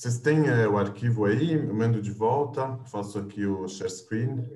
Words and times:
Vocês 0.00 0.18
têm 0.18 0.48
é, 0.48 0.66
o 0.66 0.78
arquivo 0.78 1.26
aí? 1.26 1.52
Eu 1.52 1.74
mando 1.74 2.00
de 2.00 2.10
volta. 2.10 2.78
Faço 2.86 3.18
aqui 3.18 3.44
o 3.44 3.68
share 3.68 3.90
screen. 3.90 4.50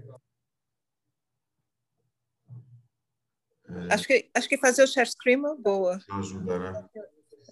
É... 3.69 3.93
Acho, 3.93 4.07
que, 4.07 4.31
acho 4.33 4.49
que 4.49 4.57
fazer 4.57 4.83
o 4.83 4.87
share 4.87 5.07
screen 5.07 5.45
é 5.45 5.55
boa. 5.57 6.01
Ajuda, 6.13 6.59
né? 6.59 6.89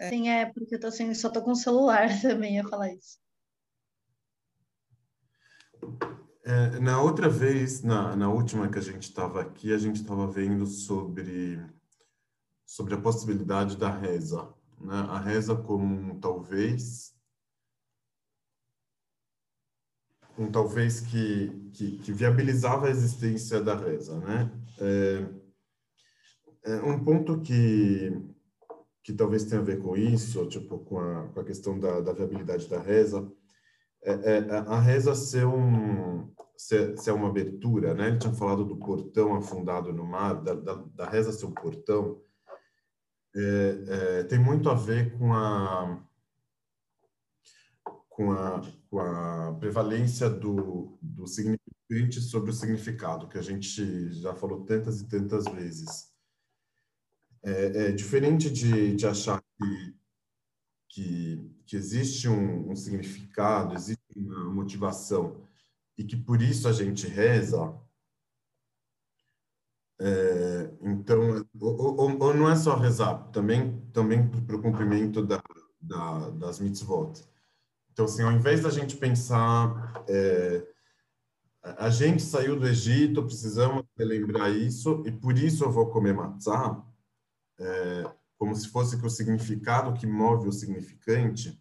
É. 0.01 0.09
Sim, 0.09 0.31
é, 0.31 0.47
porque 0.47 0.77
eu 0.77 0.81
tô 0.81 0.91
sem, 0.91 1.13
só 1.13 1.29
tô 1.29 1.43
com 1.43 1.51
o 1.51 1.55
celular 1.55 2.09
também, 2.23 2.57
ia 2.57 2.67
falar 2.67 2.91
isso. 2.95 3.19
É, 6.47 6.81
na 6.81 6.99
outra 7.03 7.29
vez, 7.29 7.83
na, 7.83 8.17
na 8.17 8.31
última 8.31 8.71
que 8.71 8.79
a 8.79 8.83
gente 8.83 9.03
estava 9.03 9.43
aqui, 9.43 9.71
a 9.71 9.77
gente 9.77 9.97
estava 9.97 10.27
vendo 10.27 10.65
sobre, 10.65 11.63
sobre 12.65 12.95
a 12.95 13.01
possibilidade 13.03 13.77
da 13.77 13.91
reza. 13.91 14.49
Né? 14.81 14.97
A 15.11 15.19
reza 15.19 15.55
como 15.55 15.95
um 15.95 16.19
talvez, 16.19 17.13
um 20.39 20.51
talvez 20.51 21.01
que, 21.01 21.71
que, 21.73 21.99
que 21.99 22.13
viabilizava 22.13 22.87
a 22.87 22.91
existência 22.91 23.61
da 23.61 23.75
reza. 23.75 24.19
Né? 24.19 24.51
É, 24.81 25.27
é 26.65 26.83
um 26.83 27.03
ponto 27.05 27.41
que, 27.41 28.13
que 29.03 29.13
talvez 29.13 29.45
tenha 29.45 29.61
a 29.61 29.65
ver 29.65 29.81
com 29.81 29.97
isso, 29.97 30.47
tipo, 30.49 30.79
com 30.79 30.99
a, 30.99 31.29
com 31.29 31.41
a 31.41 31.45
questão 31.45 31.79
da, 31.79 32.01
da 32.01 32.13
viabilidade 32.13 32.69
da 32.69 32.81
reza, 32.81 33.31
é, 34.05 34.13
é, 34.13 34.39
a 34.51 34.81
reza 34.81 35.15
ser, 35.15 35.47
um, 35.47 36.33
ser, 36.57 36.99
ser 36.99 37.13
uma 37.13 37.29
abertura, 37.29 37.95
né? 37.95 38.09
Ele 38.09 38.19
tinha 38.19 38.33
falado 38.33 38.65
do 38.65 38.77
portão 38.77 39.37
afundado 39.37 39.93
no 39.93 40.05
mar, 40.05 40.43
da, 40.43 40.55
da, 40.55 40.75
da 40.95 41.09
reza 41.09 41.33
ser 41.33 41.47
um 41.47 41.53
portão, 41.53 42.21
é, 43.35 43.85
é, 43.89 44.23
tem 44.25 44.39
muito 44.39 44.69
a 44.69 44.75
ver 44.75 45.17
com 45.17 45.33
a, 45.33 46.05
com 48.09 48.33
a, 48.33 48.61
com 48.93 49.01
a 49.01 49.55
prevalência 49.55 50.29
do, 50.29 50.99
do 51.01 51.27
significante 51.27 52.21
sobre 52.21 52.51
o 52.51 52.53
significado, 52.53 53.27
que 53.27 53.39
a 53.39 53.43
gente 53.43 54.13
já 54.13 54.35
falou 54.35 54.67
tantas 54.67 55.01
e 55.01 55.09
tantas 55.09 55.47
vezes. 55.47 56.13
É, 57.43 57.87
é 57.87 57.93
diferente 57.93 58.51
de, 58.51 58.95
de 58.95 59.07
achar 59.07 59.41
que 59.41 59.95
que, 60.91 61.51
que 61.65 61.75
existe 61.75 62.29
um, 62.29 62.71
um, 62.71 62.77
significado, 62.77 63.75
existe 63.75 64.03
uma 64.15 64.45
motivação 64.51 65.43
e 65.97 66.05
que 66.05 66.15
por 66.15 66.43
isso 66.43 66.69
a 66.69 66.73
gente 66.73 67.07
reza, 67.07 67.75
é, 69.99 70.71
então, 70.83 71.47
ou, 71.59 71.99
ou, 71.99 72.23
ou, 72.23 72.35
não 72.35 72.51
é 72.51 72.57
só 72.57 72.77
rezar, 72.77 73.31
também 73.31 73.81
também 73.91 74.29
para 74.29 74.57
o 74.57 74.61
cumprimento 74.61 75.25
da, 75.25 75.43
da, 75.81 76.29
das 76.29 76.61
mitzvot. 76.61 77.32
Então, 77.93 78.07
assim, 78.07 78.23
ao 78.23 78.33
invés 78.33 78.63
da 78.63 78.71
gente 78.71 78.97
pensar, 78.97 80.05
é, 80.09 80.67
a 81.63 81.91
gente 81.91 82.23
saiu 82.23 82.59
do 82.59 82.67
Egito, 82.67 83.23
precisamos 83.23 83.85
lembrar 83.99 84.51
isso, 84.51 85.03
e 85.07 85.13
por 85.13 85.37
isso 85.37 85.65
eu 85.65 85.71
vou 85.71 85.91
comer 85.91 86.15
matzah, 86.15 86.83
é, 87.59 88.11
como 88.39 88.57
se 88.57 88.69
fosse 88.69 88.99
que 88.99 89.07
o 89.07 89.11
significado 89.11 89.93
que 89.93 90.07
move 90.07 90.49
o 90.49 90.53
significante, 90.53 91.61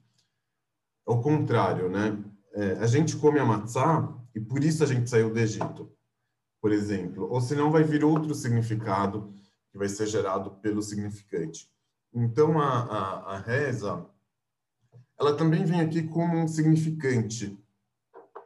ao 1.05 1.21
contrário, 1.21 1.89
né? 1.89 2.17
É, 2.53 2.73
a 2.73 2.87
gente 2.87 3.15
come 3.17 3.39
a 3.39 3.45
matzá 3.45 4.13
e 4.33 4.39
por 4.39 4.63
isso 4.63 4.83
a 4.83 4.87
gente 4.87 5.09
saiu 5.09 5.31
do 5.31 5.39
Egito, 5.39 5.91
por 6.61 6.71
exemplo. 6.71 7.27
Ou 7.29 7.39
senão 7.39 7.71
vai 7.71 7.83
vir 7.83 8.03
outro 8.03 8.33
significado 8.33 9.33
que 9.71 9.77
vai 9.77 9.87
ser 9.87 10.07
gerado 10.07 10.51
pelo 10.61 10.81
significante. 10.81 11.69
Então, 12.13 12.59
a, 12.59 12.81
a, 12.81 13.35
a 13.35 13.37
reza, 13.37 14.05
ela 15.21 15.37
também 15.37 15.63
vem 15.63 15.79
aqui 15.79 16.01
como 16.01 16.35
um 16.35 16.47
significante. 16.47 17.55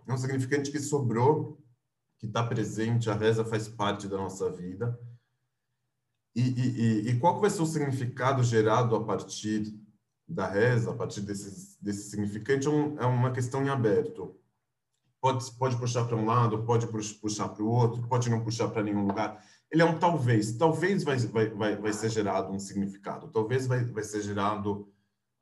É 0.06 0.14
um 0.14 0.18
significante 0.18 0.72
que 0.72 0.80
sobrou, 0.80 1.58
que 2.20 2.26
está 2.26 2.44
presente, 2.44 3.09
a 3.09 3.16
reza 3.16 3.46
faz 3.46 3.68
parte 3.68 4.09
da 4.09 4.18
nossa 4.18 4.52
vida 4.52 5.00
e, 6.36 6.41
e, 6.41 7.09
e, 7.09 7.19
qual 7.19 7.40
vai 7.40 7.50
ser 7.50 7.62
o 7.62 7.66
significado 7.66 8.44
gerado 8.44 8.94
a 8.94 9.03
partir 9.03 9.74
da 10.28 10.47
reza, 10.47 10.91
a 10.91 10.94
partir 10.94 11.22
desse, 11.22 11.81
desse 11.81 12.09
significante, 12.09 12.68
é, 12.68 12.72
é 12.72 13.06
uma 13.06 13.31
questão 13.31 13.63
em 13.63 13.69
aberto. 13.69 14.36
Pode, 15.22 15.50
pode 15.53 15.78
puxar 15.78 16.03
para 16.06 16.18
um 16.18 16.25
lado, 16.25 16.63
pode 16.66 16.88
puxar 16.88 17.47
para 17.47 17.63
o 17.63 17.69
outro, 17.69 18.06
pode 18.07 18.30
não 18.30 18.44
puxar 18.44 18.68
para 18.68 18.84
nenhum 18.84 19.07
lugar. 19.07 19.42
Ele 19.72 19.81
é 19.81 19.86
um 19.86 19.97
talvez. 19.97 20.52
Talvez 20.57 21.03
vai, 21.06 21.18
vai, 21.18 21.50
vai, 21.50 21.75
vai 21.78 21.94
ser 21.94 22.09
gerado 22.09 22.52
um 22.52 22.59
significado. 22.59 23.30
Talvez 23.30 23.66
vai, 23.66 23.86
vai 23.86 24.03
ser 24.03 24.22
gerado 24.22 24.94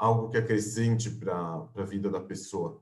algo 0.03 0.29
que 0.29 0.37
acrescente 0.37 1.09
para 1.09 1.65
a 1.75 1.83
vida 1.83 2.09
da 2.09 2.19
pessoa. 2.19 2.81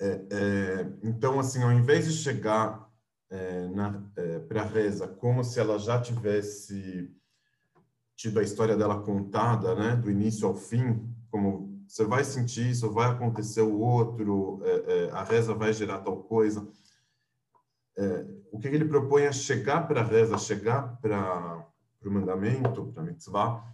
É, 0.00 0.26
é, 0.30 0.92
então, 1.04 1.38
assim, 1.38 1.62
ao 1.62 1.70
invés 1.70 2.06
de 2.06 2.12
chegar 2.14 2.90
é, 3.30 3.68
é, 4.16 4.38
para 4.40 4.62
a 4.62 4.64
reza 4.64 5.06
como 5.06 5.44
se 5.44 5.60
ela 5.60 5.78
já 5.78 6.00
tivesse 6.00 7.14
tido 8.16 8.40
a 8.40 8.42
história 8.42 8.76
dela 8.76 9.00
contada, 9.02 9.72
né, 9.76 9.94
do 9.94 10.10
início 10.10 10.48
ao 10.48 10.54
fim, 10.54 11.08
como 11.30 11.80
você 11.86 12.04
vai 12.04 12.24
sentir 12.24 12.68
isso, 12.68 12.90
vai 12.90 13.08
acontecer 13.08 13.62
o 13.62 13.78
outro, 13.78 14.62
é, 14.64 15.04
é 15.06 15.10
a 15.12 15.22
reza 15.22 15.54
vai 15.54 15.72
gerar 15.72 16.00
tal 16.00 16.24
coisa. 16.24 16.66
É, 17.96 18.26
o 18.50 18.58
que 18.58 18.66
ele 18.66 18.84
propõe 18.84 19.22
é 19.22 19.32
chegar 19.32 19.86
para 19.86 20.00
a 20.00 20.04
reza, 20.04 20.36
chegar 20.38 21.00
para 21.00 21.64
o 22.04 22.10
mandamento, 22.10 22.86
para 22.86 23.02
a 23.02 23.06
mitzvah, 23.06 23.64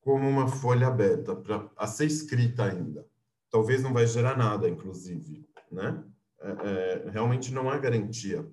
como 0.00 0.28
uma 0.28 0.48
folha 0.48 0.86
aberta, 0.86 1.36
para 1.36 1.70
a 1.76 1.86
ser 1.86 2.06
escrita 2.06 2.64
ainda. 2.64 3.06
Talvez 3.50 3.82
não 3.82 3.92
vai 3.92 4.06
gerar 4.06 4.36
nada, 4.36 4.68
inclusive, 4.68 5.46
né? 5.70 6.02
É, 6.40 6.50
é, 6.50 7.10
realmente 7.10 7.52
não 7.52 7.68
há 7.68 7.76
garantia 7.76 8.50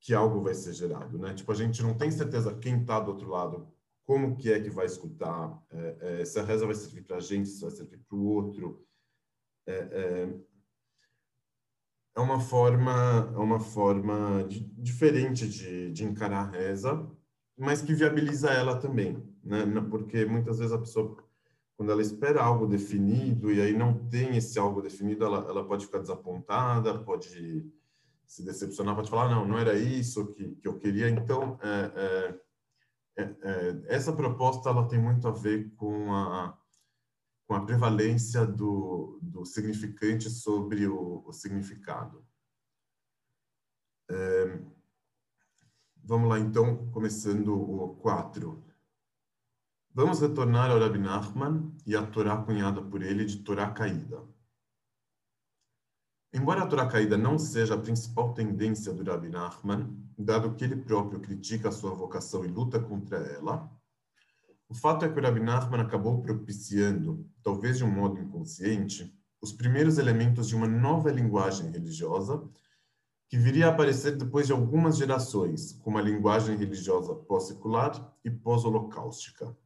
que 0.00 0.14
algo 0.14 0.40
vai 0.40 0.54
ser 0.54 0.72
gerado, 0.72 1.18
né? 1.18 1.34
Tipo, 1.34 1.52
a 1.52 1.54
gente 1.54 1.82
não 1.82 1.94
tem 1.94 2.10
certeza 2.10 2.54
quem 2.54 2.80
está 2.80 3.00
do 3.00 3.10
outro 3.10 3.28
lado, 3.28 3.68
como 4.06 4.36
que 4.36 4.52
é 4.52 4.60
que 4.60 4.70
vai 4.70 4.86
escutar, 4.86 5.60
é, 5.68 6.20
é, 6.20 6.24
se 6.24 6.38
a 6.38 6.44
reza 6.44 6.64
vai 6.64 6.74
servir 6.76 7.02
para 7.02 7.16
a 7.16 7.20
gente, 7.20 7.48
se 7.48 7.60
vai 7.60 7.72
servir 7.72 7.98
para 7.98 8.16
o 8.16 8.24
outro. 8.24 8.86
É, 9.66 9.72
é, 9.74 10.34
é, 12.14 12.20
uma 12.20 12.38
forma, 12.38 13.32
é 13.34 13.38
uma 13.38 13.58
forma 13.58 14.44
de, 14.44 14.60
diferente 14.60 15.48
de, 15.48 15.90
de 15.90 16.04
encarar 16.04 16.46
a 16.46 16.50
reza, 16.50 17.10
mas 17.58 17.82
que 17.82 17.92
viabiliza 17.92 18.50
ela 18.50 18.78
também, 18.78 19.20
né? 19.46 19.64
Porque 19.88 20.24
muitas 20.24 20.58
vezes 20.58 20.72
a 20.72 20.78
pessoa, 20.78 21.16
quando 21.76 21.92
ela 21.92 22.02
espera 22.02 22.42
algo 22.42 22.66
definido 22.66 23.52
e 23.52 23.60
aí 23.60 23.76
não 23.76 24.08
tem 24.08 24.36
esse 24.36 24.58
algo 24.58 24.82
definido, 24.82 25.24
ela, 25.24 25.48
ela 25.48 25.66
pode 25.66 25.86
ficar 25.86 25.98
desapontada, 25.98 26.98
pode 26.98 27.64
se 28.26 28.44
decepcionar, 28.44 28.96
pode 28.96 29.08
falar, 29.08 29.30
não, 29.30 29.46
não 29.46 29.58
era 29.58 29.78
isso 29.78 30.26
que, 30.32 30.56
que 30.56 30.66
eu 30.66 30.78
queria. 30.78 31.08
Então, 31.08 31.58
é, 31.62 32.40
é, 33.16 33.22
é, 33.22 33.22
é, 33.22 33.82
essa 33.86 34.12
proposta 34.12 34.68
ela 34.68 34.88
tem 34.88 35.00
muito 35.00 35.28
a 35.28 35.30
ver 35.30 35.70
com 35.76 36.12
a, 36.12 36.58
com 37.46 37.54
a 37.54 37.64
prevalência 37.64 38.44
do, 38.44 39.18
do 39.22 39.44
significante 39.44 40.28
sobre 40.28 40.88
o, 40.88 41.22
o 41.24 41.32
significado. 41.32 42.26
É, 44.10 44.60
vamos 46.04 46.28
lá, 46.28 46.38
então, 46.38 46.90
começando 46.90 47.54
o 47.54 47.96
4. 47.96 48.65
Vamos 49.96 50.20
retornar 50.20 50.70
ao 50.70 50.78
Rabbi 50.78 50.98
Nachman 50.98 51.72
e 51.86 51.96
à 51.96 52.06
Torá 52.06 52.36
cunhada 52.36 52.82
por 52.82 53.00
ele 53.00 53.24
de 53.24 53.38
Torá 53.38 53.70
caída. 53.70 54.22
Embora 56.34 56.62
a 56.62 56.66
Torá 56.66 56.86
caída 56.86 57.16
não 57.16 57.38
seja 57.38 57.76
a 57.76 57.80
principal 57.80 58.34
tendência 58.34 58.92
do 58.92 59.02
Rabbi 59.02 59.30
Nachman, 59.30 59.96
dado 60.18 60.54
que 60.54 60.64
ele 60.64 60.76
próprio 60.76 61.18
critica 61.18 61.70
a 61.70 61.72
sua 61.72 61.94
vocação 61.94 62.44
e 62.44 62.48
luta 62.48 62.78
contra 62.78 63.16
ela, 63.16 63.72
o 64.68 64.74
fato 64.74 65.06
é 65.06 65.08
que 65.08 65.18
o 65.18 65.22
Rabbi 65.22 65.40
Nachman 65.40 65.80
acabou 65.80 66.20
propiciando, 66.20 67.26
talvez 67.42 67.78
de 67.78 67.84
um 67.84 67.90
modo 67.90 68.20
inconsciente, 68.20 69.18
os 69.40 69.50
primeiros 69.50 69.96
elementos 69.96 70.46
de 70.46 70.54
uma 70.54 70.68
nova 70.68 71.10
linguagem 71.10 71.70
religiosa 71.70 72.46
que 73.30 73.38
viria 73.38 73.68
a 73.68 73.70
aparecer 73.70 74.14
depois 74.14 74.46
de 74.46 74.52
algumas 74.52 74.98
gerações, 74.98 75.72
como 75.82 75.96
a 75.96 76.02
linguagem 76.02 76.54
religiosa 76.54 77.14
pós-secular 77.14 78.14
e 78.22 78.30
pós-holocáustica. 78.30 79.56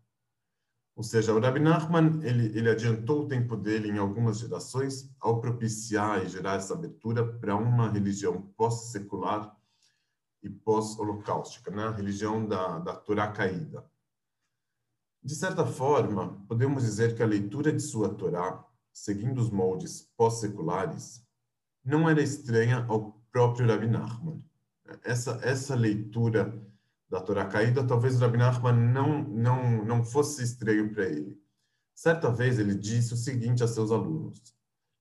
Ou 1.01 1.05
seja, 1.05 1.33
o 1.33 1.41
Rabbi 1.41 1.61
Nachman, 1.61 2.21
ele, 2.23 2.55
ele 2.55 2.69
adiantou 2.69 3.23
o 3.23 3.27
tempo 3.27 3.57
dele 3.57 3.89
em 3.89 3.97
algumas 3.97 4.39
gerações 4.39 5.11
ao 5.19 5.41
propiciar 5.41 6.23
e 6.23 6.29
gerar 6.29 6.57
essa 6.57 6.75
abertura 6.75 7.27
para 7.27 7.57
uma 7.57 7.89
religião 7.89 8.43
pós-secular 8.55 9.57
e 10.43 10.51
pós-holocáustica, 10.51 11.71
né? 11.71 11.85
a 11.85 11.91
religião 11.91 12.47
da, 12.47 12.81
da 12.81 12.95
Torá 12.95 13.33
caída. 13.33 13.83
De 15.25 15.35
certa 15.35 15.65
forma, 15.65 16.39
podemos 16.47 16.83
dizer 16.83 17.17
que 17.17 17.23
a 17.23 17.27
leitura 17.27 17.73
de 17.73 17.81
sua 17.81 18.11
Torá, 18.11 18.63
seguindo 18.93 19.39
os 19.39 19.49
moldes 19.49 20.07
pós-seculares, 20.19 21.27
não 21.83 22.11
era 22.11 22.21
estranha 22.21 22.85
ao 22.87 23.13
próprio 23.33 23.67
Rabbi 23.67 23.87
Nachman. 23.87 24.45
Essa, 25.03 25.41
essa 25.43 25.75
leitura 25.75 26.63
da 27.11 27.21
Torá 27.21 27.45
caída, 27.45 27.85
talvez 27.85 28.17
o 28.17 28.21
Rabbi 28.21 28.39
Nachman 28.39 28.73
não, 28.73 29.23
não, 29.25 29.85
não 29.85 30.05
fosse 30.05 30.45
estranho 30.45 30.93
para 30.95 31.07
ele. 31.07 31.37
Certa 31.93 32.31
vez 32.31 32.59
ele 32.59 32.75
disse 32.75 33.13
o 33.13 33.17
seguinte 33.17 33.65
a 33.65 33.69
seus 33.69 33.91
alunos: 33.91 34.41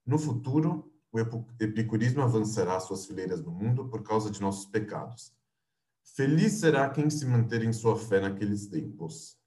No 0.05 0.17
futuro, 0.17 0.91
o 1.11 1.19
epicurismo 1.59 2.21
avançará 2.21 2.79
suas 2.79 3.05
fileiras 3.05 3.41
no 3.43 3.51
mundo 3.51 3.87
por 3.87 4.01
causa 4.01 4.31
de 4.31 4.41
nossos 4.41 4.65
pecados. 4.65 5.31
Feliz 6.15 6.53
será 6.53 6.89
quem 6.89 7.09
se 7.09 7.25
manter 7.25 7.63
em 7.63 7.71
sua 7.71 7.95
fé 7.95 8.19
naqueles 8.19 8.67
tempos. 8.67 9.37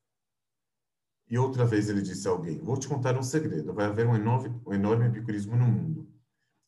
E 1.28 1.36
outra 1.36 1.64
vez 1.64 1.88
ele 1.88 2.00
disse 2.00 2.28
a 2.28 2.30
alguém: 2.30 2.60
Vou 2.60 2.76
te 2.76 2.86
contar 2.86 3.18
um 3.18 3.22
segredo. 3.24 3.74
Vai 3.74 3.86
haver 3.86 4.06
um 4.06 4.14
enorme, 4.14 4.60
um 4.64 4.72
enorme 4.72 5.06
epicurismo 5.06 5.56
no 5.56 5.66
mundo. 5.66 6.08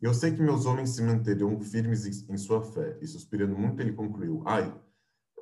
Eu 0.00 0.12
sei 0.12 0.32
que 0.32 0.42
meus 0.42 0.66
homens 0.66 0.90
se 0.90 1.02
manterão 1.02 1.58
firmes 1.60 2.04
em, 2.04 2.34
em 2.34 2.36
sua 2.36 2.62
fé. 2.62 2.98
E 3.00 3.06
suspirando 3.06 3.56
muito, 3.56 3.80
ele 3.80 3.92
concluiu: 3.92 4.42
Ai, 4.44 4.74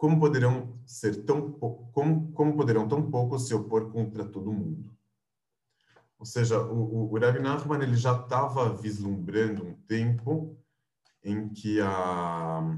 como 0.02 0.18
poderão 0.18 0.80
ser 0.84 1.22
tão 1.22 1.52
como, 1.52 2.32
como 2.32 2.56
poderão 2.56 2.88
tão 2.88 3.08
poucos 3.08 3.46
se 3.46 3.54
opor 3.54 3.92
contra 3.92 4.24
todo 4.24 4.52
mundo? 4.52 4.92
Ou 6.18 6.26
seja, 6.26 6.60
o, 6.60 7.06
o, 7.08 7.12
o 7.12 7.18
ele 7.80 7.94
já 7.94 8.20
estava 8.20 8.74
vislumbrando 8.74 9.64
um 9.64 9.74
tempo 9.86 10.58
em 11.22 11.48
que 11.50 11.80
a 11.80 12.76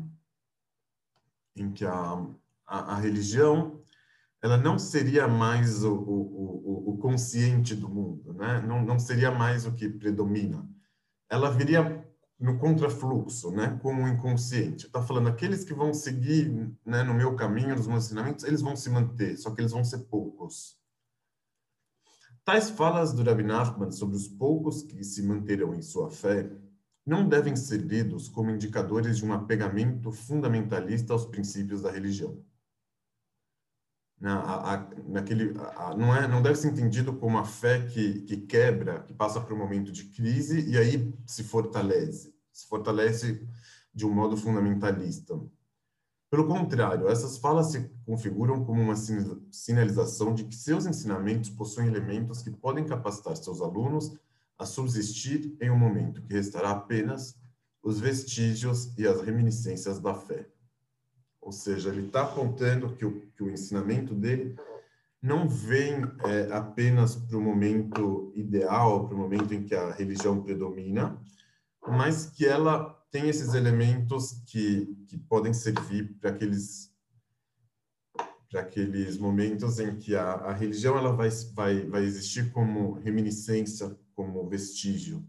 em 1.56 1.72
que 1.72 1.86
a, 1.86 2.26
a, 2.66 2.92
a 2.92 2.96
religião 2.96 3.80
ela 4.42 4.58
não 4.58 4.78
seria 4.78 5.26
mais 5.26 5.82
o, 5.82 5.94
o, 5.94 6.90
o, 6.90 6.90
o, 6.90 6.98
consciente 6.98 7.74
do 7.74 7.88
mundo, 7.88 8.34
né? 8.34 8.60
não, 8.60 8.84
não 8.84 8.98
seria 8.98 9.30
mais 9.30 9.64
o 9.64 9.72
que 9.72 9.88
predomina. 9.88 10.68
Ela 11.30 11.50
viria 11.50 12.03
no 12.38 12.58
contrafluxo, 12.58 13.50
né? 13.52 13.78
com 13.82 13.94
o 13.94 14.08
inconsciente. 14.08 14.86
Está 14.86 15.02
falando, 15.02 15.28
aqueles 15.28 15.64
que 15.64 15.72
vão 15.72 15.94
seguir 15.94 16.50
né, 16.84 17.02
no 17.02 17.14
meu 17.14 17.34
caminho, 17.36 17.76
nos 17.76 17.86
meus 17.86 18.04
ensinamentos, 18.06 18.44
eles 18.44 18.60
vão 18.60 18.76
se 18.76 18.90
manter, 18.90 19.36
só 19.36 19.50
que 19.50 19.60
eles 19.60 19.72
vão 19.72 19.84
ser 19.84 19.98
poucos. 20.00 20.76
Tais 22.44 22.68
falas 22.68 23.12
do 23.12 23.22
Rabbi 23.22 23.42
Nachman 23.42 23.90
sobre 23.90 24.16
os 24.16 24.28
poucos 24.28 24.82
que 24.82 25.02
se 25.02 25.22
manterão 25.22 25.74
em 25.74 25.80
sua 25.80 26.10
fé 26.10 26.50
não 27.06 27.28
devem 27.28 27.54
ser 27.54 27.80
lidos 27.80 28.28
como 28.28 28.50
indicadores 28.50 29.18
de 29.18 29.24
um 29.24 29.32
apegamento 29.32 30.10
fundamentalista 30.10 31.12
aos 31.12 31.26
princípios 31.26 31.82
da 31.82 31.90
religião. 31.90 32.42
Na, 34.24 34.40
a, 34.40 34.74
a, 34.74 34.86
naquele, 35.06 35.52
a, 35.76 35.94
não, 35.94 36.16
é, 36.16 36.26
não 36.26 36.40
deve 36.40 36.56
ser 36.56 36.68
entendido 36.68 37.12
como 37.12 37.36
a 37.36 37.44
fé 37.44 37.86
que, 37.88 38.22
que 38.22 38.38
quebra, 38.38 39.02
que 39.02 39.12
passa 39.12 39.38
por 39.38 39.52
um 39.52 39.58
momento 39.58 39.92
de 39.92 40.04
crise 40.04 40.66
e 40.66 40.78
aí 40.78 41.14
se 41.26 41.44
fortalece, 41.44 42.34
se 42.50 42.66
fortalece 42.66 43.46
de 43.94 44.06
um 44.06 44.10
modo 44.10 44.34
fundamentalista. 44.34 45.38
Pelo 46.30 46.46
contrário, 46.46 47.06
essas 47.06 47.36
falas 47.36 47.66
se 47.66 47.90
configuram 48.06 48.64
como 48.64 48.80
uma 48.80 48.96
sinalização 49.50 50.34
de 50.34 50.44
que 50.44 50.56
seus 50.56 50.86
ensinamentos 50.86 51.50
possuem 51.50 51.88
elementos 51.88 52.40
que 52.40 52.50
podem 52.50 52.86
capacitar 52.86 53.36
seus 53.36 53.60
alunos 53.60 54.16
a 54.58 54.64
subsistir 54.64 55.54
em 55.60 55.70
um 55.70 55.78
momento 55.78 56.22
que 56.22 56.32
restará 56.32 56.70
apenas 56.70 57.36
os 57.82 58.00
vestígios 58.00 58.90
e 58.96 59.06
as 59.06 59.20
reminiscências 59.20 60.00
da 60.00 60.14
fé. 60.14 60.48
Ou 61.44 61.52
seja, 61.52 61.90
ele 61.90 62.06
está 62.06 62.22
apontando 62.22 62.96
que 62.96 63.04
o, 63.04 63.20
que 63.36 63.42
o 63.42 63.50
ensinamento 63.50 64.14
dele 64.14 64.56
não 65.20 65.46
vem 65.46 66.02
é, 66.24 66.52
apenas 66.52 67.14
para 67.14 67.36
o 67.36 67.40
momento 67.40 68.32
ideal, 68.34 69.06
para 69.06 69.14
o 69.14 69.18
momento 69.18 69.52
em 69.52 69.62
que 69.62 69.74
a 69.74 69.90
religião 69.92 70.42
predomina, 70.42 71.20
mas 71.86 72.26
que 72.26 72.46
ela 72.46 72.90
tem 73.10 73.28
esses 73.28 73.52
elementos 73.52 74.42
que, 74.46 74.86
que 75.06 75.18
podem 75.18 75.52
servir 75.52 76.16
para 76.18 76.30
aqueles 76.30 76.92
para 78.50 78.60
aqueles 78.60 79.18
momentos 79.18 79.80
em 79.80 79.96
que 79.96 80.14
a, 80.14 80.34
a 80.34 80.52
religião 80.52 80.96
ela 80.96 81.12
vai, 81.12 81.28
vai, 81.52 81.80
vai 81.86 82.04
existir 82.04 82.52
como 82.52 82.92
reminiscência 82.92 83.96
como 84.14 84.48
vestígio. 84.48 85.26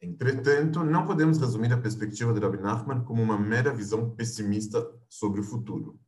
Entretanto, 0.00 0.84
não 0.84 1.06
podemos 1.06 1.38
resumir 1.38 1.72
a 1.72 1.80
perspectiva 1.80 2.32
de 2.32 2.40
Rabbi 2.40 2.58
Nachman 2.58 3.02
como 3.04 3.22
uma 3.22 3.38
mera 3.38 3.72
visão 3.72 4.10
pessimista 4.10 4.86
sobre 5.08 5.40
o 5.40 5.44
futuro. 5.44 5.98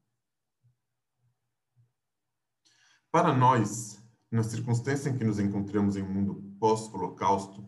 Para 3.11 3.35
nós, 3.35 4.03
na 4.31 4.43
circunstância 4.43 5.09
em 5.09 5.17
que 5.17 5.25
nos 5.25 5.39
encontramos 5.39 5.97
em 5.97 6.03
um 6.03 6.13
mundo 6.13 6.57
pós-holocausto, 6.61 7.67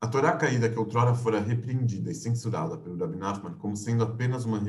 a 0.00 0.08
Torá 0.08 0.36
caída 0.36 0.68
que 0.68 0.78
outrora 0.78 1.14
fora 1.14 1.38
repreendida 1.38 2.10
e 2.10 2.14
censurada 2.14 2.76
pelo 2.78 2.98
Rabbi 2.98 3.16
Nachman 3.16 3.54
como 3.54 3.76
sendo 3.76 4.02
apenas 4.02 4.44
uma, 4.44 4.60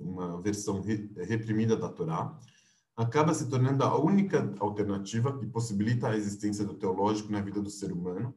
uma 0.00 0.42
versão 0.42 0.82
re 0.82 1.10
reprimida 1.16 1.76
da 1.76 1.88
Torá, 1.88 2.36
acaba 2.96 3.32
se 3.32 3.48
tornando 3.48 3.84
a 3.84 3.98
única 3.98 4.52
alternativa 4.58 5.38
que 5.38 5.46
possibilita 5.46 6.08
a 6.08 6.16
existência 6.16 6.64
do 6.64 6.74
teológico 6.74 7.32
na 7.32 7.40
vida 7.40 7.62
do 7.62 7.70
ser 7.70 7.90
humano, 7.90 8.34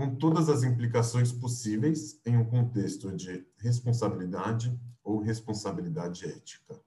com 0.00 0.14
todas 0.14 0.48
as 0.48 0.62
implicações 0.62 1.30
possíveis 1.30 2.18
em 2.24 2.38
um 2.38 2.44
contexto 2.46 3.14
de 3.14 3.46
responsabilidade 3.58 4.74
ou 5.04 5.20
responsabilidade 5.20 6.24
ética. 6.24 6.80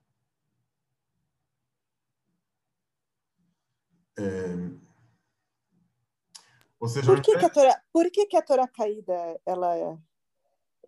É... 4.18 4.84
Seja, 6.88 7.06
por 7.06 7.22
que, 7.22 7.38
que 7.38 7.44
a 7.44 7.48
Torá, 7.48 7.82
por 7.92 8.10
que, 8.10 8.26
que 8.26 8.36
a 8.36 8.42
Torá 8.42 8.68
caída 8.68 9.40
ela, 9.46 9.98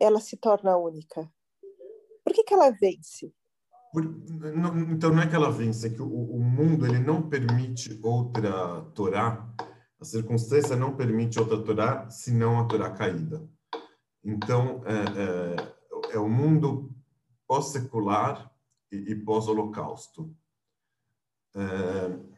ela 0.00 0.20
se 0.20 0.36
torna 0.36 0.76
única? 0.76 1.32
Por 2.24 2.34
que, 2.34 2.42
que 2.42 2.52
ela 2.52 2.70
vence? 2.70 3.32
Por, 3.92 4.04
não, 4.04 4.78
então 4.90 5.10
não 5.10 5.22
é 5.22 5.28
que 5.28 5.34
ela 5.34 5.50
vence, 5.50 5.86
é 5.86 5.90
que 5.90 6.02
o, 6.02 6.06
o, 6.06 6.42
mundo 6.42 6.84
ele 6.84 6.98
não 6.98 7.30
permite 7.30 7.98
outra 8.02 8.82
Torá, 8.94 9.48
a 10.00 10.04
circunstância 10.04 10.76
não 10.76 10.96
permite 10.96 11.38
outra 11.38 11.62
Torá 11.62 12.08
senão 12.10 12.60
a 12.60 12.66
Torá 12.66 12.90
caída. 12.90 13.48
Então 14.22 14.82
é, 14.84 16.12
é, 16.12 16.14
é 16.16 16.18
o 16.18 16.28
mundo 16.28 16.94
pós-secular 17.46 18.52
e, 18.90 19.12
e 19.12 19.14
pós-holocausto. 19.14 20.34
É, 21.54 22.36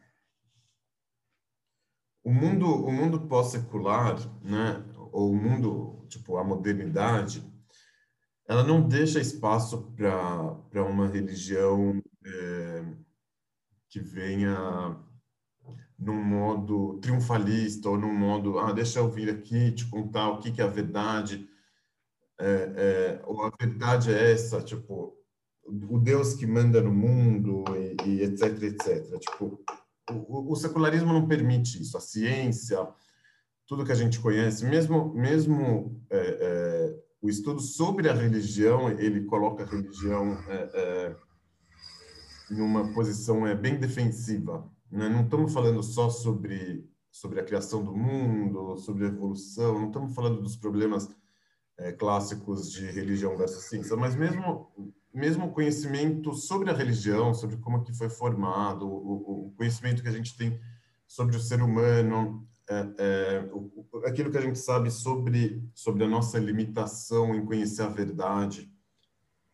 o 2.22 2.32
mundo, 2.32 2.66
o 2.66 2.92
mundo 2.92 3.26
pós-secular, 3.26 4.16
né, 4.42 4.84
ou 5.10 5.30
o 5.32 5.36
mundo, 5.36 6.06
tipo, 6.08 6.36
a 6.36 6.44
modernidade, 6.44 7.42
ela 8.46 8.62
não 8.62 8.86
deixa 8.86 9.20
espaço 9.20 9.92
para 9.92 10.84
uma 10.84 11.08
religião 11.08 12.02
é, 12.24 12.84
que 13.88 14.00
venha 14.00 14.96
num 15.98 16.22
modo 16.22 16.98
triunfalista 17.00 17.88
ou 17.90 17.98
num 17.98 18.14
modo, 18.14 18.58
ah, 18.58 18.72
deixa 18.72 19.00
eu 19.00 19.10
vir 19.10 19.28
aqui 19.30 19.72
te 19.72 19.86
contar 19.86 20.30
o 20.30 20.38
que, 20.38 20.52
que 20.52 20.60
é 20.60 20.64
a 20.64 20.68
verdade, 20.68 21.48
é, 22.38 22.46
é, 22.46 23.22
ou 23.26 23.42
a 23.42 23.50
verdade 23.58 24.12
é 24.12 24.32
essa, 24.32 24.62
tipo, 24.62 25.16
o 25.64 25.98
Deus 25.98 26.34
que 26.34 26.46
manda 26.46 26.80
no 26.80 26.92
mundo 26.92 27.64
e, 27.76 28.08
e 28.08 28.22
etc, 28.22 28.62
etc. 28.62 29.18
Tipo, 29.18 29.60
o, 30.10 30.52
o, 30.52 30.56
secularismo 30.56 31.12
não 31.12 31.26
permite 31.26 31.82
isso. 31.82 31.96
A 31.96 32.00
ciência, 32.00 32.88
tudo 33.66 33.84
que 33.84 33.92
a 33.92 33.96
gente 33.96 34.20
conhece, 34.20 34.64
mesmo 34.64 35.12
mesmo 35.14 36.00
é, 36.08 36.18
é, 36.18 37.02
o 37.20 37.28
estudo 37.28 37.60
sobre 37.60 38.08
a 38.08 38.14
religião, 38.14 38.88
ele 38.90 39.24
coloca 39.24 39.64
a 39.64 39.66
religião 39.66 40.38
é, 40.48 40.70
é, 40.72 41.16
em 42.50 42.60
uma 42.60 42.92
posição 42.94 43.46
é, 43.46 43.54
bem 43.54 43.78
defensiva. 43.78 44.66
Né? 44.90 45.08
Não 45.08 45.24
estamos 45.24 45.52
falando 45.52 45.82
só 45.82 46.10
sobre, 46.10 46.88
sobre 47.10 47.40
a 47.40 47.44
criação 47.44 47.84
do 47.84 47.96
mundo, 47.96 48.76
sobre 48.78 49.04
a 49.04 49.08
evolução, 49.08 49.80
não 49.80 49.88
estamos 49.88 50.14
falando 50.14 50.40
dos 50.40 50.56
problemas 50.56 51.08
é, 51.76 51.92
clássicos 51.92 52.70
de 52.72 52.86
religião 52.86 53.36
versus 53.36 53.64
ciência, 53.64 53.96
mas 53.96 54.16
mesmo 54.16 54.72
mesmo 55.12 55.50
conhecimento 55.52 56.32
sobre 56.34 56.70
a 56.70 56.74
religião, 56.74 57.34
sobre 57.34 57.56
como 57.56 57.82
que 57.82 57.92
foi 57.92 58.08
formado, 58.08 58.86
o, 58.86 59.48
o 59.48 59.54
conhecimento 59.56 60.02
que 60.02 60.08
a 60.08 60.12
gente 60.12 60.36
tem 60.36 60.60
sobre 61.06 61.36
o 61.36 61.40
ser 61.40 61.62
humano, 61.62 62.46
é, 62.68 62.94
é, 62.98 63.50
o, 63.52 63.88
aquilo 64.04 64.30
que 64.30 64.38
a 64.38 64.42
gente 64.42 64.58
sabe 64.58 64.90
sobre, 64.90 65.62
sobre 65.74 66.04
a 66.04 66.08
nossa 66.08 66.38
limitação 66.38 67.34
em 67.34 67.44
conhecer 67.44 67.82
a 67.82 67.88
verdade, 67.88 68.70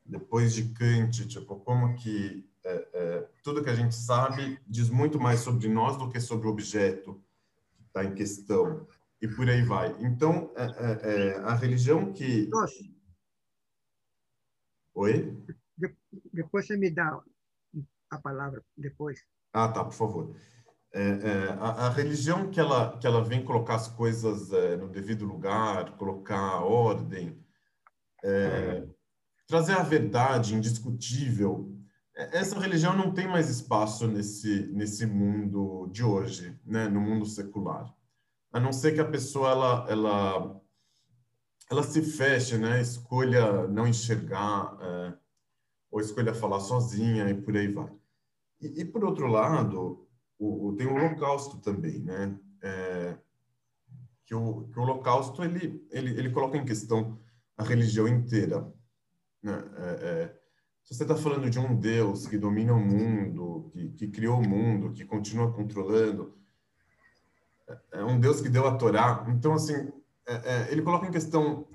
depois 0.04 0.52
de 0.52 0.64
Kant, 0.64 1.26
tipo, 1.26 1.56
como 1.60 1.94
que 1.94 2.46
é, 2.64 2.88
é, 2.94 3.28
tudo 3.42 3.62
que 3.62 3.68
a 3.68 3.74
gente 3.74 3.94
sabe 3.94 4.58
diz 4.66 4.88
muito 4.88 5.20
mais 5.20 5.40
sobre 5.40 5.68
nós 5.68 5.98
do 5.98 6.08
que 6.08 6.18
sobre 6.18 6.46
o 6.46 6.50
objeto 6.50 7.22
que 7.76 7.82
está 7.82 8.04
em 8.04 8.14
questão, 8.14 8.88
e 9.20 9.28
por 9.28 9.48
aí 9.48 9.62
vai. 9.62 9.94
Então, 10.00 10.50
é, 10.56 10.64
é, 10.64 11.10
é 11.10 11.38
a 11.40 11.54
religião 11.54 12.12
que... 12.12 12.48
Oi? 14.94 15.36
Depois 16.32 16.66
você 16.66 16.76
me 16.76 16.90
dá 16.90 17.20
a 18.08 18.18
palavra, 18.18 18.64
depois. 18.76 19.22
Ah, 19.52 19.68
tá, 19.68 19.84
por 19.84 19.92
favor. 19.92 20.36
A, 21.58 21.86
a, 21.86 21.90
religião 21.90 22.48
que 22.50 22.60
ela, 22.60 22.96
que 22.98 23.06
ela 23.06 23.22
vem 23.22 23.44
colocar 23.44 23.74
as 23.74 23.88
coisas 23.88 24.50
no 24.78 24.88
devido 24.88 25.24
lugar, 25.24 25.96
colocar 25.96 26.62
ordem, 26.62 27.44
trazer 29.48 29.72
a 29.72 29.82
verdade 29.82 30.54
indiscutível 30.54 31.73
essa 32.14 32.58
religião 32.58 32.96
não 32.96 33.12
tem 33.12 33.26
mais 33.26 33.50
espaço 33.50 34.06
nesse 34.06 34.66
nesse 34.72 35.04
mundo 35.06 35.88
de 35.90 36.04
hoje, 36.04 36.58
né, 36.64 36.88
no 36.88 37.00
mundo 37.00 37.26
secular. 37.26 37.92
A 38.52 38.60
não 38.60 38.72
ser 38.72 38.92
que 38.92 39.00
a 39.00 39.10
pessoa 39.10 39.50
ela 39.50 39.86
ela 39.88 40.60
ela 41.70 41.82
se 41.82 42.02
feche, 42.02 42.56
né, 42.56 42.80
escolha 42.80 43.66
não 43.66 43.86
enxergar 43.88 44.76
é, 44.80 45.14
ou 45.90 46.00
escolha 46.00 46.34
falar 46.34 46.60
sozinha 46.60 47.28
e 47.28 47.34
por 47.34 47.56
aí 47.56 47.68
vai. 47.68 47.90
E, 48.60 48.82
e 48.82 48.84
por 48.84 49.04
outro 49.04 49.26
lado, 49.26 50.06
o, 50.38 50.68
o, 50.68 50.76
tem 50.76 50.86
o 50.86 50.94
Holocausto 50.94 51.58
também, 51.58 52.00
né? 52.00 52.38
É, 52.62 53.16
que, 54.24 54.34
o, 54.34 54.68
que 54.68 54.78
o 54.78 54.82
Holocausto 54.82 55.42
ele, 55.42 55.86
ele 55.90 56.10
ele 56.18 56.30
coloca 56.30 56.56
em 56.56 56.64
questão 56.64 57.18
a 57.56 57.64
religião 57.64 58.06
inteira, 58.06 58.72
né? 59.42 59.52
É, 59.76 59.90
é, 59.90 60.43
se 60.84 60.94
você 60.94 61.02
está 61.02 61.16
falando 61.16 61.48
de 61.48 61.58
um 61.58 61.74
Deus 61.74 62.26
que 62.26 62.36
domina 62.36 62.74
o 62.74 62.78
mundo, 62.78 63.70
que, 63.72 63.88
que 63.90 64.08
criou 64.08 64.38
o 64.38 64.48
mundo, 64.48 64.92
que 64.92 65.04
continua 65.04 65.50
controlando, 65.50 66.36
é, 67.66 67.78
é 67.92 68.04
um 68.04 68.20
Deus 68.20 68.42
que 68.42 68.50
deu 68.50 68.66
a 68.66 68.76
Torá. 68.76 69.24
Então, 69.28 69.54
assim, 69.54 69.74
é, 70.26 70.34
é, 70.34 70.72
ele 70.72 70.82
coloca 70.82 71.06
em 71.06 71.10
questão 71.10 71.66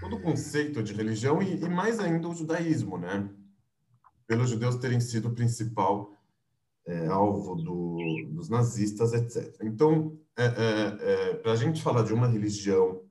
todo 0.00 0.16
o 0.16 0.22
conceito 0.22 0.82
de 0.82 0.94
religião 0.94 1.42
e, 1.42 1.62
e, 1.62 1.68
mais 1.68 1.98
ainda 1.98 2.28
o 2.28 2.34
judaísmo, 2.34 2.96
né? 2.96 3.28
Pelos 4.26 4.48
judeus 4.48 4.76
terem 4.76 5.00
sido 5.00 5.28
o 5.28 5.34
principal 5.34 6.12
é, 6.86 7.08
alvo 7.08 7.56
do, 7.56 7.98
dos 8.30 8.48
nazistas, 8.48 9.12
etc. 9.12 9.54
Então, 9.64 10.18
é, 10.34 11.34
para 11.34 11.52
a 11.52 11.56
gente 11.56 11.82
falar 11.82 12.04
de 12.04 12.14
uma 12.14 12.26
religião 12.26 13.02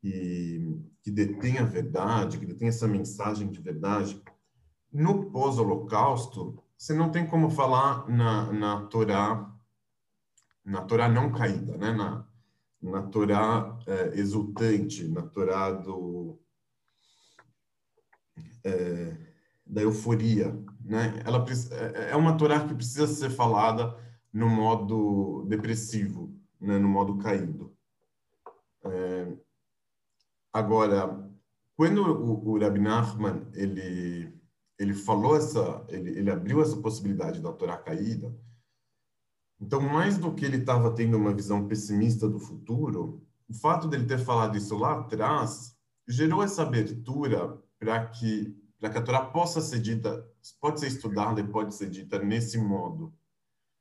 que, 0.00 0.80
que 1.02 1.10
detém 1.12 1.58
a 1.58 1.64
verdade, 1.64 2.38
que 2.38 2.46
detém 2.46 2.68
essa 2.68 2.88
mensagem 2.88 3.50
de 3.50 3.60
verdade, 3.60 4.20
no 4.92 5.30
pós-holocausto, 5.30 6.62
você 6.76 6.94
não 6.94 7.10
tem 7.10 7.26
como 7.26 7.50
falar 7.50 8.08
na, 8.08 8.52
na 8.52 8.86
Torá, 8.86 9.52
na 10.64 10.82
Torá 10.82 11.08
não 11.08 11.32
caída, 11.32 11.76
né? 11.76 11.92
na, 11.92 12.26
na 12.80 13.02
Torá 13.02 13.78
é, 13.86 14.18
exultante, 14.18 15.06
na 15.08 15.22
Torá 15.22 15.72
do, 15.72 16.38
é, 18.64 19.16
da 19.66 19.82
euforia. 19.82 20.56
Né? 20.84 21.20
Ela 21.24 21.44
é, 21.72 22.10
é 22.12 22.16
uma 22.16 22.36
Torá 22.36 22.66
que 22.66 22.74
precisa 22.74 23.06
ser 23.06 23.30
falada 23.30 23.96
no 24.32 24.48
modo 24.48 25.44
depressivo, 25.48 26.32
né? 26.60 26.78
no 26.78 26.88
modo 26.88 27.18
caído. 27.18 27.76
É, 28.84 29.32
agora, 30.52 31.28
quando 31.76 32.02
o, 32.02 32.48
o 32.48 32.58
Rabbi 32.58 32.78
Nachman, 32.78 33.46
ele 33.52 34.37
ele 34.78 34.94
falou 34.94 35.36
essa, 35.36 35.84
ele, 35.88 36.10
ele 36.10 36.30
abriu 36.30 36.62
essa 36.62 36.76
possibilidade 36.76 37.40
da 37.40 37.52
Torá 37.52 37.76
caída. 37.76 38.34
Então, 39.60 39.80
mais 39.80 40.16
do 40.16 40.34
que 40.34 40.44
ele 40.44 40.58
estava 40.58 40.94
tendo 40.94 41.16
uma 41.16 41.34
visão 41.34 41.66
pessimista 41.66 42.28
do 42.28 42.38
futuro, 42.38 43.26
o 43.48 43.54
fato 43.54 43.88
dele 43.88 44.06
ter 44.06 44.18
falado 44.18 44.56
isso 44.56 44.76
lá 44.76 45.00
atrás 45.00 45.76
gerou 46.06 46.42
essa 46.42 46.62
abertura 46.62 47.60
para 47.78 48.06
que 48.06 48.56
para 48.78 48.90
que 48.90 48.98
a 48.98 49.02
Torá 49.02 49.24
possa 49.24 49.60
ser 49.60 49.80
dita, 49.80 50.24
pode 50.60 50.80
ser 50.80 50.86
estudada 50.86 51.40
e 51.40 51.46
pode 51.46 51.74
ser 51.74 51.90
dita 51.90 52.18
nesse 52.18 52.58
modo. 52.58 53.12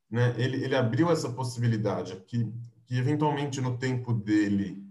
Né? 0.09 0.33
Ele, 0.37 0.63
ele 0.63 0.75
abriu 0.75 1.11
essa 1.11 1.29
possibilidade 1.29 2.15
que, 2.25 2.51
que 2.85 2.97
eventualmente 2.97 3.61
no 3.61 3.77
tempo 3.77 4.13
dele 4.13 4.83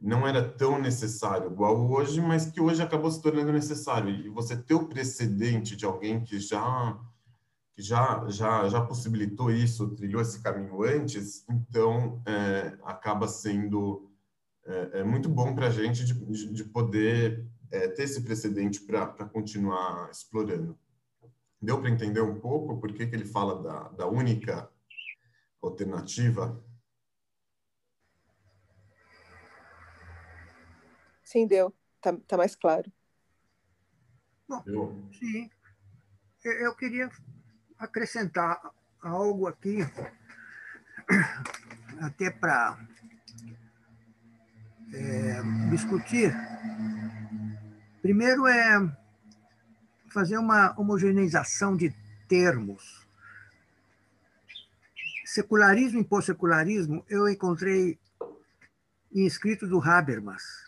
não 0.00 0.26
era 0.26 0.46
tão 0.48 0.80
necessário 0.80 1.50
igual 1.50 1.90
hoje, 1.90 2.20
mas 2.20 2.46
que 2.46 2.60
hoje 2.60 2.82
acabou 2.82 3.10
se 3.10 3.20
tornando 3.20 3.52
necessário. 3.52 4.10
E 4.10 4.28
você 4.28 4.56
ter 4.56 4.74
o 4.74 4.88
precedente 4.88 5.76
de 5.76 5.84
alguém 5.84 6.22
que 6.22 6.38
já 6.38 6.98
que 7.74 7.82
já 7.82 8.24
já 8.28 8.68
já 8.68 8.80
possibilitou 8.80 9.50
isso, 9.50 9.94
trilhou 9.94 10.22
esse 10.22 10.42
caminho 10.42 10.82
antes, 10.82 11.44
então 11.48 12.22
é, 12.26 12.76
acaba 12.84 13.26
sendo 13.28 14.10
é, 14.64 15.00
é 15.00 15.04
muito 15.04 15.28
bom 15.28 15.54
para 15.54 15.66
a 15.66 15.70
gente 15.70 16.04
de, 16.04 16.52
de 16.52 16.64
poder 16.64 17.46
é, 17.70 17.88
ter 17.88 18.04
esse 18.04 18.22
precedente 18.22 18.80
para 18.80 19.06
continuar 19.26 20.10
explorando. 20.10 20.78
Deu 21.60 21.80
para 21.80 21.90
entender 21.90 22.20
um 22.20 22.38
pouco 22.38 22.78
por 22.78 22.92
que, 22.92 23.06
que 23.06 23.16
ele 23.16 23.24
fala 23.24 23.60
da, 23.60 23.88
da 23.88 24.06
única 24.06 24.70
alternativa 25.60 26.62
Sim, 31.28 31.46
deu. 31.46 31.74
Tá, 32.00 32.16
tá 32.26 32.38
mais 32.38 32.56
claro. 32.56 32.90
Bom, 34.48 34.64
sim. 35.12 35.50
Eu 36.42 36.74
queria 36.74 37.10
acrescentar 37.78 38.58
algo 39.02 39.46
aqui, 39.46 39.80
até 42.00 42.30
para 42.30 42.78
é, 44.94 45.42
discutir. 45.68 46.32
Primeiro 48.00 48.46
é 48.46 48.90
fazer 50.10 50.38
uma 50.38 50.74
homogeneização 50.80 51.76
de 51.76 51.94
termos. 52.26 53.06
Secularismo 55.26 56.00
e 56.00 56.04
pós-secularismo 56.04 57.04
eu 57.06 57.28
encontrei 57.28 57.98
em 59.12 59.26
escritos 59.26 59.68
do 59.68 59.78
Habermas. 59.78 60.67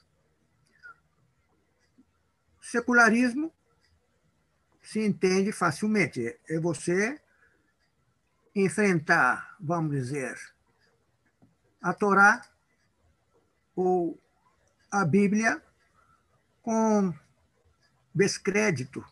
Secularismo 2.71 3.53
se 4.81 5.05
entende 5.05 5.50
facilmente. 5.50 6.39
É 6.49 6.61
você 6.61 7.21
enfrentar, 8.55 9.57
vamos 9.59 9.91
dizer, 9.91 10.39
a 11.83 11.93
Torá 11.93 12.41
ou 13.75 14.17
a 14.89 15.05
Bíblia 15.05 15.61
com 16.62 17.12
descrédito. 18.15 19.05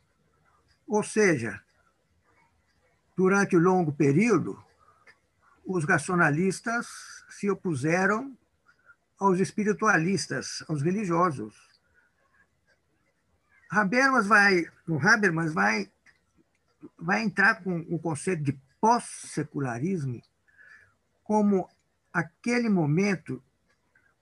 Ou 0.87 1.03
seja, 1.03 1.61
durante 3.17 3.57
o 3.57 3.61
longo 3.61 3.93
período, 3.93 4.57
os 5.67 5.85
racionalistas 5.85 6.87
se 7.29 7.50
opuseram 7.50 8.38
aos 9.19 9.41
espiritualistas, 9.41 10.62
aos 10.69 10.81
religiosos. 10.81 11.68
Habermas 13.71 14.27
vai, 14.27 14.67
o 14.87 14.99
Habermas 14.99 15.53
vai, 15.53 15.91
vai 16.99 17.23
entrar 17.23 17.63
com 17.63 17.81
o 17.91 17.99
conceito 17.99 18.43
de 18.43 18.59
pós-secularismo 18.81 20.23
como 21.23 21.69
aquele 22.13 22.69
momento 22.69 23.43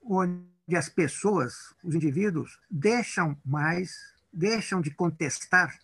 onde 0.03 0.77
as 0.77 0.89
pessoas, 0.89 1.75
os 1.83 1.95
indivíduos, 1.95 2.59
deixam 2.69 3.37
mais, 3.45 4.13
deixam 4.33 4.81
de 4.81 4.91
contestar 4.91 5.79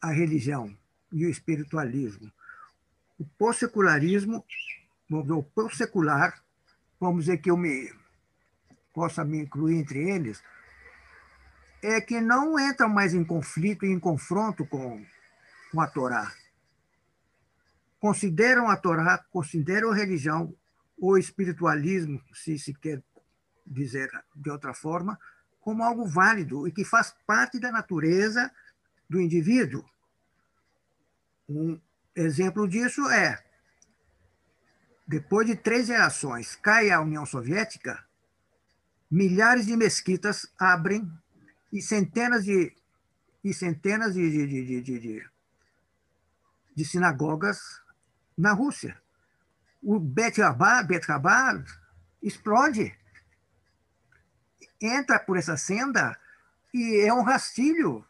a 0.00 0.10
religião 0.10 0.76
e 1.12 1.24
o 1.24 1.30
espiritualismo. 1.30 2.32
O 3.18 3.24
pós-secularismo, 3.38 4.44
o 5.10 5.42
pós-secular, 5.42 6.42
vamos 6.98 7.26
dizer 7.26 7.38
que 7.38 7.50
eu 7.50 7.56
me 7.56 7.92
possa 8.92 9.24
me 9.24 9.38
incluir 9.38 9.76
entre 9.76 10.10
eles, 10.10 10.42
é 11.82 12.00
que 12.00 12.20
não 12.20 12.58
entram 12.58 12.88
mais 12.88 13.14
em 13.14 13.24
conflito 13.24 13.84
e 13.84 13.90
em 13.90 13.98
confronto 13.98 14.66
com, 14.66 15.04
com 15.70 15.80
a 15.80 15.86
Torá. 15.86 16.32
Consideram 18.00 18.68
a 18.68 18.76
Torá, 18.76 19.24
consideram 19.30 19.90
a 19.90 19.94
religião 19.94 20.54
ou 20.98 21.18
espiritualismo, 21.18 22.22
se 22.32 22.58
se 22.58 22.72
quer 22.74 23.02
dizer 23.66 24.08
de 24.34 24.50
outra 24.50 24.72
forma, 24.72 25.18
como 25.60 25.82
algo 25.82 26.06
válido 26.06 26.66
e 26.68 26.72
que 26.72 26.84
faz 26.84 27.14
parte 27.26 27.58
da 27.58 27.72
natureza 27.72 28.50
do 29.08 29.20
indivíduo. 29.20 29.84
Um 31.48 31.80
exemplo 32.14 32.68
disso 32.68 33.08
é, 33.10 33.42
depois 35.06 35.46
de 35.46 35.54
três 35.54 35.86
gerações, 35.86 36.56
cai 36.56 36.90
a 36.90 37.00
União 37.00 37.24
Soviética, 37.24 38.04
milhares 39.10 39.66
de 39.66 39.76
mesquitas 39.76 40.50
abrem 40.58 41.08
e 41.76 41.82
centenas 41.82 42.44
de 42.44 42.74
e 43.44 43.52
centenas 43.52 44.14
de, 44.14 44.30
de, 44.30 44.64
de, 44.64 44.82
de, 44.82 45.28
de, 46.74 46.84
sinagogas 46.84 47.80
na 48.36 48.52
Rússia. 48.52 49.00
O 49.82 50.00
Bet 50.00 50.40
Rabá, 50.40 50.82
Bet 50.82 51.06
Rabá 51.06 51.62
explode, 52.20 52.92
entra 54.80 55.20
por 55.20 55.36
essa 55.36 55.56
senda 55.56 56.18
e 56.74 57.06
é 57.06 57.12
um 57.12 57.22
rastilho, 57.22 58.04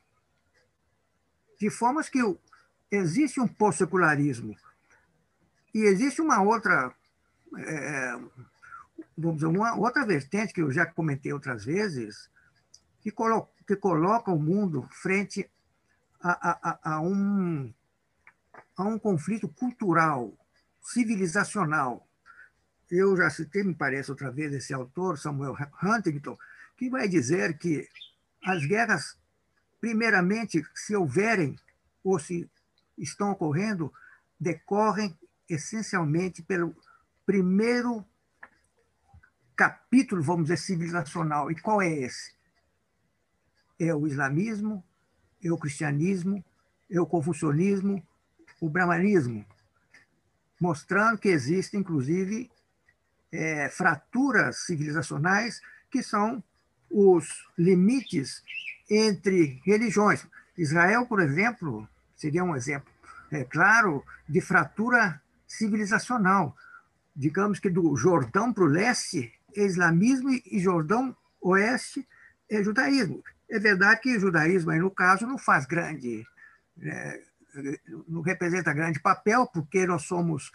de 1.61 1.69
formas 1.69 2.09
que 2.09 2.21
existe 2.91 3.41
um 3.41 3.49
pós-secularismo 3.49 4.57
e 5.75 5.81
existe 5.81 6.23
uma 6.23 6.41
outra, 6.41 6.95
é, 7.59 8.13
vamos 9.19 9.37
dizer, 9.37 9.47
uma 9.47 9.75
outra 9.77 10.07
vertente 10.07 10.55
que 10.55 10.63
eu 10.63 10.71
já 10.71 10.87
comentei 10.87 11.33
outras 11.33 11.65
vezes, 11.65 12.31
que, 13.01 13.11
colo 13.11 13.51
que 13.67 13.77
coloca 13.77 14.31
o 14.31 14.39
mundo 14.39 14.89
frente 14.93 15.51
a, 16.21 16.51
a, 16.51 16.95
a, 16.95 17.01
um, 17.01 17.73
a 18.77 18.85
um 18.85 18.99
conflito 18.99 19.49
cultural, 19.49 20.33
civilizacional. 20.81 22.07
Eu 22.91 23.17
já 23.17 23.29
citei, 23.29 23.65
me 23.65 23.75
parece, 23.75 24.11
outra 24.11 24.31
vez, 24.31 24.53
esse 24.53 24.73
autor, 24.73 25.19
Samuel 25.19 25.57
Huntington, 25.83 26.39
que 26.77 26.89
vai 26.89 27.09
dizer 27.09 27.59
que 27.59 27.89
as 28.45 28.65
guerras, 28.65 29.19
primeiramente, 29.81 30.65
se 30.75 30.95
houverem 30.95 31.59
ou 32.05 32.19
se 32.19 32.49
estão 32.97 33.33
ocorrendo, 33.33 33.93
decorrem 34.39 35.19
essencialmente 35.49 36.43
pelo 36.43 36.77
primeiro 37.25 38.05
capítulo, 39.57 40.23
vamos 40.23 40.45
dizer, 40.45 40.59
civilizacional. 40.59 41.51
E 41.51 41.61
qual 41.61 41.83
é 41.83 41.91
esse? 41.91 42.36
É 43.79 43.95
o 43.95 44.07
islamismo, 44.07 44.83
é 45.43 45.51
o 45.53 45.59
cristianismo, 45.59 46.45
é 46.91 47.01
o 47.01 47.07
confucionismo, 47.07 48.03
o 48.61 48.69
brahmanismo, 48.69 49.45
mostrando 50.61 51.19
que 51.19 51.29
existem, 51.29 51.81
inclusive, 51.81 52.51
é, 53.31 53.69
fraturas 53.69 54.65
civilizacionais 54.65 55.61
que 55.91 56.03
são 56.03 56.43
os 56.91 57.47
limites 57.59 58.43
entre 58.89 59.61
religiões. 59.65 60.27
Israel, 60.57 61.07
por 61.07 61.21
exemplo, 61.21 61.89
seria 62.15 62.45
um 62.45 62.57
exemplo 62.57 62.91
é, 63.31 63.45
claro 63.45 64.05
de 64.29 64.41
fratura 64.41 65.21
civilizacional. 65.47 66.57
Digamos 67.15 67.59
que 67.59 67.71
do 67.71 67.97
Jordão 67.97 68.53
para 68.53 68.65
o 68.65 68.69
leste 68.69 69.33
é 69.55 69.65
islamismo 69.65 70.31
e 70.31 70.59
Jordão 70.59 71.17
oeste 71.41 72.07
é 72.51 72.63
judaísmo. 72.63 73.23
É 73.49 73.59
verdade 73.59 74.01
que 74.01 74.17
o 74.17 74.21
judaísmo, 74.21 74.71
aí, 74.71 74.79
no 74.79 74.91
caso, 74.91 75.27
não 75.27 75.39
faz 75.39 75.67
grande, 75.67 76.27
é, 76.83 77.23
não 78.09 78.21
representa 78.21 78.75
grande 78.75 79.01
papel, 79.01 79.47
porque 79.47 79.87
nós 79.87 80.03
somos, 80.03 80.51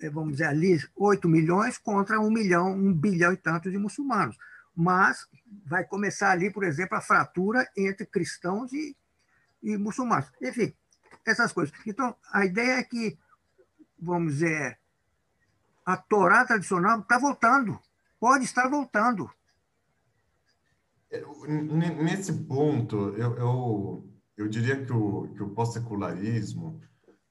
é, 0.00 0.08
vamos 0.08 0.32
dizer 0.32 0.44
ali, 0.44 0.78
8 0.96 1.28
milhões 1.28 1.78
contra 1.78 2.20
um 2.20 2.30
milhão, 2.30 2.72
um 2.72 2.92
bilhão 2.92 3.32
e 3.32 3.36
tanto 3.36 3.70
de 3.70 3.78
muçulmanos. 3.78 4.36
Mas 4.74 5.26
vai 5.66 5.84
começar 5.84 6.30
ali, 6.30 6.52
por 6.52 6.62
exemplo, 6.62 6.96
a 6.96 7.00
fratura 7.00 7.68
entre 7.76 8.06
cristãos 8.06 8.72
e, 8.72 8.96
e 9.62 9.76
muçulmanos. 9.76 10.30
Enfim, 10.40 10.72
essas 11.26 11.52
coisas. 11.52 11.74
Então, 11.86 12.14
a 12.32 12.44
ideia 12.44 12.78
é 12.78 12.84
que, 12.84 13.18
vamos 13.98 14.34
dizer, 14.34 14.78
a 15.84 15.96
Torá 15.96 16.44
tradicional 16.44 17.00
está 17.00 17.18
voltando, 17.18 17.80
pode 18.20 18.44
estar 18.44 18.68
voltando. 18.68 19.30
É, 21.10 21.22
nesse 22.02 22.32
ponto, 22.44 22.96
eu, 23.16 23.34
eu, 23.36 24.12
eu 24.36 24.48
diria 24.48 24.84
que 24.84 24.92
o, 24.92 25.28
que 25.34 25.42
o 25.42 25.50
pós-secularismo, 25.50 26.80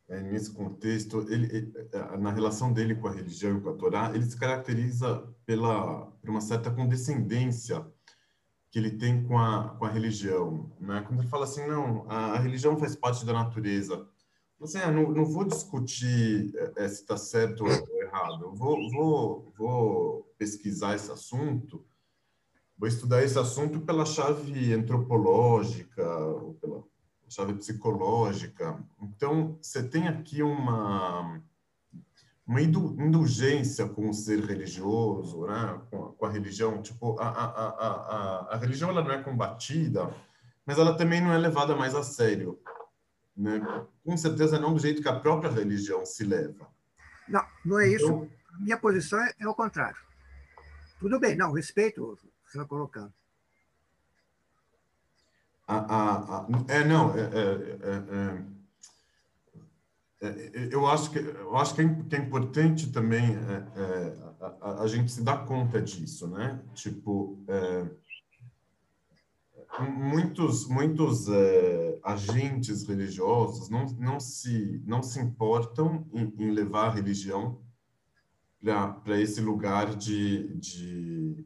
é, 0.09 0.21
nesse 0.21 0.51
contexto, 0.51 1.25
ele, 1.29 1.71
é, 1.91 2.17
na 2.17 2.31
relação 2.31 2.73
dele 2.73 2.95
com 2.95 3.07
a 3.07 3.13
religião 3.13 3.57
e 3.57 3.61
com 3.61 3.69
a 3.69 3.75
Torá, 3.75 4.11
ele 4.15 4.25
se 4.25 4.37
caracteriza 4.37 5.31
pela, 5.45 6.07
por 6.07 6.29
uma 6.29 6.41
certa 6.41 6.71
condescendência 6.71 7.85
que 8.71 8.79
ele 8.79 8.91
tem 8.91 9.23
com 9.23 9.37
a, 9.37 9.75
com 9.77 9.85
a 9.85 9.89
religião. 9.89 10.75
Né? 10.79 11.03
Quando 11.07 11.19
ele 11.21 11.29
fala 11.29 11.43
assim, 11.43 11.65
não, 11.67 12.09
a, 12.09 12.33
a 12.33 12.39
religião 12.39 12.77
faz 12.77 12.95
parte 12.95 13.25
da 13.25 13.33
natureza. 13.33 14.07
Assim, 14.59 14.79
ah, 14.79 14.91
não, 14.91 15.11
não 15.11 15.23
vou 15.23 15.45
discutir 15.45 16.51
é, 16.75 16.87
se 16.87 17.01
está 17.01 17.15
certo 17.15 17.63
ou 17.63 17.69
errado. 18.01 18.45
Eu 18.45 18.55
vou, 18.55 18.89
vou, 18.89 19.53
vou 19.55 20.33
pesquisar 20.35 20.95
esse 20.95 21.11
assunto 21.11 21.85
vou 22.77 22.87
estudar 22.87 23.23
esse 23.23 23.37
assunto 23.39 23.81
pela 23.81 24.05
chave 24.05 24.73
antropológica, 24.73 26.07
ou 26.07 26.53
pela 26.55 26.83
chave 27.27 27.53
psicológica. 27.53 28.77
Então, 29.01 29.57
você 29.61 29.81
tem 29.81 30.07
aqui 30.07 30.43
uma, 30.43 31.41
uma 32.45 32.61
indulgência 32.61 33.87
com 33.87 34.09
o 34.09 34.13
ser 34.13 34.43
religioso, 34.45 35.45
né? 35.47 35.81
com, 35.89 36.05
a, 36.05 36.13
com 36.13 36.25
a 36.25 36.29
religião. 36.29 36.81
Tipo, 36.81 37.19
a, 37.19 37.27
a, 37.27 37.67
a, 37.67 38.53
a, 38.53 38.57
religião 38.57 38.91
ela 38.91 39.03
não 39.03 39.11
é 39.11 39.23
combatida, 39.23 40.13
mas 40.65 40.77
ela 40.77 40.95
também 40.95 41.19
não 41.19 41.33
é 41.33 41.37
levada 41.37 41.75
mais 41.75 41.95
a 41.95 42.03
sério. 42.03 42.59
Né? 43.35 43.59
Com 44.05 44.15
certeza 44.15 44.59
não 44.59 44.73
do 44.73 44.79
jeito 44.79 45.01
que 45.01 45.09
a 45.09 45.19
própria 45.19 45.51
religião 45.51 46.05
se 46.05 46.23
leva. 46.23 46.67
Não, 47.27 47.45
não 47.65 47.79
é 47.79 47.91
então, 47.91 48.23
isso. 48.23 48.31
A 48.53 48.59
minha 48.59 48.77
posição 48.77 49.19
é, 49.19 49.33
é 49.39 49.47
o 49.47 49.53
contrário. 49.53 49.97
Tudo 50.99 51.19
bem, 51.19 51.35
não, 51.35 51.51
respeito 51.51 52.17
você 52.47 52.57
está 52.57 52.65
colocando. 52.65 53.13
é, 56.69 56.83
não, 56.85 57.13
é, 57.13 57.21
é, 60.21 60.27
é, 60.27 60.69
eu 60.71 60.87
acho 60.87 61.11
que 61.11 61.19
eu 61.19 61.57
acho 61.57 61.75
que 61.75 61.81
é, 61.81 62.19
importante 62.19 62.89
também 62.91 63.35
a, 64.61 64.81
a, 64.83 64.87
gente 64.87 65.11
se 65.11 65.21
dar 65.21 65.45
conta 65.45 65.81
disso, 65.81 66.27
né? 66.27 66.63
Tipo, 66.73 67.45
muitos 69.89 70.67
muitos 70.69 71.27
agentes 72.01 72.87
religiosos 72.87 73.69
não, 73.69 73.85
não 73.99 74.19
se 74.21 74.81
não 74.85 75.03
se 75.03 75.19
importam 75.19 76.07
em, 76.13 76.33
em 76.39 76.51
levar 76.51 76.87
a 76.87 76.93
religião 76.93 77.61
para 79.03 79.19
esse 79.19 79.41
lugar 79.41 79.95
de, 79.95 80.55
de 80.55 81.45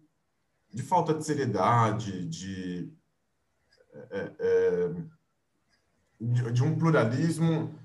de 0.74 0.82
falta 0.82 1.14
de 1.14 1.26
seriedade, 1.26 2.26
de, 2.26 2.92
é, 4.10 4.32
é, 4.40 4.94
de, 6.20 6.52
de, 6.52 6.64
um 6.64 6.78
pluralismo 6.78 7.76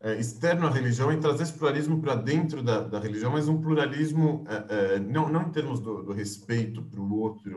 é, 0.00 0.14
externo 0.14 0.66
à 0.66 0.70
religião 0.70 1.12
e 1.12 1.18
trazer 1.18 1.42
esse 1.42 1.52
pluralismo 1.52 2.00
para 2.00 2.14
dentro 2.14 2.62
da, 2.62 2.80
da, 2.80 3.00
religião, 3.00 3.32
mas 3.32 3.48
um 3.48 3.60
pluralismo 3.60 4.44
é, 4.48 4.94
é, 4.94 4.98
não, 5.00 5.28
não 5.28 5.42
em 5.42 5.50
termos 5.50 5.80
do, 5.80 6.02
do 6.02 6.12
respeito 6.12 6.82
para 6.82 7.00
o 7.00 7.18
outro 7.18 7.56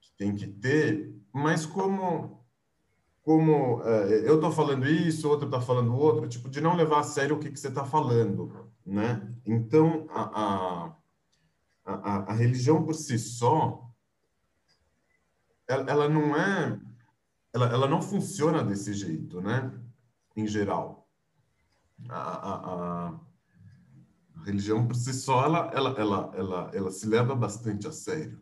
que 0.00 0.12
tem 0.18 0.34
que 0.34 0.48
ter, 0.48 1.14
mas 1.32 1.64
como 1.64 2.38
como 3.22 3.82
eu 3.82 4.36
estou 4.36 4.50
falando 4.50 4.88
isso, 4.88 5.28
outro 5.28 5.46
está 5.46 5.60
falando 5.60 5.94
outro, 5.94 6.26
tipo 6.26 6.48
de 6.48 6.60
não 6.60 6.74
levar 6.74 7.00
a 7.00 7.04
sério 7.04 7.36
o 7.36 7.38
que, 7.38 7.50
que 7.50 7.60
você 7.60 7.68
está 7.68 7.84
falando, 7.84 8.70
né? 8.84 9.30
Então 9.46 10.06
a, 10.10 10.22
a 10.22 10.96
a, 11.94 12.16
a, 12.30 12.32
religião 12.32 12.84
por 12.84 12.94
si 12.94 13.18
só, 13.18 13.88
ela, 15.66 15.90
ela 15.90 16.08
não 16.08 16.36
é, 16.36 16.80
ela, 17.52 17.66
ela 17.66 17.88
não 17.88 18.02
funciona 18.02 18.62
desse 18.62 18.92
jeito, 18.92 19.40
né? 19.40 19.72
Em 20.36 20.46
geral. 20.46 21.08
A, 22.08 22.18
a, 22.18 23.08
a, 23.08 23.20
religião 24.44 24.86
por 24.86 24.96
si 24.96 25.12
só, 25.12 25.44
ela, 25.44 25.70
ela, 25.74 25.90
ela, 25.98 26.32
ela, 26.34 26.70
ela 26.72 26.90
se 26.90 27.06
leva 27.06 27.34
bastante 27.34 27.86
a 27.86 27.92
sério. 27.92 28.40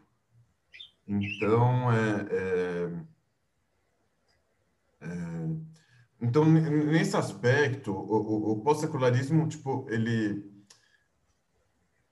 Então, 1.06 1.90
é, 1.92 2.26
é, 2.30 3.04
é 5.00 5.68
então 6.20 6.44
nesse 6.44 7.16
aspecto, 7.16 7.92
o, 7.92 7.96
o, 7.96 8.52
o 8.52 8.61
pós-secularismo, 8.62 9.46
tipo, 9.48 9.87
ele 9.88 10.58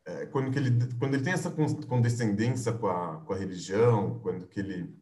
é, 0.06 0.24
quando, 0.26 0.52
que 0.52 0.58
ele, 0.58 0.70
quando 0.98 1.14
ele 1.14 1.22
tem 1.24 1.32
essa 1.32 1.50
condescendência 1.50 2.72
com 2.72 2.86
a, 2.86 3.16
com 3.26 3.32
a 3.32 3.36
religião, 3.36 4.20
quando 4.20 4.46
que 4.46 4.60
ele... 4.60 4.94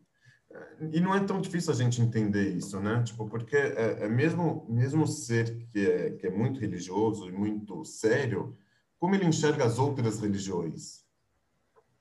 É, 0.51 0.88
e 0.93 1.01
não 1.01 1.14
é 1.14 1.23
tão 1.23 1.40
difícil 1.43 1.73
a 1.73 1.77
gente 1.77 2.01
entender 2.01 2.49
isso, 2.49 2.81
né? 2.81 3.03
Tipo, 3.03 3.29
porque 3.29 3.55
é, 3.55 4.05
é 4.05 4.09
mesmo, 4.09 4.67
mesmo 4.69 5.07
ser 5.07 5.67
que 5.67 5.87
é, 5.87 6.11
que 6.12 6.27
é 6.27 6.31
muito 6.31 6.59
religioso 6.59 7.29
e 7.29 7.33
muito 7.33 7.85
sério, 7.85 8.57
como 8.99 9.14
ele 9.14 9.27
enxerga 9.27 9.67
as 9.67 9.79
outras 9.79 10.21
religiões? 10.21 11.05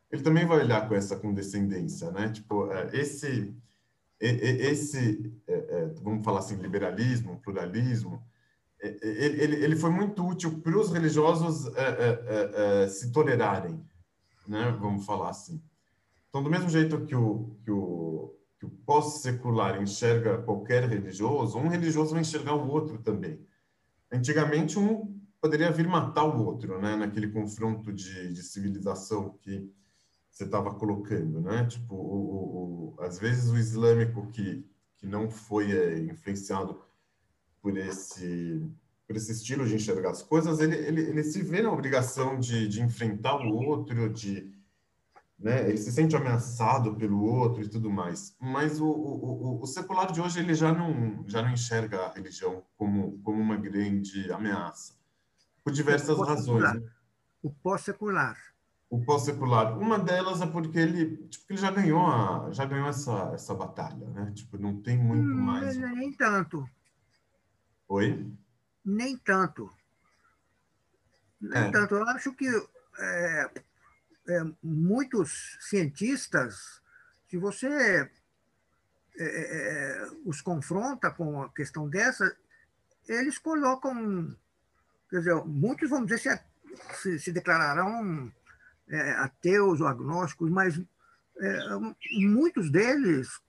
Ele 0.10 0.22
também 0.22 0.46
vai 0.46 0.60
olhar 0.60 0.88
com 0.88 0.96
essa 0.96 1.18
condescendência, 1.18 2.10
né? 2.12 2.30
Tipo, 2.30 2.72
é, 2.72 2.90
esse, 2.94 3.54
esse 4.18 5.34
é, 5.46 5.88
vamos 6.02 6.24
falar 6.24 6.40
assim, 6.40 6.56
liberalismo, 6.56 7.42
pluralismo, 7.42 8.24
ele, 8.84 9.64
ele 9.64 9.76
foi 9.76 9.90
muito 9.90 10.26
útil 10.26 10.60
para 10.60 10.78
os 10.78 10.92
religiosos 10.92 11.74
é, 11.76 11.82
é, 11.82 12.84
é, 12.84 12.88
se 12.88 13.12
tolerarem, 13.12 13.82
né? 14.48 14.76
Vamos 14.80 15.06
falar 15.06 15.30
assim. 15.30 15.62
Então, 16.30 16.44
do 16.44 16.50
mesmo 16.50 16.70
jeito 16.70 17.06
que 17.06 17.16
o, 17.16 17.56
que 17.64 17.72
o, 17.72 18.36
que 18.60 18.66
o 18.66 18.70
pós-secular 18.70 19.82
enxerga 19.82 20.40
qualquer 20.40 20.90
religioso, 20.90 21.58
um 21.58 21.68
religioso 21.68 22.12
vai 22.12 22.22
enxergar 22.22 22.56
o 22.56 22.68
outro 22.68 22.98
também. 22.98 23.40
Antigamente, 24.12 24.78
um 24.78 25.20
poderia 25.40 25.72
vir 25.72 25.88
matar 25.88 26.24
o 26.24 26.46
outro, 26.46 26.80
né? 26.80 26.96
Naquele 26.96 27.30
confronto 27.30 27.92
de, 27.92 28.32
de 28.32 28.42
civilização 28.42 29.38
que 29.42 29.70
você 30.32 30.46
estava 30.46 30.74
colocando, 30.74 31.42
né? 31.42 31.66
Tipo, 31.66 31.96
o, 31.96 32.00
o, 32.00 32.96
o, 32.98 33.02
às 33.02 33.20
vezes 33.20 33.50
o 33.50 33.58
islâmico 33.58 34.28
que, 34.32 34.66
que 34.96 35.06
não 35.06 35.30
foi 35.30 35.72
é, 35.72 36.00
influenciado 36.00 36.82
por 37.64 37.78
esse 37.78 38.62
por 39.08 39.18
esse 39.18 39.32
estilo 39.32 39.66
de 39.68 39.76
enxergar 39.76 40.12
as 40.12 40.22
coisas, 40.22 40.60
ele, 40.60 40.76
ele, 40.76 41.02
ele 41.02 41.24
se 41.24 41.42
vê 41.42 41.62
na 41.62 41.72
obrigação 41.72 42.40
de, 42.40 42.68
de 42.70 42.82
enfrentar 42.82 43.36
o 43.36 43.54
outro, 43.54 44.10
de, 44.10 44.50
né? 45.38 45.68
Ele 45.68 45.78
se 45.78 45.92
sente 45.92 46.16
ameaçado 46.16 46.96
pelo 46.96 47.22
outro 47.22 47.62
e 47.62 47.68
tudo 47.68 47.92
mais. 47.92 48.36
Mas 48.40 48.80
o, 48.80 48.88
o, 48.88 49.58
o, 49.60 49.62
o 49.62 49.68
secular 49.68 50.12
de 50.12 50.22
hoje 50.22 50.40
ele 50.40 50.54
já 50.54 50.72
não 50.72 51.24
já 51.28 51.42
não 51.42 51.52
enxerga 51.52 52.06
a 52.06 52.14
religião 52.14 52.64
como 52.78 53.20
como 53.24 53.42
uma 53.42 53.58
grande 53.58 54.32
ameaça 54.32 54.94
por 55.64 55.74
diversas 55.74 56.18
razões. 56.18 56.74
Né? 56.74 56.84
O 57.42 57.52
pós-secular. 57.52 58.38
O 58.90 59.04
pós-secular. 59.04 59.78
Uma 59.78 60.00
delas 60.00 60.42
é 60.42 60.46
porque 60.46 60.80
ele 60.80 61.18
tipo 61.28 61.46
ele 61.50 61.60
já 61.60 61.72
ganhou 61.72 62.06
a, 62.06 62.50
já 62.52 62.66
ganhou 62.66 62.88
essa 62.88 63.32
essa 63.34 63.54
batalha, 63.54 64.08
né? 64.10 64.32
Tipo 64.34 64.58
não 64.58 64.82
tem 64.82 64.98
muito 64.98 65.28
hum, 65.28 65.42
mais. 65.42 65.76
Nem 65.76 66.14
tanto. 66.14 66.66
Oi. 67.94 68.26
Nem 68.84 69.16
tanto. 69.18 69.72
Nem 71.40 71.66
é. 71.66 71.72
tanto. 71.72 71.94
Eu 71.94 72.10
acho 72.10 72.34
que 72.34 72.48
é, 72.98 73.52
é, 74.30 74.44
muitos 74.64 75.60
cientistas, 75.62 76.82
se 77.30 77.38
você 77.38 77.68
é, 77.68 78.10
é, 79.20 79.26
é, 79.26 80.08
os 80.26 80.42
confronta 80.42 81.12
com 81.12 81.44
a 81.44 81.54
questão 81.54 81.88
dessa, 81.88 82.36
eles 83.08 83.38
colocam, 83.38 84.36
quer 85.08 85.20
dizer, 85.20 85.36
muitos, 85.46 85.88
vamos 85.88 86.08
dizer, 86.08 86.44
se, 86.96 87.20
se 87.20 87.32
declararão 87.32 88.34
ateus 89.18 89.80
ou 89.82 89.88
agnósticos, 89.88 90.50
mas 90.50 90.82
muitos 92.12 92.72
deles 92.72 93.40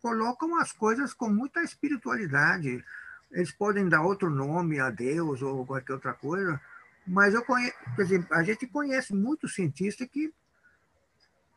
colocam 0.00 0.58
as 0.58 0.72
coisas 0.72 1.14
com 1.14 1.28
muita 1.28 1.62
espiritualidade. 1.62 2.84
Eles 3.32 3.50
podem 3.50 3.88
dar 3.88 4.02
outro 4.02 4.28
nome 4.28 4.78
a 4.78 4.90
Deus 4.90 5.40
ou 5.40 5.64
qualquer 5.64 5.94
outra 5.94 6.12
coisa, 6.12 6.60
mas 7.06 7.32
eu 7.34 7.42
conheço, 7.44 7.76
por 7.96 8.04
exemplo, 8.04 8.34
a 8.34 8.42
gente 8.42 8.66
conhece 8.66 9.14
muitos 9.14 9.54
cientistas 9.54 10.06
que, 10.08 10.32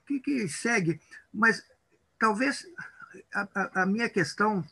que, 0.07 0.19
que 0.21 0.47
segue, 0.47 0.99
mas 1.33 1.63
talvez 2.17 2.65
a, 3.33 3.81
a, 3.81 3.85
minha 3.85 4.09
questão, 4.09 4.63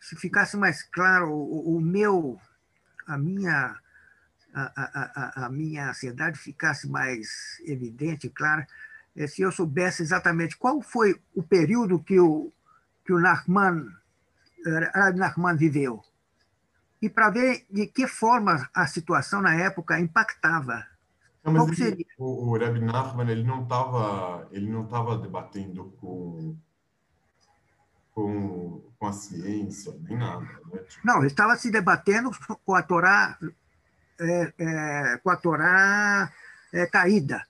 se 0.00 0.16
ficasse 0.16 0.56
mais 0.56 0.82
claro, 0.82 1.30
o, 1.30 1.76
o 1.76 1.80
meu, 1.80 2.40
a 3.06 3.16
minha, 3.16 3.76
a, 4.52 4.72
a, 4.76 5.46
a, 5.46 5.50
minha 5.50 5.90
ansiedade 5.90 6.36
ficasse 6.36 6.88
mais 6.88 7.60
evidente, 7.64 8.28
clara, 8.28 8.66
é 9.16 9.26
se 9.26 9.42
eu 9.42 9.52
soubesse 9.52 10.02
exatamente 10.02 10.56
qual 10.56 10.82
foi 10.82 11.20
o 11.32 11.42
período 11.42 12.02
que 12.02 12.18
o, 12.18 12.52
que 13.04 13.12
o 13.12 13.20
Nachman, 13.20 13.88
eh, 14.66 15.12
Nachman 15.14 15.56
viveu 15.56 16.04
e 17.00 17.08
para 17.08 17.30
ver 17.30 17.66
de 17.70 17.86
que 17.86 18.06
forma 18.06 18.68
a 18.74 18.86
situação 18.86 19.40
na 19.40 19.54
época 19.54 19.98
impactava. 19.98 20.86
Não, 21.42 21.66
mas 21.66 21.80
ele, 21.80 22.06
o, 22.18 22.50
o 22.50 22.58
Rebbe 22.58 22.80
Nachman 22.80 23.30
ele 23.30 23.44
não 23.44 23.62
estava 23.62 24.46
ele 24.52 24.70
não 24.70 24.84
estava 24.84 25.16
debatendo 25.16 25.86
com, 25.98 26.54
com 28.12 28.82
com 28.98 29.06
a 29.06 29.12
ciência 29.14 29.96
nem 30.02 30.18
nada. 30.18 30.40
Né? 30.40 30.78
Tipo... 30.86 31.06
Não, 31.06 31.18
ele 31.18 31.28
estava 31.28 31.56
se 31.56 31.70
debatendo 31.70 32.30
com 32.64 32.74
a 32.74 32.82
Torá 32.82 33.38
é, 34.20 34.52
é, 34.58 35.18
com 35.22 35.30
a 35.30 35.36
Torá 35.36 36.30
é, 36.72 36.86
caída. 36.86 37.46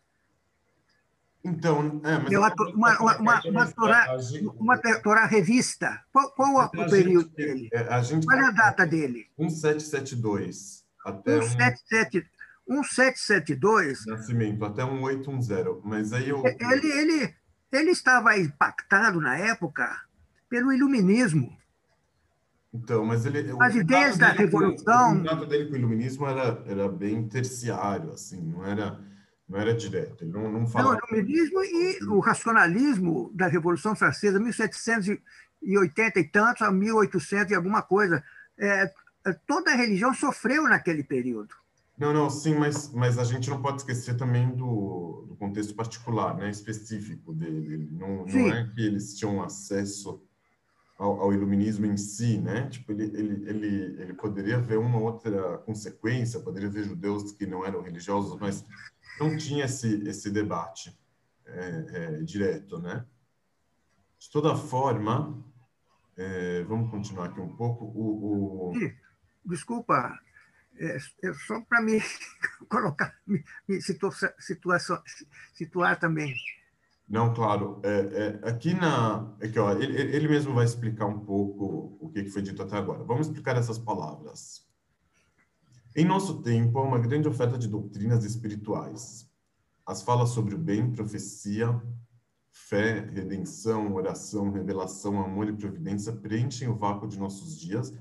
Então, 1.43 2.01
é, 2.05 2.19
mas 2.19 2.31
uma, 2.75 2.99
uma, 3.01 3.17
uma, 3.17 3.41
uma, 3.47 3.73
torá, 3.73 4.17
uma 4.59 4.79
torá 4.79 5.25
revista. 5.25 6.03
Qual, 6.13 6.31
qual 6.33 6.67
o 6.67 6.91
período 6.91 7.25
gente, 7.29 7.37
dele? 7.37 7.69
É, 7.73 7.79
a 7.95 8.03
gente 8.03 8.27
qual 8.27 8.39
é 8.39 8.47
a 8.47 8.51
data 8.51 8.87
dele? 8.87 9.27
1772. 9.39 10.85
Até 11.05 11.39
1772. 11.39 12.31
1772. 12.69 14.07
Nascimento, 14.07 14.65
até 14.65 14.85
1810. 14.85 15.67
Mas 15.83 16.13
aí 16.13 16.29
eu. 16.29 16.43
Ele, 16.45 16.87
ele, 16.93 17.35
ele 17.73 17.91
estava 17.91 18.39
impactado 18.39 19.19
na 19.19 19.39
época 19.39 19.91
pelo 20.49 20.73
iluminismo. 20.73 21.57
Então, 22.73 23.05
mas 23.05 23.25
ele. 23.25 23.51
As 23.59 23.75
ideias 23.75 24.19
da 24.19 24.29
revolução. 24.29 25.15
o 25.15 25.19
contato 25.19 25.47
dele 25.47 25.69
com 25.69 25.73
o 25.73 25.77
iluminismo 25.79 26.27
era, 26.27 26.63
era 26.67 26.87
bem 26.87 27.27
terciário, 27.27 28.13
assim, 28.13 28.41
não 28.41 28.65
era 28.65 29.01
não 29.51 29.59
era 29.59 29.75
direto, 29.75 30.23
ele 30.23 30.31
não, 30.31 30.51
não 30.51 30.67
falava... 30.67 30.93
Não, 30.93 30.99
o 31.01 31.19
iluminismo 31.19 31.65
e 31.65 31.99
o 32.05 32.21
racionalismo 32.21 33.33
da 33.35 33.49
Revolução 33.49 33.97
Francesa, 33.97 34.39
1780 34.39 36.21
e 36.21 36.25
tantos 36.25 36.63
a 36.63 36.71
1800 36.71 37.51
e 37.51 37.55
alguma 37.57 37.83
coisa, 37.83 38.23
é, 38.57 38.93
é, 39.27 39.33
toda 39.49 39.73
a 39.73 39.75
religião 39.75 40.15
sofreu 40.15 40.63
naquele 40.69 41.03
período. 41.03 41.53
Não, 41.99 42.13
não, 42.13 42.31
sim, 42.31 42.55
mas, 42.55 42.93
mas 42.95 43.19
a 43.19 43.25
gente 43.25 43.51
não 43.51 43.61
pode 43.61 43.79
esquecer 43.79 44.17
também 44.17 44.49
do, 44.51 45.27
do 45.29 45.35
contexto 45.35 45.75
particular, 45.75 46.37
né, 46.37 46.49
específico 46.49 47.35
dele. 47.35 47.89
Não, 47.91 48.25
não 48.25 48.53
é 48.53 48.71
que 48.73 48.87
eles 48.87 49.19
tinham 49.19 49.43
acesso 49.43 50.23
ao, 51.01 51.19
ao, 51.23 51.33
iluminismo 51.33 51.87
em 51.87 51.97
si, 51.97 52.39
né? 52.39 52.69
Tipo, 52.69 52.93
ele, 52.93 53.05
ele, 53.05 53.49
ele, 53.49 54.03
ele 54.03 54.13
poderia 54.13 54.61
ver 54.61 54.79
uma 54.79 54.99
outra 54.99 55.57
consequência, 55.59 56.41
poderia 56.41 56.69
ver 56.69 56.85
judeus 56.85 57.33
que 57.33 57.47
não 57.47 57.65
eram 57.65 57.81
religiosos, 57.81 58.39
mas 58.39 58.67
não 59.19 59.35
tinha 59.35 59.65
esse, 59.65 60.07
esse 60.07 60.31
debate 60.31 60.95
é, 61.47 61.87
é, 61.89 62.23
direto, 62.23 62.79
né? 62.79 63.07
De 64.19 64.31
toda 64.31 64.55
forma, 64.55 65.43
é, 66.19 66.65
vamos 66.65 66.91
continuar 66.91 67.27
aqui 67.27 67.41
um 67.41 67.57
pouco. 67.57 67.87
O, 67.87 68.69
o... 68.69 68.73
Desculpa, 69.47 70.21
é, 70.79 70.99
é 71.25 71.33
só 71.47 71.63
para 71.63 71.81
me 71.81 71.99
colocar, 72.69 73.19
me, 73.27 73.43
me 73.67 73.81
situa, 73.81 74.11
situação, 74.39 75.03
situar 75.55 75.99
também. 75.99 76.35
Não, 77.11 77.35
claro. 77.35 77.81
É, 77.83 78.41
é, 78.45 78.49
aqui 78.49 78.73
na. 78.73 79.35
Aqui, 79.43 79.59
ó, 79.59 79.73
ele, 79.73 80.01
ele 80.01 80.29
mesmo 80.29 80.55
vai 80.55 80.65
explicar 80.65 81.07
um 81.07 81.19
pouco 81.19 81.99
o 82.01 82.09
que 82.09 82.25
foi 82.27 82.41
dito 82.41 82.63
até 82.63 82.77
agora. 82.77 83.03
Vamos 83.03 83.27
explicar 83.27 83.57
essas 83.57 83.81
palavras. 83.81 84.65
Em 85.97 86.05
nosso 86.05 86.41
tempo, 86.41 86.79
há 86.79 86.83
uma 86.83 87.01
grande 87.01 87.27
oferta 87.27 87.59
de 87.59 87.67
doutrinas 87.67 88.25
espirituais. 88.25 89.29
As 89.85 90.03
falas 90.03 90.29
sobre 90.29 90.55
o 90.55 90.59
bem, 90.59 90.93
profecia, 90.93 91.83
fé, 92.53 93.01
redenção, 93.01 93.93
oração, 93.93 94.53
revelação, 94.53 95.21
amor 95.21 95.49
e 95.49 95.53
providência 95.53 96.13
preenchem 96.13 96.69
o 96.69 96.77
vácuo 96.77 97.09
de 97.09 97.19
nossos 97.19 97.59
dias, 97.59 97.93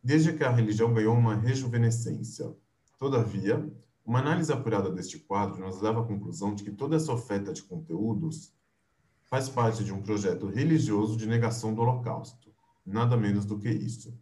desde 0.00 0.32
que 0.32 0.44
a 0.44 0.52
religião 0.52 0.94
ganhou 0.94 1.16
uma 1.16 1.34
rejuvenescência. 1.34 2.54
Todavia, 2.96 3.68
uma 4.06 4.20
análise 4.20 4.52
apurada 4.52 4.88
deste 4.88 5.18
quadro 5.18 5.58
nos 5.60 5.80
leva 5.80 6.00
à 6.00 6.04
conclusão 6.04 6.54
de 6.54 6.62
que 6.62 6.70
toda 6.70 6.94
essa 6.94 7.12
oferta 7.12 7.52
de 7.52 7.62
conteúdos 7.62 8.54
faz 9.24 9.48
parte 9.48 9.82
de 9.82 9.92
um 9.92 10.00
projeto 10.00 10.46
religioso 10.46 11.16
de 11.16 11.26
negação 11.26 11.74
do 11.74 11.82
Holocausto, 11.82 12.54
nada 12.86 13.16
menos 13.16 13.44
do 13.44 13.58
que 13.58 13.68
isso. 13.68 14.16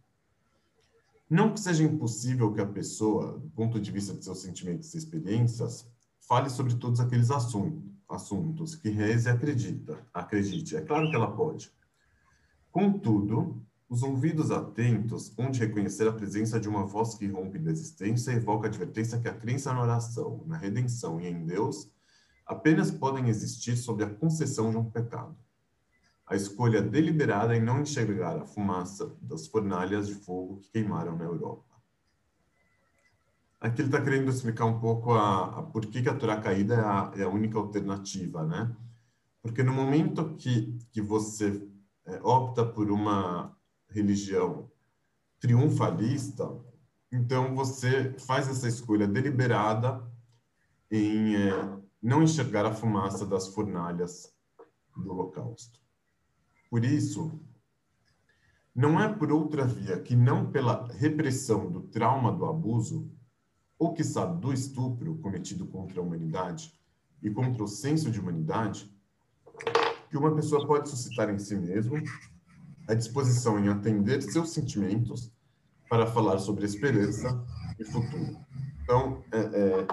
Não 1.29 1.53
que 1.53 1.59
seja 1.59 1.83
impossível 1.83 2.51
que 2.51 2.61
a 2.61 2.65
pessoa, 2.65 3.37
do 3.37 3.49
ponto 3.51 3.79
de 3.79 3.91
vista 3.91 4.13
de 4.13 4.23
seus 4.23 4.39
sentimentos 4.39 4.93
e 4.93 4.97
experiências, 4.97 5.87
fale 6.19 6.49
sobre 6.49 6.75
todos 6.75 6.99
aqueles 6.99 7.29
assuntos, 7.29 7.83
assuntos 8.09 8.75
que 8.75 8.89
reze 8.89 9.29
e 9.29 9.31
acredita, 9.31 10.03
acredite. 10.11 10.75
É 10.75 10.81
claro 10.81 11.09
que 11.09 11.15
ela 11.15 11.31
pode. 11.31 11.71
Contudo, 12.71 13.63
os 13.87 14.03
ouvidos 14.03 14.51
atentos 14.51 15.33
onde 15.37 15.59
reconhecer 15.59 16.07
a 16.07 16.13
presença 16.13 16.59
de 16.59 16.67
uma 16.67 16.85
voz 16.85 17.15
que 17.15 17.27
rompe 17.27 17.59
da 17.59 17.71
existência 17.71 18.31
e 18.31 18.35
evoca 18.35 18.67
a 18.67 18.69
advertência 18.69 19.19
que 19.19 19.27
a 19.27 19.33
crença 19.33 19.73
na 19.73 19.81
oração, 19.81 20.43
na 20.47 20.57
redenção 20.57 21.19
e 21.19 21.27
em 21.27 21.45
Deus 21.45 21.89
apenas 22.45 22.91
podem 22.91 23.27
existir 23.27 23.75
sob 23.75 24.03
a 24.03 24.09
concessão 24.09 24.71
de 24.71 24.77
um 24.77 24.89
pecado 24.89 25.35
a 26.27 26.35
escolha 26.35 26.81
deliberada 26.81 27.55
em 27.55 27.61
não 27.61 27.81
enxergar 27.81 28.37
a 28.37 28.45
fumaça 28.45 29.15
das 29.21 29.47
fornalhas 29.47 30.07
de 30.07 30.15
fogo 30.15 30.57
que 30.57 30.69
queimaram 30.71 31.15
na 31.15 31.23
Europa. 31.23 31.63
Aqui 33.61 33.81
ele 33.81 33.89
está 33.89 34.01
querendo 34.01 34.29
explicar 34.29 34.65
um 34.65 34.79
pouco 34.79 35.13
a, 35.13 35.59
a 35.59 35.63
por 35.63 35.85
que, 35.85 36.01
que 36.01 36.09
a 36.09 36.15
Torá 36.15 36.41
caída 36.41 36.75
é 36.75 36.79
a, 36.79 37.11
é 37.17 37.23
a, 37.23 37.29
única 37.29 37.57
alternativa, 37.57 38.43
né? 38.43 38.75
Porque 39.41 39.63
no 39.63 39.73
momento 39.73 40.35
que, 40.35 40.77
que 40.91 41.01
você 41.01 41.67
é, 42.05 42.19
opta 42.23 42.65
por 42.65 42.91
uma 42.91 43.55
religião 43.95 44.69
triunfalista, 45.39 46.51
então 47.11 47.55
você 47.55 48.13
faz 48.19 48.49
essa 48.49 48.67
escolha 48.67 49.07
deliberada 49.07 50.05
em 50.91 51.35
é, 51.35 51.79
não 52.01 52.21
enxergar 52.21 52.65
a 52.65 52.73
fumaça 52.73 53.25
das 53.25 53.47
fornalhas 53.47 54.33
do 54.95 55.11
Holocausto. 55.11 55.79
Por 56.69 56.83
isso, 56.83 57.39
não 58.75 58.99
é 58.99 59.11
por 59.11 59.31
outra 59.31 59.65
via 59.65 59.99
que 59.99 60.15
não 60.15 60.51
pela 60.51 60.87
repressão 60.93 61.71
do 61.71 61.81
trauma 61.83 62.31
do 62.31 62.45
abuso, 62.45 63.09
ou 63.79 63.93
que 63.93 64.03
sabe 64.03 64.41
do 64.41 64.51
estupro 64.51 65.17
cometido 65.19 65.65
contra 65.67 65.99
a 65.99 66.03
humanidade 66.03 66.73
e 67.21 67.29
contra 67.29 67.63
o 67.63 67.67
senso 67.67 68.11
de 68.11 68.19
humanidade, 68.19 68.91
que 70.09 70.17
uma 70.17 70.33
pessoa 70.35 70.65
pode 70.65 70.89
suscitar 70.89 71.29
em 71.29 71.39
si 71.39 71.55
mesmo 71.55 71.97
a 72.87 72.93
disposição 72.93 73.59
em 73.59 73.69
atender 73.69 74.21
seus 74.21 74.51
sentimentos 74.51 75.31
para 75.89 76.05
falar 76.05 76.39
sobre 76.39 76.65
esperança 76.65 77.43
e 77.79 77.83
futuro. 77.83 78.37
Então, 78.83 79.23
é, 79.31 79.39
é, 79.39 79.87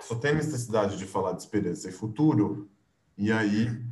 só 0.00 0.14
tem 0.14 0.34
necessidade 0.34 0.96
de 0.96 1.04
falar 1.04 1.32
de 1.32 1.42
esperança 1.42 1.88
e 1.88 1.92
futuro 1.92 2.68
E 3.16 3.32
aí 3.32 3.84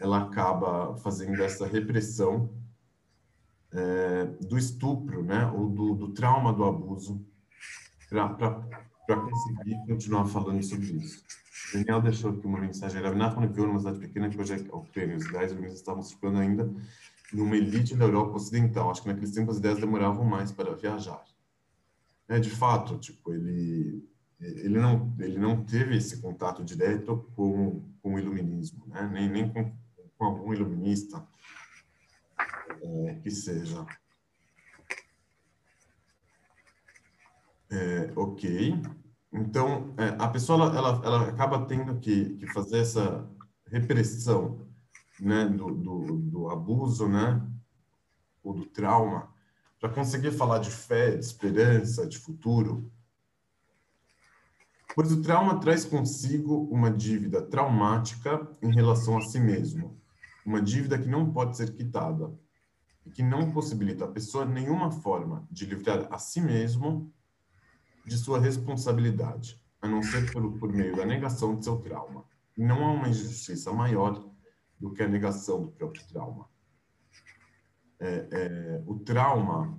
ela 0.00 0.22
acaba 0.22 0.96
fazendo 0.96 1.42
essa 1.42 1.66
repressão 1.66 2.50
é, 3.72 4.24
do 4.40 4.56
estupro, 4.56 5.22
né, 5.22 5.46
ou 5.54 5.68
do, 5.68 5.94
do 5.94 6.08
trauma 6.12 6.52
do 6.52 6.64
abuso, 6.64 7.24
para 8.08 9.20
conseguir 9.20 9.76
continuar 9.86 10.26
falando 10.26 10.62
sobre 10.62 10.86
isso. 10.92 11.22
Daniel 11.72 12.00
deixou 12.00 12.30
aqui 12.30 12.46
uma 12.46 12.60
mensagem. 12.60 13.02
Ravinat 13.02 13.34
quando 13.34 13.48
viveu 13.48 13.66
numa 13.66 13.78
cidade 13.78 13.98
pequena 13.98 14.28
que 14.30 14.40
hoje 14.40 14.54
é 14.54 14.72
a 14.72 14.76
Ucrânia. 14.76 15.16
Os 15.16 15.26
ideais 15.26 15.52
humanistas 15.52 15.80
estavam 15.80 16.02
circulando 16.02 16.38
ainda 16.38 16.70
numa 17.32 17.56
elite 17.56 17.94
da 17.94 18.04
Europa 18.04 18.36
Ocidental. 18.36 18.90
Acho 18.90 19.02
que 19.02 19.08
naqueles 19.08 19.32
tempos 19.32 19.54
as 19.54 19.58
ideias 19.58 19.78
demoravam 19.78 20.24
mais 20.24 20.52
para 20.52 20.74
viajar. 20.74 21.24
É, 22.28 22.38
de 22.38 22.50
fato, 22.50 22.98
tipo, 22.98 23.32
ele 23.32 24.06
ele 24.40 24.78
não 24.78 25.14
ele 25.18 25.36
não 25.38 25.64
teve 25.64 25.96
esse 25.96 26.20
contato 26.20 26.64
direto 26.64 27.28
com, 27.34 27.82
com 28.00 28.14
o 28.14 28.18
iluminismo, 28.18 28.86
né? 28.86 29.08
nem, 29.12 29.28
nem 29.28 29.52
com, 29.52 29.72
com 30.16 30.24
algum 30.24 30.52
iluminista 30.52 31.26
é, 32.82 33.14
que 33.22 33.30
seja. 33.30 33.84
É, 37.70 38.12
ok. 38.16 38.80
Então, 39.32 39.94
é, 39.98 40.08
a 40.18 40.28
pessoa 40.28 40.74
ela, 40.74 41.00
ela, 41.04 41.28
acaba 41.28 41.66
tendo 41.66 41.98
que, 41.98 42.36
que 42.36 42.46
fazer 42.52 42.78
essa 42.78 43.28
repressão 43.66 44.67
né, 45.20 45.46
do, 45.46 45.74
do, 45.74 46.18
do 46.18 46.50
abuso, 46.50 47.08
né, 47.08 47.42
ou 48.42 48.54
do 48.54 48.66
trauma, 48.66 49.32
para 49.80 49.88
conseguir 49.90 50.32
falar 50.32 50.58
de 50.58 50.70
fé, 50.70 51.12
de 51.16 51.24
esperança, 51.24 52.06
de 52.06 52.18
futuro. 52.18 52.90
Pois 54.94 55.12
o 55.12 55.22
trauma 55.22 55.60
traz 55.60 55.84
consigo 55.84 56.68
uma 56.70 56.90
dívida 56.90 57.42
traumática 57.42 58.48
em 58.62 58.72
relação 58.74 59.18
a 59.18 59.20
si 59.20 59.38
mesmo, 59.38 60.00
uma 60.44 60.60
dívida 60.60 60.98
que 60.98 61.08
não 61.08 61.30
pode 61.30 61.56
ser 61.56 61.72
quitada 61.74 62.32
e 63.06 63.10
que 63.10 63.22
não 63.22 63.52
possibilita 63.52 64.04
a 64.04 64.08
pessoa 64.08 64.44
nenhuma 64.44 64.90
forma 64.90 65.46
de 65.50 65.66
livrar 65.66 66.08
a 66.10 66.18
si 66.18 66.40
mesmo 66.40 67.12
de 68.04 68.16
sua 68.16 68.40
responsabilidade, 68.40 69.60
a 69.80 69.86
não 69.86 70.02
ser 70.02 70.32
por, 70.32 70.72
meio 70.72 70.96
da 70.96 71.04
negação 71.04 71.56
de 71.56 71.64
seu 71.64 71.76
trauma. 71.78 72.24
Não 72.56 72.84
há 72.84 72.92
uma 72.92 73.08
injustiça 73.08 73.72
maior 73.72 74.27
do 74.78 74.92
que 74.92 75.02
a 75.02 75.08
negação 75.08 75.62
do 75.62 75.70
próprio 75.72 76.06
trauma. 76.06 76.48
É, 78.00 78.28
é, 78.30 78.82
o 78.86 78.98
trauma, 78.98 79.78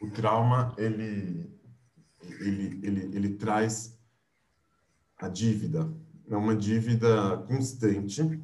o 0.00 0.10
trauma, 0.10 0.74
ele, 0.76 1.48
ele, 2.40 2.80
ele, 2.86 3.16
ele 3.16 3.34
traz 3.36 3.98
a 5.18 5.28
dívida, 5.28 5.92
é 6.28 6.36
uma 6.36 6.56
dívida 6.56 7.38
constante. 7.46 8.42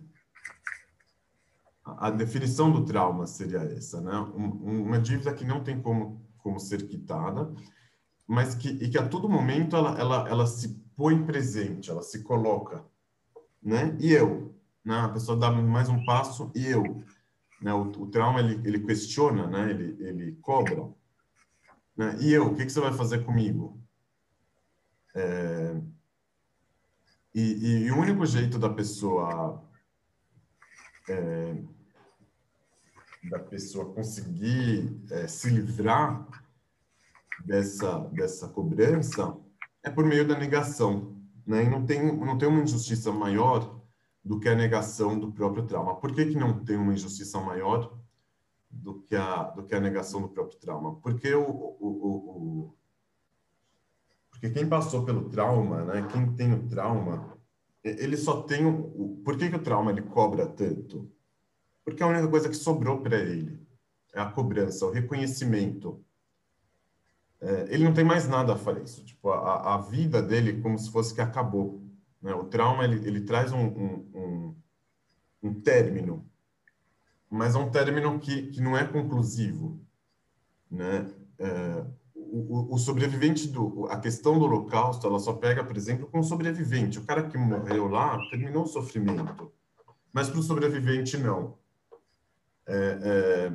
A 1.85 2.11
definição 2.11 2.71
do 2.71 2.85
trauma 2.85 3.27
seria 3.27 3.61
essa, 3.61 4.01
né? 4.01 4.13
uma 4.35 5.01
dívida 5.01 5.35
que 5.35 5.45
não 5.45 5.65
tem 5.65 5.81
como, 5.81 6.25
como 6.39 6.61
ser 6.61 6.87
quitada 6.87 7.53
mas 8.29 8.55
que, 8.55 8.69
e 8.69 8.91
que 8.91 8.99
a 8.99 9.09
todo 9.09 9.27
momento 9.27 9.75
ela, 9.75 9.99
ela, 9.99 10.29
ela 10.29 10.47
se 10.47 10.69
põe 10.95 11.25
presente, 11.25 11.91
ela 11.91 12.03
se 12.03 12.23
coloca, 12.23 12.85
né? 13.63 13.97
E 13.99 14.13
eu, 14.13 14.48
né? 14.89 15.01
A 15.01 15.09
pessoa 15.11 15.39
dá 15.39 15.51
mais 15.51 15.91
um 15.91 16.03
passo 16.03 16.51
e 16.55 16.67
eu, 16.67 17.05
né? 17.61 17.75
O, 17.75 17.83
o 17.83 18.07
trauma 18.07 18.41
ele, 18.41 18.67
ele 18.67 18.81
questiona, 18.81 19.47
né? 19.47 19.71
Ele, 19.71 20.03
ele 20.03 20.33
cobra, 20.41 20.89
né? 21.95 22.17
E 22.21 22.33
eu, 22.33 22.47
o 22.47 22.57
que, 22.57 22.65
que 22.65 22.73
você 22.73 22.81
vai 22.81 22.95
fazer 22.95 23.23
comigo? 23.23 23.79
É, 25.15 25.77
e, 27.35 27.43
e, 27.43 27.85
e, 27.85 27.93
o 27.93 27.99
único 27.99 28.25
jeito 28.25 28.59
da 28.59 28.71
pessoa 28.71 29.63
é, 31.07 31.63
da 33.31 33.39
pessoa 33.41 33.93
conseguir 33.93 35.03
é, 35.11 35.27
se 35.27 35.51
livrar 35.51 36.27
dessa, 37.45 37.99
dessa 38.13 38.49
cobrança 38.49 39.37
é 39.83 39.91
por 39.91 40.07
meio 40.07 40.27
da 40.27 40.39
negação. 40.39 41.15
Né? 41.47 41.65
E 41.65 41.69
não 41.69 41.85
tem, 41.85 42.17
não 42.17 42.39
tem 42.39 42.49
uma 42.49 42.63
injustiça 42.63 43.13
maior 43.13 43.78
do 44.25 44.39
que 44.39 44.49
a 44.49 44.55
negação 44.55 45.19
do 45.19 45.33
próprio 45.33 45.67
trauma. 45.67 45.97
Por 45.97 46.15
que, 46.15 46.27
que 46.27 46.37
não 46.37 46.65
tem 46.65 46.77
uma 46.77 46.93
injustiça 46.93 47.41
maior 47.41 47.97
do 48.71 49.01
que 49.03 49.17
a, 49.17 49.45
do 49.45 49.65
que 49.65 49.75
a 49.75 49.81
negação 49.81 50.21
do 50.21 50.29
próprio 50.29 50.59
trauma? 50.59 50.97
Porque 50.97 51.35
o, 51.35 51.49
o, 51.49 51.77
o, 51.81 52.69
o 52.71 52.75
porque 54.31 54.51
quem 54.51 54.69
passou 54.69 55.05
pelo 55.05 55.29
trauma, 55.29 55.83
né, 55.85 56.07
quem 56.13 56.33
tem 56.35 56.53
o 56.53 56.69
trauma, 56.69 57.37
ele 57.83 58.17
só 58.17 58.43
tem 58.43 58.65
o, 58.67 59.21
por 59.25 59.37
que, 59.37 59.49
que 59.49 59.57
o 59.57 59.63
trauma 59.63 59.91
ele 59.91 60.03
cobra 60.03 60.47
tanto? 60.47 61.11
Porque 61.85 62.03
é 62.03 62.07
a 62.07 62.09
única 62.09 62.29
coisa 62.29 62.49
que 62.49 62.55
sobrou 62.55 63.01
para 63.01 63.17
ele 63.17 63.67
é 64.15 64.21
a 64.21 64.31
cobrança, 64.31 64.87
o 64.87 64.91
reconhecimento 64.91 66.05
é, 67.41 67.67
ele 67.71 67.85
não 67.85 67.95
tem 67.95 68.05
mais 68.05 68.29
nada 68.29 68.55
a 68.55 68.57
fazer 68.57 68.83
isso. 68.83 69.05
Tipo, 69.05 69.31
a, 69.31 69.75
a 69.75 69.79
vida 69.79 70.21
dele 70.21 70.61
como 70.61 70.79
se 70.79 70.91
fosse 70.91 71.15
que 71.15 71.21
acabou. 71.21 71.88
Né? 72.21 72.35
O 72.35 72.45
trauma, 72.45 72.85
ele, 72.85 73.07
ele 73.07 73.21
traz 73.23 73.53
um, 73.53 73.67
um, 73.67 74.11
um, 74.15 74.57
um 75.43 75.61
término, 75.61 76.29
mas 77.31 77.55
é 77.55 77.59
um 77.59 77.71
término 77.71 78.19
que, 78.19 78.49
que 78.49 78.61
não 78.61 78.77
é 78.77 78.85
conclusivo. 78.85 79.81
Né? 80.71 81.11
É, 81.39 81.85
o, 82.15 82.75
o, 82.75 82.79
sobrevivente 82.79 83.49
do 83.49 83.87
a 83.87 83.99
questão 83.99 84.39
do 84.39 84.45
holocausto 84.45 85.07
ela 85.07 85.19
só 85.19 85.33
pega 85.33 85.65
por 85.65 85.77
exemplo 85.79 86.07
com 86.09 86.19
o 86.19 86.25
sobrevivente 86.25 86.99
o 86.99 87.05
cara 87.05 87.27
que 87.27 87.39
morreu 87.39 87.89
lá 87.89 88.19
terminou 88.29 88.65
o 88.65 88.67
sofrimento 88.67 89.51
mas 90.13 90.29
para 90.29 90.41
o 90.41 90.43
sobrevivente 90.43 91.17
não 91.17 91.57
é, 92.67 92.99
é, 93.03 93.53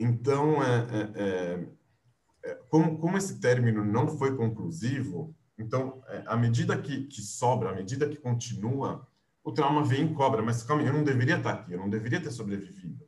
então 0.00 0.62
é, 0.62 0.86
é, 1.14 1.68
é 2.44 2.54
como, 2.68 2.98
como 2.98 3.16
esse 3.16 3.38
término 3.38 3.84
não 3.84 4.08
foi 4.08 4.36
conclusivo, 4.36 5.34
então, 5.62 6.02
é, 6.08 6.24
à 6.26 6.36
medida 6.36 6.76
que, 6.76 7.04
que 7.04 7.22
sobra, 7.22 7.70
à 7.70 7.74
medida 7.74 8.08
que 8.08 8.16
continua, 8.16 9.06
o 9.44 9.52
trauma 9.52 9.82
vem 9.84 10.06
e 10.06 10.14
cobra. 10.14 10.42
Mas 10.42 10.62
calma, 10.62 10.82
eu 10.82 10.92
não 10.92 11.04
deveria 11.04 11.36
estar 11.36 11.52
aqui, 11.52 11.72
eu 11.72 11.78
não 11.78 11.88
deveria 11.88 12.20
ter 12.20 12.30
sobrevivido. 12.30 13.06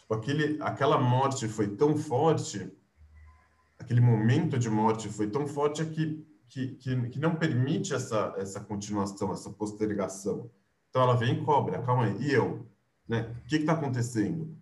Tipo, 0.00 0.14
aquele, 0.14 0.62
aquela 0.62 0.98
morte 0.98 1.48
foi 1.48 1.68
tão 1.68 1.96
forte, 1.96 2.70
aquele 3.78 4.00
momento 4.00 4.58
de 4.58 4.68
morte 4.68 5.08
foi 5.08 5.28
tão 5.30 5.46
forte 5.46 5.84
que, 5.86 6.26
que, 6.48 6.68
que, 6.76 7.08
que 7.08 7.18
não 7.18 7.34
permite 7.34 7.94
essa, 7.94 8.34
essa 8.36 8.60
continuação, 8.60 9.32
essa 9.32 9.50
postergação. 9.50 10.50
Então, 10.88 11.02
ela 11.02 11.14
vem 11.14 11.34
e 11.34 11.44
cobra. 11.44 11.82
Calma 11.82 12.04
aí, 12.04 12.16
e 12.20 12.32
eu? 12.32 12.66
Né? 13.08 13.34
O 13.44 13.48
que 13.48 13.56
está 13.56 13.72
acontecendo? 13.72 14.56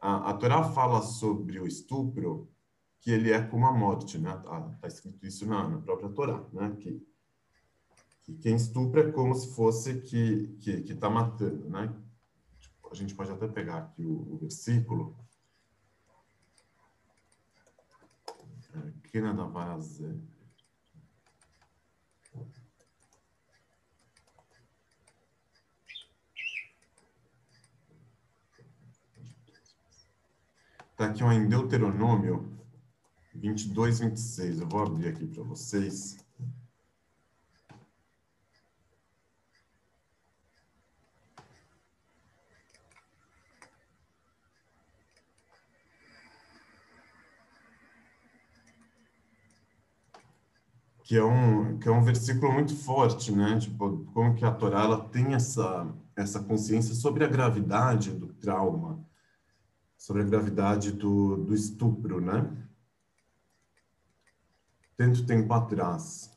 A, 0.00 0.30
a 0.30 0.34
Torá 0.34 0.62
fala 0.62 1.00
sobre 1.00 1.58
o 1.58 1.66
estupro 1.66 2.48
que 3.04 3.10
ele 3.10 3.30
é 3.30 3.42
como 3.42 3.66
a 3.66 3.72
morte, 3.72 4.16
né? 4.16 4.34
Está 4.34 4.62
tá 4.80 4.88
escrito 4.88 5.26
isso 5.26 5.46
na, 5.46 5.68
na, 5.68 5.78
própria 5.78 6.08
Torá, 6.08 6.42
né? 6.54 6.74
Que, 6.80 7.06
que 8.22 8.34
quem 8.38 8.56
estupra 8.56 9.02
é 9.02 9.12
como 9.12 9.34
se 9.34 9.54
fosse 9.54 10.00
que 10.00 10.48
que 10.62 10.70
está 10.90 11.10
matando, 11.10 11.68
né? 11.68 11.94
Tipo, 12.58 12.88
a 12.90 12.94
gente 12.94 13.14
pode 13.14 13.30
até 13.30 13.46
pegar 13.46 13.76
aqui 13.76 14.06
o, 14.06 14.34
o 14.34 14.38
versículo. 14.38 15.14
Nada 19.14 19.46
mais 19.46 20.00
Está 30.90 31.06
aqui 31.06 31.22
em 31.22 31.48
Deuteronômio 31.48 32.54
22, 33.34 34.00
26. 34.00 34.60
Eu 34.60 34.68
vou 34.68 34.82
abrir 34.82 35.08
aqui 35.08 35.26
para 35.26 35.42
vocês. 35.42 36.16
que 51.04 51.18
é 51.18 51.22
um 51.22 51.78
que 51.78 51.86
é 51.86 51.92
um 51.92 52.02
versículo 52.02 52.50
muito 52.50 52.74
forte, 52.74 53.30
né? 53.30 53.58
Tipo, 53.58 54.04
como 54.14 54.34
que 54.34 54.44
a 54.44 54.50
Torá 54.50 54.82
ela 54.84 55.08
tem 55.08 55.34
essa 55.34 55.86
essa 56.16 56.42
consciência 56.42 56.94
sobre 56.94 57.24
a 57.24 57.28
gravidade 57.28 58.10
do 58.10 58.28
trauma, 58.28 59.04
sobre 59.98 60.22
a 60.22 60.24
gravidade 60.24 60.92
do, 60.92 61.36
do 61.36 61.54
estupro, 61.54 62.20
né? 62.20 62.63
Tanto 64.96 65.26
tempo 65.26 65.52
atrás. 65.52 66.30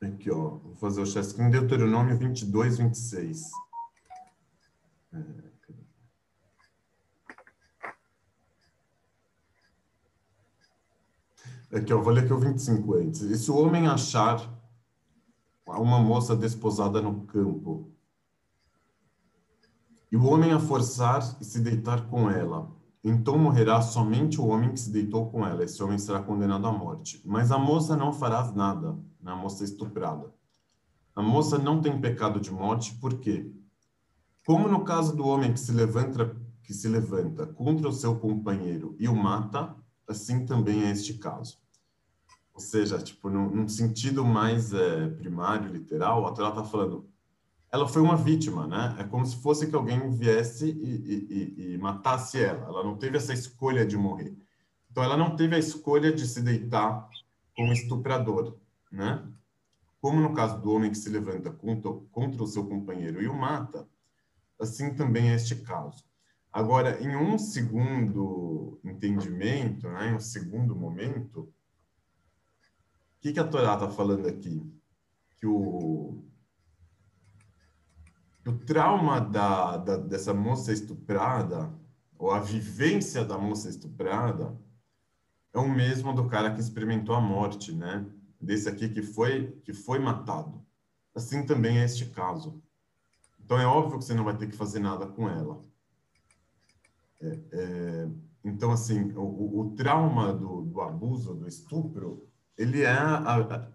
Aqui, 0.00 0.30
ó, 0.30 0.56
vou 0.56 0.74
fazer 0.76 1.00
o 1.00 1.06
chasquinho, 1.06 1.50
Deuteronômio 1.50 2.18
22, 2.18 2.78
26. 2.78 3.50
É, 5.12 5.42
Aqui, 11.72 11.90
eu 11.90 12.02
vou 12.02 12.12
ler 12.12 12.24
aqui 12.24 12.32
o 12.32 12.38
25 12.38 12.94
antes. 12.94 13.22
E 13.22 13.36
se 13.36 13.50
o 13.50 13.56
homem 13.56 13.86
achar 13.86 14.46
uma 15.66 15.98
moça 15.98 16.36
desposada 16.36 17.00
no 17.00 17.24
campo, 17.24 17.91
e 20.12 20.16
o 20.16 20.26
homem 20.26 20.52
a 20.52 20.60
forçar 20.60 21.38
e 21.40 21.44
se 21.44 21.58
deitar 21.58 22.06
com 22.08 22.30
ela, 22.30 22.70
então 23.02 23.38
morrerá 23.38 23.80
somente 23.80 24.38
o 24.38 24.46
homem 24.46 24.70
que 24.70 24.78
se 24.78 24.90
deitou 24.90 25.30
com 25.30 25.46
ela. 25.46 25.64
Esse 25.64 25.82
homem 25.82 25.98
será 25.98 26.22
condenado 26.22 26.66
à 26.66 26.72
morte. 26.72 27.22
Mas 27.24 27.50
a 27.50 27.58
moça 27.58 27.96
não 27.96 28.12
fará 28.12 28.52
nada, 28.52 28.92
né? 29.18 29.32
a 29.32 29.34
moça 29.34 29.64
estuprada. 29.64 30.30
A 31.16 31.22
moça 31.22 31.56
não 31.56 31.80
tem 31.80 31.98
pecado 31.98 32.38
de 32.38 32.50
morte, 32.50 32.94
por 32.96 33.14
quê? 33.20 33.50
Como 34.44 34.68
no 34.68 34.84
caso 34.84 35.16
do 35.16 35.26
homem 35.26 35.52
que 35.52 35.60
se 35.60 35.72
levanta, 35.72 36.36
que 36.62 36.74
se 36.74 36.88
levanta 36.88 37.46
contra 37.46 37.88
o 37.88 37.92
seu 37.92 38.14
companheiro 38.18 38.94
e 38.98 39.08
o 39.08 39.16
mata, 39.16 39.74
assim 40.06 40.44
também 40.44 40.84
é 40.84 40.90
este 40.90 41.14
caso. 41.14 41.58
Ou 42.52 42.60
seja, 42.60 42.98
tipo, 42.98 43.30
num, 43.30 43.48
num 43.48 43.68
sentido 43.68 44.26
mais 44.26 44.74
é, 44.74 45.08
primário, 45.08 45.72
literal, 45.72 46.26
a 46.26 46.32
Torá 46.32 46.50
está 46.50 46.64
falando, 46.64 47.08
ela 47.72 47.88
foi 47.88 48.02
uma 48.02 48.16
vítima, 48.16 48.66
né? 48.66 48.96
É 48.98 49.04
como 49.04 49.24
se 49.24 49.36
fosse 49.36 49.66
que 49.66 49.74
alguém 49.74 50.10
viesse 50.10 50.66
e, 50.66 51.64
e, 51.64 51.72
e, 51.72 51.78
matasse 51.78 52.38
ela. 52.38 52.66
Ela 52.66 52.84
não 52.84 52.98
teve 52.98 53.16
essa 53.16 53.32
escolha 53.32 53.86
de 53.86 53.96
morrer. 53.96 54.36
Então, 54.90 55.02
ela 55.02 55.16
não 55.16 55.34
teve 55.34 55.56
a 55.56 55.58
escolha 55.58 56.12
de 56.12 56.26
se 56.26 56.42
deitar 56.42 57.08
com 57.56 57.72
estuprador, 57.72 58.58
né? 58.90 59.26
Como 60.02 60.20
no 60.20 60.34
caso 60.34 60.60
do 60.60 60.70
homem 60.70 60.90
que 60.90 60.98
se 60.98 61.08
levanta 61.08 61.50
contra, 61.50 61.90
contra 62.10 62.42
o 62.42 62.46
seu 62.46 62.66
companheiro 62.66 63.22
e 63.22 63.26
o 63.26 63.34
mata, 63.34 63.88
assim 64.60 64.94
também 64.94 65.30
é 65.30 65.36
este 65.36 65.56
caso. 65.56 66.04
Agora, 66.52 67.02
em 67.02 67.16
um 67.16 67.38
segundo 67.38 68.78
entendimento, 68.84 69.88
né, 69.88 70.10
em 70.10 70.14
um 70.14 70.20
segundo 70.20 70.76
momento, 70.76 71.40
o 71.40 71.48
que, 73.22 73.32
que 73.32 73.40
a 73.40 73.48
Torá 73.48 73.74
está 73.74 73.88
falando 73.88 74.28
aqui? 74.28 74.62
Que 75.36 75.46
o, 75.46 76.22
o 78.46 78.52
trauma 78.52 79.20
da, 79.20 79.76
da, 79.76 79.96
dessa 79.96 80.34
moça 80.34 80.72
estuprada, 80.72 81.72
ou 82.18 82.30
a 82.30 82.40
vivência 82.40 83.24
da 83.24 83.38
moça 83.38 83.68
estuprada, 83.68 84.56
é 85.52 85.58
o 85.58 85.68
mesmo 85.68 86.14
do 86.14 86.28
cara 86.28 86.52
que 86.52 86.60
experimentou 86.60 87.14
a 87.14 87.20
morte, 87.20 87.72
né? 87.72 88.06
Desse 88.40 88.68
aqui 88.68 88.88
que 88.88 89.02
foi, 89.02 89.52
que 89.64 89.72
foi 89.72 89.98
matado. 89.98 90.64
Assim 91.14 91.44
também 91.44 91.78
é 91.78 91.84
este 91.84 92.06
caso. 92.06 92.62
Então 93.44 93.58
é 93.58 93.66
óbvio 93.66 93.98
que 93.98 94.04
você 94.04 94.14
não 94.14 94.24
vai 94.24 94.36
ter 94.36 94.48
que 94.48 94.56
fazer 94.56 94.78
nada 94.78 95.06
com 95.06 95.28
ela. 95.28 95.62
É, 97.20 97.38
é, 97.52 98.08
então, 98.44 98.72
assim, 98.72 99.12
o, 99.12 99.60
o 99.60 99.74
trauma 99.76 100.32
do, 100.32 100.62
do, 100.62 100.80
abuso, 100.80 101.34
do 101.34 101.46
estupro, 101.46 102.28
ele 102.56 102.82
é, 102.82 102.92
a, 102.92 103.18
a, 103.18 103.68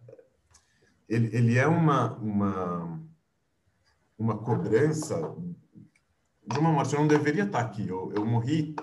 ele, 1.08 1.34
ele 1.36 1.58
é 1.58 1.68
uma, 1.68 2.16
uma, 2.18 3.02
uma 4.18 4.38
cobrança 4.38 5.36
de 6.46 6.60
uma 6.60 6.72
morte. 6.72 6.94
Eu 6.94 7.02
não 7.02 7.08
deveria 7.08 7.44
estar 7.44 7.60
aqui, 7.60 7.88
eu, 7.88 8.12
eu 8.16 8.26
morri, 8.26 8.76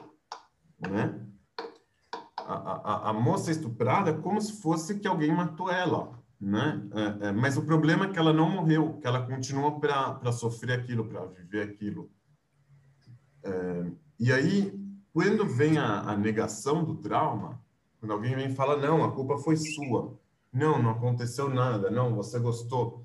né? 0.78 1.20
A, 2.36 2.54
a, 2.54 3.10
a 3.10 3.12
moça 3.12 3.50
estuprada 3.50 4.10
é 4.10 4.18
como 4.18 4.40
se 4.40 4.60
fosse 4.60 4.98
que 4.98 5.08
alguém 5.08 5.32
matou 5.32 5.70
ela, 5.70 6.12
né? 6.38 6.86
É, 6.92 7.28
é, 7.28 7.32
mas 7.32 7.56
o 7.56 7.62
problema 7.62 8.04
é 8.04 8.08
que 8.10 8.18
ela 8.18 8.32
não 8.32 8.50
morreu, 8.50 8.98
que 9.00 9.06
ela 9.06 9.26
continua 9.26 9.80
para 9.80 10.30
sofrer 10.30 10.78
aquilo, 10.78 11.06
para 11.06 11.24
viver 11.26 11.62
aquilo. 11.62 12.10
É, 13.42 13.90
e 14.18 14.32
aí, 14.32 14.78
quando 15.12 15.46
vem 15.46 15.78
a, 15.78 16.00
a, 16.00 16.16
negação 16.16 16.84
do 16.84 16.96
trauma, 16.96 17.60
quando 17.98 18.12
alguém 18.12 18.34
vem 18.34 18.48
e 18.48 18.54
fala, 18.54 18.76
não, 18.76 19.02
a 19.02 19.12
culpa 19.12 19.38
foi 19.38 19.56
sua, 19.56 20.18
não, 20.52 20.82
não 20.82 20.90
aconteceu 20.90 21.48
nada, 21.48 21.90
não, 21.90 22.14
você 22.14 22.38
gostou, 22.38 23.03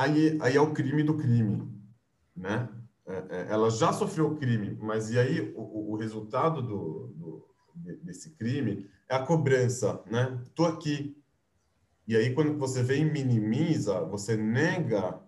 aí, 0.00 0.38
aí 0.40 0.56
é 0.56 0.60
o 0.60 0.72
crime 0.72 1.02
do 1.02 1.16
crime, 1.16 1.70
né? 2.34 2.68
É, 3.06 3.12
é, 3.28 3.46
ela 3.50 3.70
já 3.70 3.92
sofreu 3.92 4.28
o 4.28 4.36
crime, 4.36 4.76
mas 4.80 5.10
e 5.10 5.18
aí 5.18 5.52
o, 5.54 5.92
o 5.92 5.96
resultado 5.96 6.62
do, 6.62 7.08
do, 7.08 7.48
desse 8.02 8.30
crime 8.30 8.88
é 9.08 9.14
a 9.14 9.24
cobrança, 9.24 10.02
né? 10.06 10.42
Tô 10.54 10.64
aqui. 10.64 11.16
E 12.06 12.16
aí 12.16 12.34
quando 12.34 12.56
você 12.56 12.82
vem 12.82 13.02
e 13.02 13.10
minimiza, 13.10 14.00
você 14.04 14.36
nega 14.36 15.20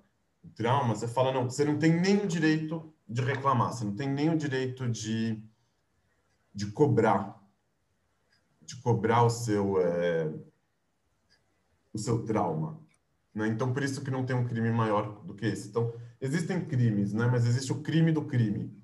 o 0.42 0.48
trauma, 0.48 0.94
você 0.94 1.06
fala, 1.06 1.32
não, 1.32 1.50
você 1.50 1.64
não 1.64 1.78
tem 1.78 1.94
o 2.18 2.26
direito 2.26 2.92
de 3.06 3.20
reclamar, 3.20 3.72
você 3.72 3.84
não 3.84 3.94
tem 3.94 4.30
o 4.30 4.38
direito 4.38 4.88
de, 4.88 5.42
de 6.54 6.72
cobrar, 6.72 7.40
de 8.62 8.76
cobrar 8.76 9.22
o 9.24 9.30
seu, 9.30 9.78
é, 9.78 10.32
o 11.92 11.98
seu 11.98 12.24
trauma. 12.24 12.81
Né? 13.34 13.48
Então, 13.48 13.72
por 13.72 13.82
isso 13.82 14.02
que 14.02 14.10
não 14.10 14.24
tem 14.24 14.36
um 14.36 14.46
crime 14.46 14.70
maior 14.70 15.24
do 15.24 15.34
que 15.34 15.46
esse. 15.46 15.68
Então, 15.68 15.92
existem 16.20 16.64
crimes, 16.64 17.12
né? 17.12 17.26
mas 17.26 17.46
existe 17.46 17.72
o 17.72 17.82
crime 17.82 18.12
do 18.12 18.24
crime. 18.26 18.76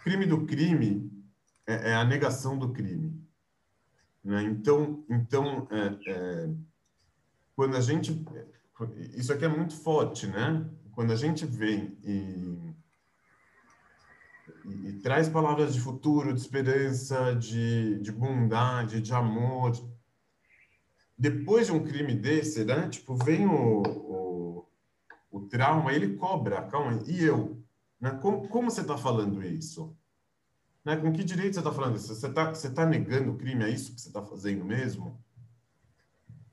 O 0.00 0.02
crime 0.02 0.26
do 0.26 0.46
crime 0.46 1.10
é, 1.66 1.90
é 1.90 1.94
a 1.94 2.04
negação 2.04 2.58
do 2.58 2.72
crime. 2.72 3.20
Né? 4.24 4.42
Então, 4.44 5.04
então 5.08 5.68
é, 5.70 5.98
é, 6.06 6.50
quando 7.54 7.76
a 7.76 7.80
gente... 7.80 8.24
Isso 9.14 9.32
aqui 9.32 9.44
é 9.44 9.48
muito 9.48 9.76
forte, 9.76 10.26
né? 10.26 10.66
Quando 10.92 11.12
a 11.12 11.16
gente 11.16 11.44
vem 11.44 11.98
e 12.02 12.70
e, 14.64 14.88
e, 14.88 14.92
traz 15.00 15.28
palavras 15.28 15.74
de 15.74 15.80
futuro, 15.80 16.32
de 16.32 16.40
esperança, 16.40 17.34
de, 17.34 17.98
de 18.00 18.12
bondade, 18.12 19.00
de 19.00 19.12
amor. 19.12 19.72
Depois 21.20 21.66
de 21.66 21.72
um 21.72 21.84
crime 21.84 22.14
desse, 22.14 22.64
né? 22.64 22.88
Tipo, 22.88 23.14
vem 23.14 23.44
o, 23.44 23.82
o, 23.82 24.68
o 25.30 25.40
trauma, 25.42 25.92
ele 25.92 26.16
cobra, 26.16 26.62
calma, 26.62 26.98
e 27.06 27.22
eu? 27.22 27.62
Né? 28.00 28.10
Como, 28.22 28.48
como 28.48 28.70
você 28.70 28.80
está 28.80 28.96
falando 28.96 29.44
isso? 29.44 29.94
Né? 30.82 30.96
Com 30.96 31.12
que 31.12 31.22
direito 31.22 31.52
você 31.52 31.60
está 31.60 31.70
falando 31.70 31.96
isso? 31.96 32.14
Você 32.14 32.26
está 32.26 32.48
você 32.48 32.70
tá 32.70 32.86
negando 32.86 33.32
o 33.32 33.36
crime? 33.36 33.62
É 33.64 33.68
isso 33.68 33.94
que 33.94 34.00
você 34.00 34.08
está 34.08 34.22
fazendo 34.22 34.64
mesmo? 34.64 35.22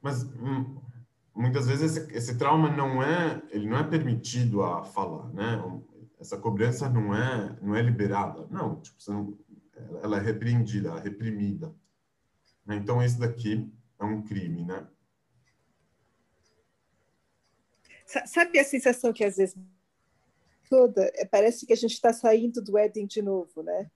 Mas 0.01 0.23
hum, 0.23 0.82
muitas 1.34 1.65
vezes 1.65 1.95
esse, 1.95 2.13
esse, 2.13 2.38
trauma 2.38 2.69
não 2.69 3.01
é, 3.01 3.41
ele 3.51 3.69
não 3.69 3.77
é 3.77 3.84
permitido 3.86 4.63
a 4.63 4.84
falar, 4.84 5.30
né? 5.30 5.82
essa 6.19 6.38
cobrança 6.38 6.89
não 6.89 7.15
é 7.15 7.58
não 7.62 7.73
é 7.73 7.82
liberada, 7.82 8.45
não, 8.49 8.82
tipo, 8.82 8.97
não, 9.08 9.38
ela 10.03 10.17
é 10.17 10.21
repreendida, 10.21 10.89
ela 10.89 10.99
é 10.99 11.03
reprimida. 11.03 11.73
Então 12.67 13.01
esse 13.01 13.17
daqui 13.17 13.71
é 13.99 14.05
um 14.05 14.21
crime, 14.21 14.63
né? 14.63 14.88
Sabe 18.25 18.57
a 18.57 18.63
sensação 18.63 19.12
que 19.12 19.23
às 19.23 19.36
vezes 19.36 19.57
toda 20.69 21.12
é, 21.15 21.25
parece 21.25 21.65
que 21.65 21.73
a 21.73 21.75
gente 21.75 21.93
está 21.93 22.13
saindo 22.13 22.62
do 22.62 22.77
Éden 22.77 23.05
de 23.05 23.21
novo, 23.21 23.62
né? 23.62 23.89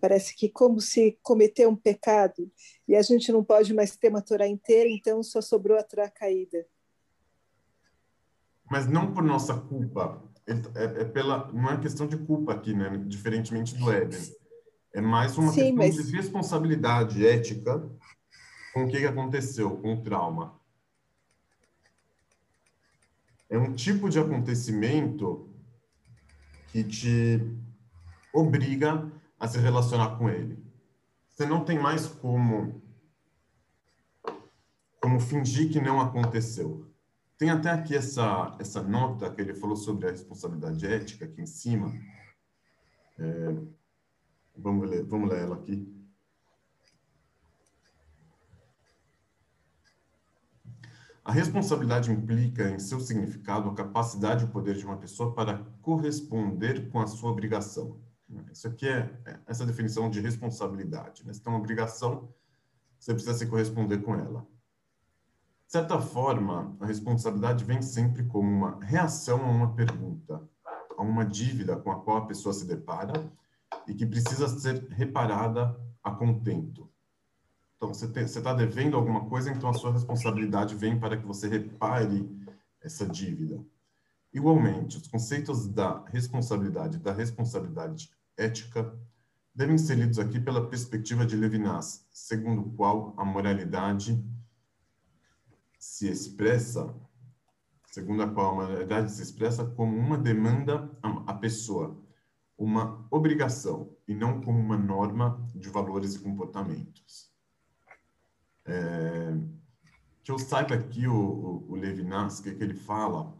Parece 0.00 0.34
que 0.34 0.48
como 0.48 0.80
se 0.80 1.18
cometeu 1.22 1.70
um 1.70 1.76
pecado 1.76 2.50
e 2.86 2.94
a 2.94 3.02
gente 3.02 3.32
não 3.32 3.42
pode 3.42 3.72
mais 3.72 3.96
ter 3.96 4.08
uma 4.08 4.20
Torá 4.20 4.46
inteira, 4.46 4.88
então 4.90 5.22
só 5.22 5.40
sobrou 5.40 5.78
a 5.78 5.82
Torá 5.82 6.08
caída. 6.10 6.66
Mas 8.70 8.86
não 8.86 9.14
por 9.14 9.22
nossa 9.22 9.54
culpa, 9.54 10.22
é, 10.46 11.02
é, 11.02 11.04
pela 11.04 11.50
não 11.52 11.70
é 11.70 11.80
questão 11.80 12.06
de 12.06 12.16
culpa 12.16 12.52
aqui, 12.52 12.74
né? 12.74 13.02
Diferentemente 13.06 13.76
do 13.76 13.90
Éden, 13.90 14.20
é 14.92 15.00
mais 15.00 15.38
uma 15.38 15.52
Sim, 15.52 15.76
questão 15.76 15.76
mas... 15.76 16.06
de 16.06 16.16
responsabilidade 16.16 17.26
ética 17.26 17.88
com 18.76 18.84
o 18.84 18.88
que 18.88 19.06
aconteceu, 19.06 19.78
com 19.78 19.94
o 19.94 20.02
trauma. 20.02 20.60
É 23.48 23.56
um 23.56 23.74
tipo 23.74 24.10
de 24.10 24.18
acontecimento 24.18 25.48
que 26.68 26.84
te 26.84 27.40
obriga 28.34 29.10
a 29.40 29.48
se 29.48 29.58
relacionar 29.58 30.18
com 30.18 30.28
ele. 30.28 30.62
Você 31.26 31.46
não 31.46 31.64
tem 31.64 31.78
mais 31.78 32.06
como 32.06 32.82
como 35.00 35.20
fingir 35.20 35.72
que 35.72 35.80
não 35.80 35.98
aconteceu. 35.98 36.86
Tem 37.38 37.48
até 37.48 37.70
aqui 37.70 37.96
essa, 37.96 38.54
essa 38.60 38.82
nota 38.82 39.32
que 39.32 39.40
ele 39.40 39.54
falou 39.54 39.76
sobre 39.76 40.06
a 40.06 40.10
responsabilidade 40.10 40.86
ética 40.86 41.24
aqui 41.24 41.40
em 41.40 41.46
cima. 41.46 41.94
É, 43.18 43.56
vamos, 44.54 44.90
ler, 44.90 45.02
vamos 45.02 45.30
ler 45.30 45.44
ela 45.44 45.56
aqui. 45.56 45.95
A 51.26 51.32
responsabilidade 51.32 52.12
implica 52.12 52.70
em 52.70 52.78
seu 52.78 53.00
significado 53.00 53.68
a 53.68 53.74
capacidade 53.74 54.44
e 54.44 54.46
o 54.46 54.50
poder 54.50 54.76
de 54.76 54.86
uma 54.86 54.96
pessoa 54.96 55.34
para 55.34 55.58
corresponder 55.82 56.88
com 56.88 57.00
a 57.00 57.06
sua 57.08 57.32
obrigação. 57.32 58.00
Isso 58.52 58.68
aqui 58.68 58.86
é, 58.86 59.12
é 59.26 59.40
essa 59.44 59.66
definição 59.66 60.08
de 60.08 60.20
responsabilidade. 60.20 61.26
Né? 61.26 61.32
Se 61.32 61.42
tem 61.42 61.52
uma 61.52 61.58
obrigação, 61.58 62.32
você 62.96 63.12
precisa 63.12 63.34
se 63.34 63.46
corresponder 63.46 64.02
com 64.02 64.14
ela. 64.14 64.46
De 65.66 65.72
certa 65.72 65.98
forma, 66.00 66.76
a 66.78 66.86
responsabilidade 66.86 67.64
vem 67.64 67.82
sempre 67.82 68.22
como 68.22 68.48
uma 68.48 68.78
reação 68.84 69.44
a 69.44 69.50
uma 69.50 69.74
pergunta, 69.74 70.48
a 70.96 71.02
uma 71.02 71.24
dívida 71.24 71.74
com 71.74 71.90
a 71.90 72.00
qual 72.04 72.18
a 72.18 72.26
pessoa 72.26 72.52
se 72.52 72.64
depara 72.64 73.32
e 73.88 73.94
que 73.94 74.06
precisa 74.06 74.46
ser 74.46 74.86
reparada 74.90 75.76
a 76.04 76.12
contento. 76.12 76.88
Então, 77.76 77.92
você 77.92 78.06
está 78.20 78.54
devendo 78.54 78.96
alguma 78.96 79.26
coisa, 79.26 79.50
então 79.50 79.68
a 79.68 79.74
sua 79.74 79.92
responsabilidade 79.92 80.74
vem 80.74 80.98
para 80.98 81.16
que 81.16 81.26
você 81.26 81.46
repare 81.46 82.28
essa 82.80 83.06
dívida. 83.06 83.62
Igualmente, 84.32 84.96
os 84.96 85.06
conceitos 85.08 85.68
da 85.68 86.04
responsabilidade 86.06 86.96
e 86.96 87.00
da 87.00 87.12
responsabilidade 87.12 88.10
ética 88.36 88.98
devem 89.54 89.78
ser 89.78 89.96
lidos 89.96 90.18
aqui 90.18 90.40
pela 90.40 90.68
perspectiva 90.68 91.24
de 91.24 91.36
Levinas, 91.36 92.06
segundo 92.12 92.62
o 92.62 92.70
qual 92.72 93.14
a 93.16 93.24
moralidade 93.24 94.22
se 95.78 96.08
expressa, 96.08 96.94
segundo 97.86 98.22
a 98.22 98.28
qual 98.28 98.52
a 98.52 98.54
moralidade 98.54 99.12
se 99.12 99.22
expressa 99.22 99.64
como 99.64 99.96
uma 99.96 100.18
demanda 100.18 100.90
à 101.26 101.32
pessoa, 101.32 101.98
uma 102.58 103.06
obrigação, 103.10 103.94
e 104.06 104.14
não 104.14 104.40
como 104.40 104.58
uma 104.58 104.76
norma 104.76 105.46
de 105.54 105.68
valores 105.68 106.14
e 106.14 106.20
comportamentos. 106.20 107.35
É, 108.66 109.34
que 110.24 110.32
eu 110.32 110.38
saiba 110.38 110.74
aqui 110.74 111.06
o, 111.06 111.14
o, 111.14 111.72
o 111.72 111.76
Levinas, 111.76 112.40
que, 112.40 112.54
que 112.54 112.62
ele 112.62 112.74
fala 112.74 113.36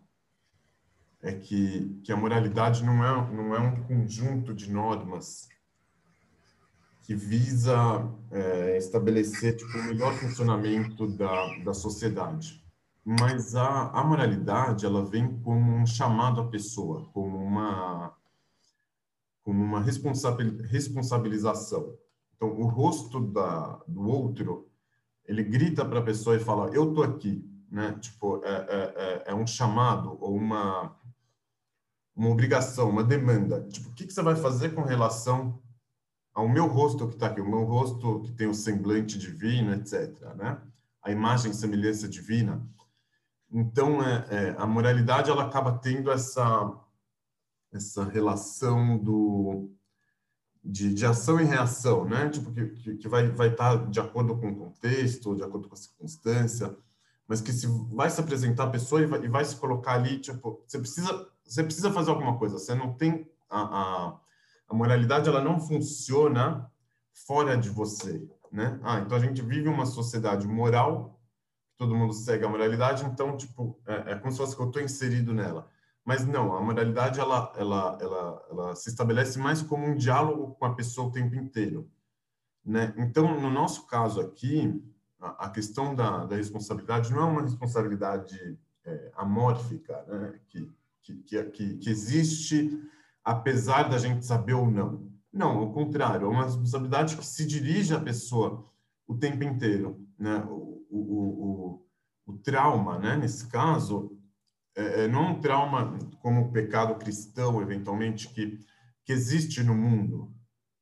é 1.23 1.33
que, 1.33 1.99
que 2.05 2.13
a 2.13 2.17
moralidade 2.17 2.85
não 2.85 3.03
é, 3.05 3.33
não 3.33 3.55
é 3.55 3.59
um 3.59 3.83
conjunto 3.85 4.55
de 4.55 4.71
normas 4.71 5.49
que 7.03 7.15
visa 7.15 7.75
é, 8.31 8.77
estabelecer 8.77 9.57
tipo, 9.57 9.79
o 9.79 9.85
melhor 9.85 10.13
funcionamento 10.15 11.07
da, 11.07 11.57
da 11.65 11.73
sociedade. 11.73 12.63
Mas 13.05 13.55
a, 13.55 13.91
a 13.91 14.05
moralidade 14.05 14.85
ela 14.85 15.05
vem 15.05 15.41
como 15.41 15.73
um 15.73 15.87
chamado 15.87 16.41
à 16.41 16.49
pessoa, 16.49 17.09
como 17.13 17.39
uma, 17.39 18.13
como 19.45 19.63
uma 19.63 19.81
responsabilização. 19.81 21.97
Então, 22.35 22.49
o 22.49 22.67
rosto 22.67 23.21
da, 23.21 23.81
do 23.87 24.09
outro, 24.09 24.69
ele 25.27 25.43
grita 25.43 25.85
para 25.85 26.01
a 26.01 26.05
pessoa 26.05 26.37
e 26.37 26.41
fala: 26.41 26.71
Eu 26.75 26.93
tô 26.93 27.03
aqui, 27.03 27.45
né? 27.71 27.97
Tipo, 28.01 28.43
é, 28.45 28.51
é, 28.51 28.95
é, 28.97 29.23
é 29.27 29.35
um 29.35 29.47
chamado 29.47 30.17
ou 30.21 30.37
uma 30.37 30.97
uma 32.17 32.31
obrigação, 32.31 32.89
uma 32.89 33.05
demanda. 33.05 33.63
Tipo, 33.69 33.91
o 33.91 33.93
que, 33.93 34.07
que 34.07 34.13
você 34.13 34.23
vai 34.23 34.35
fazer 34.35 34.71
com 34.71 34.81
relação 34.81 35.63
ao 36.35 36.49
meu 36.49 36.67
rosto 36.67 37.07
que 37.07 37.15
está 37.15 37.27
aqui, 37.27 37.43
o 37.43 37.49
meu 37.49 37.65
rosto 37.65 38.23
que 38.23 38.33
tem 38.33 38.47
o 38.47 38.55
semblante 38.55 39.19
divino, 39.19 39.75
etc. 39.75 40.19
Né? 40.35 40.59
A 41.03 41.11
imagem 41.11 41.53
semelhança 41.53 42.09
divina. 42.09 42.67
Então, 43.51 44.03
é, 44.03 44.27
é, 44.31 44.55
a 44.59 44.67
moralidade 44.67 45.31
ela 45.31 45.45
acaba 45.45 45.79
tendo 45.79 46.11
essa 46.11 46.83
essa 47.73 48.05
relação 48.05 48.97
do 48.97 49.71
de, 50.67 50.93
de 50.93 51.07
ação 51.07 51.41
e 51.41 51.45
reação, 51.45 52.05
né? 52.05 52.29
Tipo 52.29 52.53
que, 52.53 52.97
que, 52.97 53.09
vai 53.09 53.29
vai 53.29 53.49
estar 53.49 53.79
tá 53.79 53.85
de 53.85 54.01
acordo 54.01 54.37
com 54.37 54.49
o 54.49 54.57
contexto, 54.57 55.37
de 55.37 55.43
acordo 55.43 55.69
com 55.69 55.75
a 55.75 55.79
circunstância, 55.79 56.77
mas 57.29 57.41
que 57.41 57.53
se 57.53 57.67
vai 57.93 58.11
se 58.11 58.21
apresentar 58.21 58.65
a 58.65 58.71
pessoa 58.71 59.01
e 59.01 59.07
vai, 59.07 59.25
e 59.25 59.29
vai 59.29 59.45
se 59.45 59.57
colocar 59.57 59.95
ali, 59.95 60.19
tipo, 60.19 60.63
você 60.67 60.79
precisa 60.79 61.29
você 61.45 61.63
precisa 61.63 61.93
fazer 61.93 62.11
alguma 62.11 62.39
coisa. 62.39 62.59
Você 62.59 62.75
não 62.75 62.93
tem 62.93 63.31
a, 63.49 63.61
a, 63.61 64.21
a 64.69 64.75
moralidade, 64.75 65.29
ela 65.29 65.41
não 65.41 65.61
funciona 65.61 66.71
fora 67.27 67.57
de 67.57 67.71
você, 67.71 68.29
né? 68.51 68.81
Ah, 68.83 69.01
então 69.01 69.17
a 69.17 69.21
gente 69.21 69.41
vive 69.43 69.69
uma 69.69 69.87
sociedade 69.87 70.47
moral, 70.47 71.21
todo 71.79 71.95
mundo 71.95 72.13
segue 72.13 72.45
a 72.45 72.49
moralidade, 72.49 73.05
então 73.05 73.37
tipo 73.37 73.81
é, 73.87 74.13
é 74.13 74.15
como 74.17 74.33
se 74.33 74.39
fosse 74.39 74.57
que 74.57 74.63
eu 74.63 74.67
estou 74.67 74.83
inserido 74.83 75.33
nela. 75.33 75.69
Mas 76.07 76.27
não, 76.27 76.57
a 76.57 76.61
moralidade 76.63 77.21
ela, 77.21 77.53
ela, 77.57 77.99
ela, 78.01 78.47
ela 78.51 78.75
se 78.75 78.89
estabelece 78.89 79.39
mais 79.39 79.61
como 79.61 79.85
um 79.85 79.95
diálogo 79.95 80.55
com 80.55 80.65
a 80.65 80.75
pessoa 80.75 81.09
o 81.09 81.13
tempo 81.13 81.35
inteiro, 81.35 81.91
né? 82.65 82.95
Então, 82.97 83.39
no 83.39 83.51
nosso 83.51 83.87
caso 83.87 84.21
aqui, 84.21 84.83
a, 85.21 85.47
a 85.47 85.51
questão 85.51 85.95
da, 85.95 86.25
da 86.25 86.37
responsabilidade 86.37 87.13
não 87.13 87.21
é 87.21 87.25
uma 87.25 87.43
responsabilidade 87.43 88.59
é, 88.85 89.13
amórfica, 89.17 90.03
né? 90.07 90.41
Que 90.49 90.73
que, 91.07 91.45
que, 91.45 91.77
que 91.77 91.91
existe 91.91 92.71
apesar 93.25 93.89
da 93.89 93.99
gente 93.99 94.25
saber 94.25 94.55
ou 94.55 94.71
não. 94.71 95.11
Não, 95.33 95.59
ao 95.59 95.73
contrário, 95.73 96.27
é 96.27 96.29
uma 96.29 96.45
responsabilidade 96.45 97.17
que 97.17 97.27
se 97.27 97.47
dirige 97.47 97.95
à 97.95 98.01
pessoa 98.01 98.65
o 99.07 99.15
tempo 99.15 99.45
inteiro. 99.45 100.01
Né? 100.19 100.37
O, 100.49 100.87
o, 100.91 101.83
o, 102.27 102.33
o 102.33 102.39
trauma, 102.39 102.99
né? 102.99 103.17
nesse 103.17 103.47
caso, 103.49 104.16
é, 104.77 105.05
é, 105.05 105.09
não 105.09 105.25
é 105.25 105.29
um 105.31 105.41
trauma 105.41 105.99
como 106.21 106.43
o 106.43 106.53
pecado 106.53 106.95
cristão, 106.97 107.63
eventualmente, 107.63 108.29
que, 108.29 108.61
que 109.05 109.13
existe 109.13 109.63
no 109.63 109.75
mundo. 109.75 110.31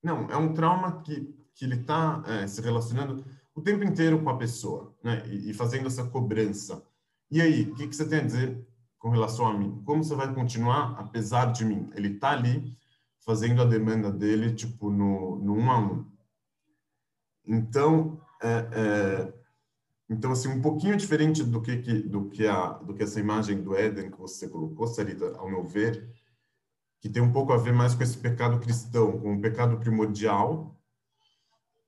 Não, 0.03 0.29
é 0.29 0.37
um 0.37 0.53
trauma 0.53 1.01
que, 1.03 1.33
que 1.55 1.65
ele 1.65 1.77
está 1.77 2.23
é, 2.27 2.47
se 2.47 2.61
relacionando 2.61 3.25
o 3.55 3.63
tempo 3.63 3.85
inteiro 3.85 4.21
com 4.21 4.29
a 4.29 4.37
pessoa 4.37 4.95
né? 5.03 5.23
e, 5.27 5.51
e 5.51 5.55
fazendo 5.55 5.87
essa 5.87 6.05
cobrança. 6.05 6.85
E 7.31 7.41
aí, 7.41 7.71
o 7.71 7.75
que, 7.75 7.87
que 7.87 7.95
você 7.95 8.07
tem 8.07 8.19
a 8.19 8.25
dizer 8.25 8.67
com 8.99 9.11
relação 9.11 9.47
a 9.47 9.57
mim? 9.57 9.81
Como 9.85 10.03
você 10.03 10.15
vai 10.15 10.35
continuar 10.35 10.99
apesar 10.99 11.53
de 11.53 11.65
mim? 11.65 11.89
Ele 11.95 12.09
está 12.09 12.33
ali 12.33 12.77
fazendo 13.21 13.63
a 13.63 13.65
demanda 13.65 14.11
dele, 14.11 14.53
tipo, 14.55 14.91
no, 14.91 15.37
no 15.37 15.57
um 15.57 15.71
a 15.71 15.79
um. 15.79 16.05
Então, 17.47 18.21
é, 18.43 18.69
é, 18.73 19.35
então 20.09 20.33
assim, 20.33 20.49
um 20.49 20.61
pouquinho 20.61 20.97
diferente 20.97 21.43
do 21.43 21.61
que, 21.61 21.79
que, 21.79 22.03
do, 22.03 22.29
que 22.29 22.47
a, 22.47 22.73
do 22.73 22.95
que 22.95 23.03
essa 23.03 23.21
imagem 23.21 23.63
do 23.63 23.75
Éden 23.75 24.11
que 24.11 24.19
você 24.19 24.49
colocou, 24.49 24.87
Sarita, 24.87 25.37
ao 25.37 25.49
meu 25.49 25.65
ver, 25.65 26.09
que 27.01 27.09
tem 27.09 27.23
um 27.23 27.33
pouco 27.33 27.53
a 27.53 27.57
ver 27.57 27.73
mais 27.73 27.95
com 27.95 28.03
esse 28.03 28.17
pecado 28.17 28.59
cristão, 28.61 29.19
com 29.19 29.29
o 29.29 29.33
um 29.33 29.41
pecado 29.41 29.79
primordial, 29.79 30.79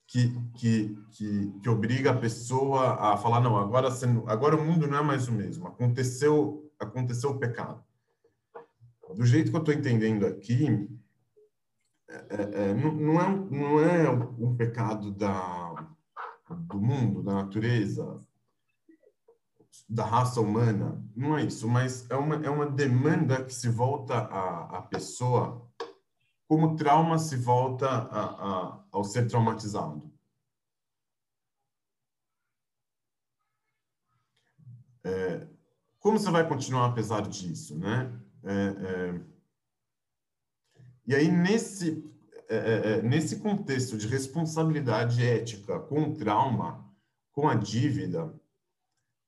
que, 0.06 0.32
que, 0.54 0.96
que, 1.10 1.52
que, 1.60 1.68
obriga 1.68 2.10
a 2.12 2.16
pessoa 2.16 2.94
a 2.94 3.16
falar, 3.16 3.40
não, 3.40 3.56
agora, 3.56 3.88
agora 4.26 4.56
o 4.56 4.64
mundo 4.64 4.86
não 4.86 4.98
é 4.98 5.02
mais 5.02 5.26
o 5.26 5.32
mesmo. 5.32 5.66
Aconteceu 5.66 6.66
aconteceu 6.78 7.30
o 7.30 7.38
pecado. 7.38 7.82
Do 9.14 9.24
jeito 9.24 9.50
que 9.50 9.56
eu 9.56 9.60
estou 9.60 9.74
entendendo 9.74 10.26
aqui, 10.26 10.88
é, 12.08 12.14
é, 12.14 12.70
é 12.70 12.74
não, 12.74 12.92
não, 12.92 13.20
é, 13.20 13.28
não 13.50 13.80
é 13.80 14.10
um 14.10 14.56
pecado 14.56 15.10
da, 15.12 15.88
do 16.54 16.80
mundo, 16.80 17.22
da 17.22 17.34
natureza, 17.34 18.24
da 19.88 20.04
raça 20.04 20.40
humana, 20.40 21.04
não 21.14 21.36
é 21.36 21.44
isso, 21.44 21.68
mas 21.68 22.08
é 22.10 22.16
uma, 22.16 22.36
é 22.36 22.50
uma 22.50 22.66
demanda 22.66 23.44
que 23.44 23.52
se 23.52 23.68
volta 23.68 24.14
à, 24.14 24.78
à 24.78 24.82
pessoa 24.82 25.66
como 26.48 26.76
trauma 26.76 27.18
se 27.18 27.36
volta 27.36 27.88
a, 27.88 28.24
a, 28.24 28.84
ao 28.92 29.04
ser 29.04 29.26
traumatizado. 29.26 30.12
É, 35.04 35.46
como 35.98 36.18
você 36.18 36.30
vai 36.30 36.48
continuar 36.48 36.86
apesar 36.86 37.22
disso, 37.22 37.78
né? 37.78 38.12
É, 38.44 38.52
é... 38.52 39.20
E 41.06 41.14
aí, 41.14 41.30
nesse, 41.30 42.04
é, 42.48 42.56
é, 42.56 42.92
é, 42.92 43.02
nesse 43.02 43.40
contexto 43.40 43.96
de 43.98 44.06
responsabilidade 44.06 45.24
ética 45.24 45.80
com 45.80 46.04
o 46.04 46.14
trauma, 46.14 46.84
com 47.32 47.48
a 47.48 47.54
dívida, 47.54 48.32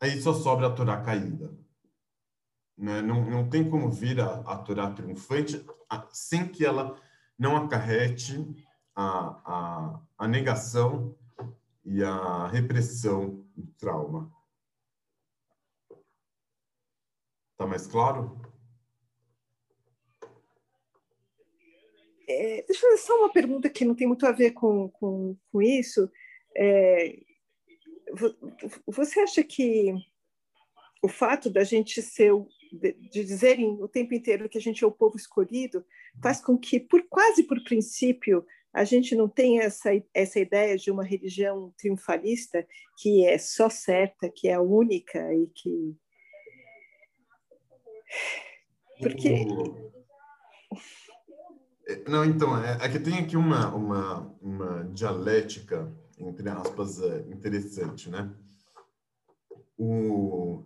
aí 0.00 0.20
só 0.20 0.32
sobra 0.32 0.68
a 0.68 0.72
Torá 0.72 1.00
caída. 1.02 1.52
Né? 2.76 3.02
Não, 3.02 3.28
não 3.28 3.48
tem 3.48 3.68
como 3.68 3.90
vir 3.90 4.20
a, 4.20 4.40
a 4.40 4.58
Torá 4.58 4.90
triunfante 4.90 5.64
sem 6.12 6.46
que 6.46 6.64
ela 6.64 6.96
não 7.38 7.56
acarrete 7.56 8.64
a, 8.94 9.10
a, 9.44 10.00
a 10.18 10.28
negação 10.28 11.16
e 11.84 12.02
a 12.04 12.46
repressão 12.48 13.44
do 13.56 13.66
trauma. 13.78 14.32
Está 17.52 17.66
mais 17.66 17.86
claro? 17.86 18.40
É, 22.28 22.62
deixa 22.66 22.84
eu 22.84 22.90
fazer 22.90 23.02
só 23.02 23.18
uma 23.18 23.32
pergunta 23.32 23.70
que 23.70 23.84
não 23.84 23.94
tem 23.94 24.06
muito 24.06 24.26
a 24.26 24.32
ver 24.32 24.50
com, 24.52 24.88
com, 24.90 25.36
com 25.50 25.62
isso. 25.62 26.10
É, 26.56 27.18
você 28.86 29.20
acha 29.20 29.42
que 29.42 29.94
o 31.02 31.08
fato 31.08 31.48
da 31.48 31.64
gente 31.64 32.02
ser, 32.02 32.32
de, 32.72 32.92
dizerem 33.10 33.66
o 33.80 33.88
tempo 33.88 34.14
inteiro 34.14 34.48
que 34.48 34.58
a 34.58 34.60
gente 34.60 34.84
é 34.84 34.86
o 34.86 34.92
povo 34.92 35.16
escolhido, 35.16 35.84
faz 36.22 36.40
com 36.40 36.58
que, 36.58 36.78
por 36.78 37.02
quase 37.08 37.44
por 37.44 37.62
princípio, 37.64 38.44
a 38.72 38.84
gente 38.84 39.14
não 39.14 39.28
tenha 39.28 39.62
essa, 39.62 39.90
essa 40.12 40.38
ideia 40.38 40.76
de 40.76 40.90
uma 40.90 41.04
religião 41.04 41.72
triunfalista 41.78 42.66
que 42.98 43.24
é 43.24 43.38
só 43.38 43.70
certa, 43.70 44.28
que 44.28 44.48
é 44.48 44.58
única 44.58 45.34
e 45.34 45.46
que 45.48 45.96
porque. 49.00 49.46
É, 51.88 52.08
não, 52.08 52.22
então, 52.22 52.62
é, 52.62 52.84
é 52.84 52.88
que 52.90 53.00
tem 53.00 53.18
aqui 53.18 53.34
uma, 53.34 53.74
uma, 53.74 54.20
uma 54.42 54.84
dialética, 54.92 55.90
entre 56.18 56.46
aspas, 56.50 57.00
é, 57.00 57.20
interessante, 57.30 58.10
né? 58.10 58.30
O, 59.78 60.64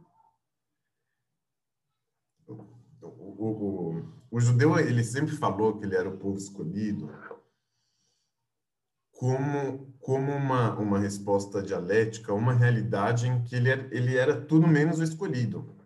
o, 2.49 2.55
o, 3.01 4.03
o, 4.33 4.41
judeu, 4.41 4.77
ele 4.79 5.05
sempre 5.05 5.37
falou 5.37 5.79
que 5.79 5.85
ele 5.85 5.95
era 5.95 6.09
o 6.09 6.17
povo 6.19 6.39
escolhido 6.39 7.09
como, 9.13 9.93
como 10.01 10.33
uma, 10.33 10.77
uma 10.77 10.99
resposta 10.99 11.63
dialética, 11.63 12.35
uma 12.35 12.53
realidade 12.53 13.29
em 13.29 13.45
que 13.45 13.55
ele 13.55 13.69
era, 13.71 13.95
ele 13.95 14.17
era 14.17 14.45
tudo 14.45 14.67
menos 14.67 14.99
o 14.99 15.05
escolhido. 15.05 15.77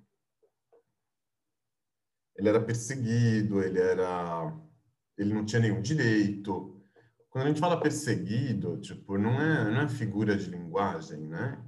Ele 2.35 2.49
era 2.49 2.63
perseguido, 2.63 3.63
ele 3.63 3.79
era 3.79 4.66
ele 5.17 5.35
não 5.35 5.45
tinha 5.45 5.61
nenhum 5.61 5.81
direito. 5.81 6.81
Quando 7.31 7.45
a 7.45 7.49
gente 7.49 7.61
fala 7.61 7.81
perseguido, 7.81 8.79
tipo, 8.81 9.19
não 9.19 9.41
é, 9.41 9.71
não 9.71 9.81
é 9.83 9.89
figura 9.89 10.37
de 10.37 10.49
linguagem, 10.51 11.27
né? 11.27 11.63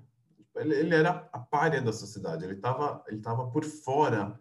Ele, 0.57 0.75
ele 0.75 0.95
era 0.95 1.29
a 1.33 1.39
párea 1.39 1.81
da 1.81 1.93
sociedade, 1.93 2.45
ele 2.45 2.55
estava 2.55 3.05
ele 3.07 3.21
tava 3.21 3.49
por 3.51 3.65
fora 3.65 4.39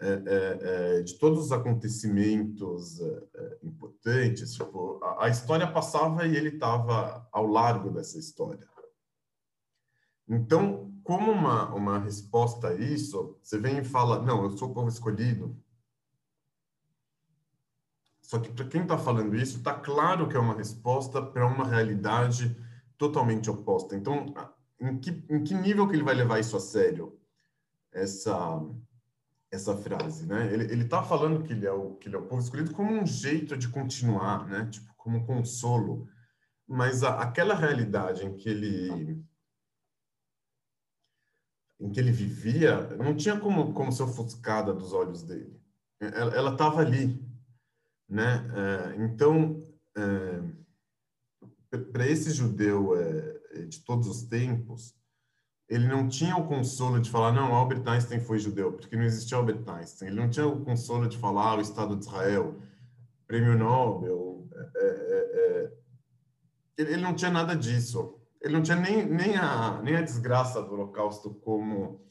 é, 0.00 0.08
é, 0.08 0.58
é, 0.98 1.02
de 1.02 1.14
todos 1.14 1.44
os 1.44 1.52
acontecimentos 1.52 3.00
é, 3.00 3.22
é, 3.36 3.58
importantes. 3.62 4.52
Tipo, 4.52 4.98
a, 5.02 5.26
a, 5.26 5.28
história 5.28 5.70
passava 5.70 6.26
e 6.26 6.36
ele 6.36 6.48
estava 6.48 7.28
ao 7.30 7.46
largo 7.46 7.88
dessa 7.88 8.18
história. 8.18 8.68
Então, 10.28 10.92
como 11.04 11.30
uma, 11.30 11.72
uma 11.72 11.98
resposta 12.00 12.68
a 12.68 12.74
isso, 12.74 13.38
você 13.40 13.58
vem 13.58 13.78
e 13.78 13.84
fala: 13.84 14.20
Não, 14.20 14.42
eu 14.42 14.50
sou 14.56 14.70
o 14.70 14.74
povo 14.74 14.88
escolhido. 14.88 15.56
Só 18.32 18.38
que 18.38 18.50
para 18.50 18.64
quem 18.64 18.80
está 18.80 18.96
falando 18.96 19.36
isso, 19.36 19.58
está 19.58 19.74
claro 19.74 20.26
que 20.26 20.34
é 20.34 20.40
uma 20.40 20.54
resposta 20.54 21.20
para 21.20 21.46
uma 21.46 21.68
realidade 21.68 22.56
totalmente 22.96 23.50
oposta. 23.50 23.94
Então, 23.94 24.32
em 24.80 24.98
que, 24.98 25.22
em 25.28 25.44
que 25.44 25.52
nível 25.52 25.86
que 25.86 25.94
ele 25.94 26.02
vai 26.02 26.14
levar 26.14 26.40
isso 26.40 26.56
a 26.56 26.60
sério? 26.60 27.20
Essa 27.92 28.58
essa 29.50 29.76
frase, 29.76 30.24
né? 30.24 30.50
Ele 30.50 30.82
está 30.82 31.02
falando 31.02 31.42
que 31.42 31.52
ele 31.52 31.66
é 31.66 31.72
o 31.72 31.96
que 31.96 32.08
ele 32.08 32.16
é 32.16 32.18
o 32.18 32.24
povo 32.26 32.40
escolhido 32.40 32.72
como 32.72 32.90
um 32.90 33.04
jeito 33.04 33.54
de 33.54 33.68
continuar, 33.68 34.48
né? 34.48 34.64
Tipo 34.70 34.94
como 34.96 35.18
um 35.18 35.26
consolo, 35.26 36.08
mas 36.66 37.02
a, 37.02 37.20
aquela 37.20 37.54
realidade 37.54 38.24
em 38.24 38.34
que 38.34 38.48
ele 38.48 39.22
em 41.78 41.90
que 41.90 42.00
ele 42.00 42.10
vivia 42.12 42.96
não 42.96 43.14
tinha 43.14 43.38
como 43.38 43.74
como 43.74 43.92
ser 43.92 44.04
ofuscada 44.04 44.72
dos 44.72 44.94
olhos 44.94 45.22
dele. 45.22 45.60
Ela 46.00 46.52
estava 46.52 46.80
ali, 46.80 47.22
né? 48.12 48.46
É, 48.54 49.02
então 49.02 49.66
é, 49.96 50.42
para 51.92 52.06
esse 52.06 52.30
judeu 52.30 52.94
é, 52.94 53.64
de 53.64 53.80
todos 53.80 54.06
os 54.06 54.24
tempos 54.24 54.94
ele 55.72 55.88
não 55.88 56.06
tinha 56.06 56.36
o 56.36 56.46
consolo 56.46 57.00
de 57.00 57.08
falar, 57.08 57.32
não, 57.32 57.54
Albert 57.54 57.82
Einstein 57.86 58.20
foi 58.20 58.38
judeu, 58.38 58.74
porque 58.74 58.94
não 58.94 59.04
existia 59.04 59.38
Albert 59.38 59.66
Einstein. 59.66 60.08
Ele 60.08 60.20
não 60.20 60.28
tinha 60.28 60.46
o 60.46 60.62
consolo 60.62 61.08
de 61.08 61.16
falar, 61.16 61.52
ah, 61.52 61.56
o 61.56 61.60
Estado 61.62 61.96
de 61.96 62.04
Israel, 62.04 62.60
prêmio 63.26 63.56
Nobel. 63.56 64.46
É, 64.76 64.84
é, 64.84 65.72
ele, 66.76 66.98
não 66.98 67.14
tinha 67.14 67.30
nada 67.30 67.56
disso. 67.56 68.20
Ele 68.42 68.52
não 68.52 68.62
tinha 68.62 68.76
nem, 68.76 69.06
nem, 69.06 69.34
a, 69.38 69.80
nem 69.82 69.96
a 69.96 70.02
desgraça 70.02 70.60
do 70.60 70.74
Holocausto 70.74 71.32
como, 71.36 72.04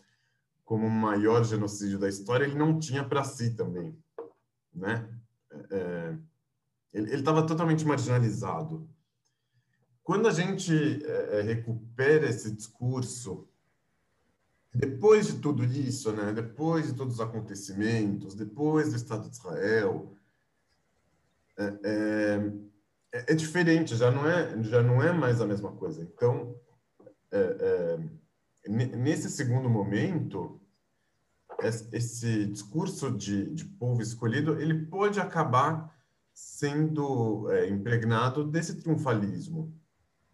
como 0.66 0.88
o 0.88 0.90
maior 0.90 1.44
genocídio 1.44 2.00
da 2.00 2.10
história, 2.10 2.46
ele 2.46 2.56
não 2.56 2.80
tinha 2.80 3.04
para 3.04 3.24
si 3.24 3.56
também. 3.56 3.96
Né? 4.74 5.08
É, 5.72 5.76
é, 5.76 6.18
ele 6.94 7.16
estava 7.16 7.46
totalmente 7.46 7.86
marginalizado. 7.86 8.90
Quando 10.04 10.28
a 10.28 10.32
gente 10.32 10.74
é, 11.06 11.42
recupera 11.42 12.28
esse 12.28 12.52
discurso 12.52 13.48
depois 14.74 15.28
de 15.28 15.40
tudo 15.40 15.66
isso, 15.66 16.14
né, 16.14 16.32
depois 16.32 16.88
de 16.88 16.94
todos 16.94 17.16
os 17.16 17.20
acontecimentos, 17.20 18.36
depois 18.36 18.90
do 18.90 18.96
Estado 18.96 19.30
de 19.30 19.36
Israel, 19.36 20.16
é, 21.58 21.80
é, 23.12 23.24
é 23.32 23.36
diferente, 23.36 23.96
já 23.98 24.10
não 24.10 24.26
é, 24.26 24.64
já 24.64 24.82
não 24.82 25.04
é 25.04 25.12
mais 25.12 25.42
a 25.42 25.46
mesma 25.46 25.74
coisa. 25.74 26.02
Então, 26.02 26.56
é, 27.32 27.98
é 28.64 28.70
nesse 28.70 29.30
segundo 29.30 29.70
momento, 29.70 30.61
esse 31.64 32.46
discurso 32.48 33.12
de, 33.12 33.50
de 33.54 33.66
povo 33.66 34.02
escolhido, 34.02 34.60
ele 34.60 34.86
pode 34.86 35.20
acabar 35.20 35.96
sendo 36.34 37.50
é, 37.52 37.70
impregnado 37.70 38.44
desse 38.44 38.76
triunfalismo 38.76 39.74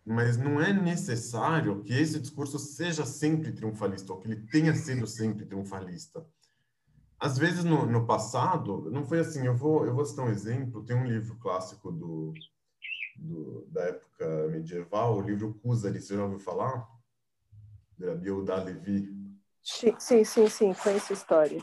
mas 0.09 0.38
não 0.38 0.61
é 0.61 0.71
necessário 0.71 1.84
que 1.84 1.91
esse 1.91 2.17
discurso 2.17 2.57
seja 2.57 3.05
sempre 3.05 3.51
triunfalista, 3.51 4.13
ou 4.13 4.19
que 4.19 4.30
ele 4.30 4.38
tenha 4.47 4.73
sido 4.73 5.05
sempre 5.05 5.45
triunfalista. 5.45 6.25
Às 7.19 7.38
vezes, 7.38 7.65
no, 7.65 7.86
no 7.86 8.05
passado, 8.05 8.89
não 8.89 9.03
foi 9.03 9.19
assim. 9.19 9.45
Eu 9.45 9.53
vou, 9.53 9.86
eu 9.86 9.93
vou 9.93 10.05
citar 10.05 10.25
um 10.25 10.30
exemplo. 10.30 10.86
Tem 10.86 10.95
um 10.95 11.05
livro 11.05 11.36
clássico 11.36 11.91
do, 11.91 12.34
do 13.17 13.67
da 13.69 13.82
época 13.84 14.47
medieval, 14.47 15.17
o 15.17 15.21
livro 15.21 15.55
Kuzari, 15.55 15.99
você 15.99 16.15
já 16.15 16.23
ouviu 16.23 16.39
falar? 16.39 16.88
Da 17.97 18.15
Biodá 18.15 18.63
Levi. 18.63 19.13
Sim, 19.70 20.24
sim, 20.24 20.47
sim, 20.47 20.74
conheço 20.74 21.11
a 21.11 21.13
história. 21.13 21.61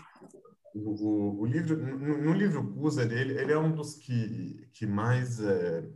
O, 0.75 1.41
o, 1.41 1.47
livro, 1.47 1.75
no, 1.75 2.19
no 2.23 2.33
livro 2.35 2.71
Kuzari, 2.75 3.15
ele, 3.15 3.41
ele 3.41 3.53
é 3.53 3.59
um 3.59 3.75
dos 3.75 3.95
que, 3.95 4.69
que 4.75 4.87
mais... 4.87 5.41
É, 5.41 5.89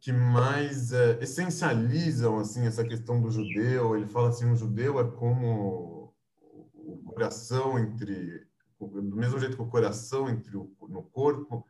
que 0.00 0.12
mais 0.12 0.92
é, 0.92 1.22
essencializam 1.22 2.38
assim 2.38 2.66
essa 2.66 2.84
questão 2.84 3.20
do 3.22 3.30
judeu. 3.30 3.96
Ele 3.96 4.08
fala 4.08 4.30
assim, 4.30 4.50
o 4.50 4.56
judeu 4.56 4.98
é 4.98 5.08
como 5.12 6.12
o 6.74 7.02
coração 7.04 7.78
entre 7.78 8.48
do 8.80 9.16
mesmo 9.16 9.38
jeito 9.38 9.56
que 9.56 9.62
o 9.62 9.68
coração 9.68 10.28
entre 10.28 10.56
o, 10.56 10.72
no 10.88 11.02
corpo, 11.02 11.64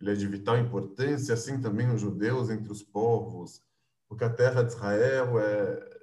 ele 0.00 0.12
é 0.12 0.14
de 0.14 0.26
vital 0.28 0.58
importância, 0.58 1.34
assim 1.34 1.60
também 1.60 1.90
os 1.90 2.00
judeus 2.00 2.50
entre 2.50 2.70
os 2.70 2.82
povos, 2.82 3.62
porque 4.08 4.24
a 4.24 4.30
terra 4.30 4.62
de 4.62 4.72
Israel 4.72 5.38
é 5.38 5.97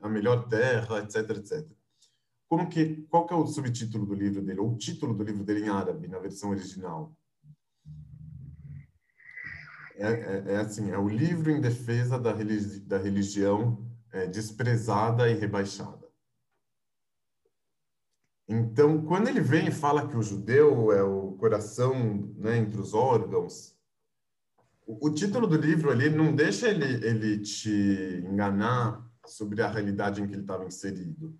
a 0.00 0.08
melhor 0.08 0.48
terra, 0.48 1.00
etc, 1.00 1.30
etc. 1.36 1.66
Como 2.48 2.68
que 2.68 3.02
qual 3.08 3.26
que 3.26 3.34
é 3.34 3.36
o 3.36 3.46
subtítulo 3.46 4.06
do 4.06 4.14
livro 4.14 4.42
dele, 4.42 4.60
ou 4.60 4.72
o 4.72 4.76
título 4.76 5.14
do 5.14 5.22
livro 5.22 5.44
dele 5.44 5.66
em 5.66 5.68
árabe 5.68 6.08
na 6.08 6.18
versão 6.18 6.50
original? 6.50 7.14
é, 10.00 10.08
é, 10.08 10.54
é, 10.54 10.56
assim, 10.56 10.90
é 10.90 10.98
o 10.98 11.08
livro 11.08 11.50
em 11.50 11.60
defesa 11.60 12.18
da, 12.18 12.32
religi 12.32 12.80
da 12.80 12.96
religião 12.96 13.86
é, 14.10 14.26
desprezada 14.26 15.28
e 15.30 15.34
rebaixada. 15.34 16.08
Então, 18.48 19.04
quando 19.04 19.28
ele 19.28 19.40
vem 19.40 19.68
e 19.68 19.70
fala 19.70 20.08
que 20.08 20.16
o 20.16 20.22
judeu 20.22 20.90
é 20.90 21.02
o 21.02 21.32
coração 21.32 22.32
né, 22.36 22.56
entre 22.56 22.80
os 22.80 22.94
órgãos, 22.94 23.76
o, 24.86 25.08
o, 25.08 25.14
título 25.14 25.46
do 25.46 25.56
livro 25.56 25.90
ali 25.90 26.08
não 26.08 26.34
deixa 26.34 26.68
ele, 26.68 27.06
ele 27.06 27.38
te 27.38 28.24
enganar 28.26 29.06
sobre 29.32 29.62
a 29.62 29.68
realidade 29.68 30.20
em 30.20 30.26
que 30.26 30.34
ele 30.34 30.42
estava 30.42 30.64
inserido. 30.64 31.38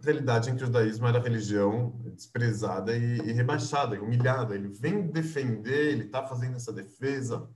A 0.00 0.04
realidade 0.04 0.50
em 0.50 0.56
que 0.56 0.62
o 0.62 0.66
judaísmo 0.66 1.06
era 1.06 1.20
religião 1.20 1.90
desprezada 2.14 2.96
e, 2.96 3.18
e 3.18 3.32
rebaixada, 3.32 3.96
e 3.96 3.98
humilhada. 3.98 4.54
Ele 4.54 4.68
vem 4.68 5.06
defender, 5.06 5.92
ele 5.92 6.04
está 6.04 6.26
fazendo 6.26 6.56
essa 6.56 6.72
defesa 6.72 7.48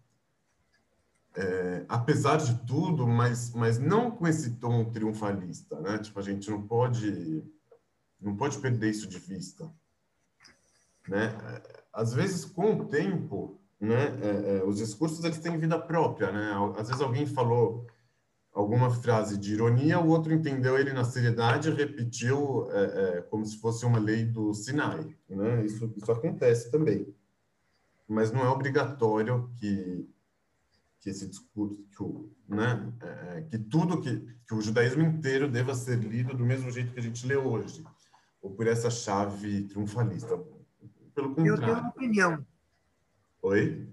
é, 1.37 1.85
apesar 1.89 2.37
de 2.37 2.55
tudo, 2.65 3.07
mas, 3.07 3.53
mas 3.53 3.79
não 3.79 4.11
com 4.11 4.27
esse 4.27 4.53
tom 4.53 4.85
triunfalista, 4.85 5.81
né? 5.81 5.99
Tipo, 5.99 6.21
a 6.21 6.23
gente 6.23 6.49
não 6.51 6.63
pode 6.63 7.43
não 8.21 8.37
pode 8.37 8.59
perder 8.59 8.89
isso 8.91 9.07
de 9.07 9.19
vista, 9.19 9.71
né? 11.09 11.37
Às 11.93 12.15
vezes, 12.15 12.45
com 12.45 12.75
o 12.77 12.85
tempo, 12.87 13.61
né? 13.81 14.17
É, 14.23 14.59
é, 14.59 14.65
os 14.65 14.79
discursos 14.79 15.23
eles 15.25 15.39
têm 15.39 15.59
vida 15.59 15.79
própria, 15.79 16.31
né? 16.31 16.53
Às 16.79 16.89
vezes 16.89 17.03
alguém 17.03 17.27
falou 17.27 17.87
alguma 18.55 18.89
frase 18.89 19.37
de 19.37 19.53
ironia, 19.53 19.99
o 19.99 20.09
outro 20.09 20.33
entendeu 20.33 20.79
ele 20.79 20.93
na 20.93 21.05
seriedade 21.05 21.69
e 21.69 21.75
repetiu 21.75 22.71
é, 22.71 23.19
é, 23.19 23.23
como 23.23 23.45
se 23.45 23.59
fosse 23.59 23.85
uma 23.85 23.99
lei 23.99 24.25
do 24.25 24.55
Sinai, 24.55 25.15
né? 25.29 25.67
Isso 25.67 25.93
isso 25.97 26.13
acontece 26.13 26.71
também, 26.71 27.13
mas 28.09 28.31
não 28.31 28.45
é 28.45 28.49
obrigatório 28.49 29.51
que 29.57 30.09
que 31.01 31.11
esse 31.11 31.29
discurso, 31.29 31.85
que, 31.95 32.03
o, 32.03 32.33
né, 32.49 32.91
é, 33.03 33.39
é, 33.39 33.43
que 33.43 33.59
tudo 33.59 34.01
que, 34.01 34.21
que 34.49 34.55
o 34.55 34.63
judaísmo 34.63 35.03
inteiro 35.03 35.51
deva 35.51 35.75
ser 35.75 35.99
lido 35.99 36.35
do 36.35 36.47
mesmo 36.47 36.71
jeito 36.71 36.95
que 36.95 36.99
a 36.99 37.03
gente 37.03 37.27
lê 37.27 37.37
hoje, 37.37 37.85
ou 38.41 38.55
por 38.55 38.67
essa 38.67 38.89
chave 38.89 39.65
triunfalista. 39.65 40.35
Pelo 41.15 41.35
contrário. 41.35 41.47
Eu 41.47 41.59
tenho 41.59 41.79
uma 41.79 41.89
opinião. 41.91 42.47
Oi? 43.43 43.87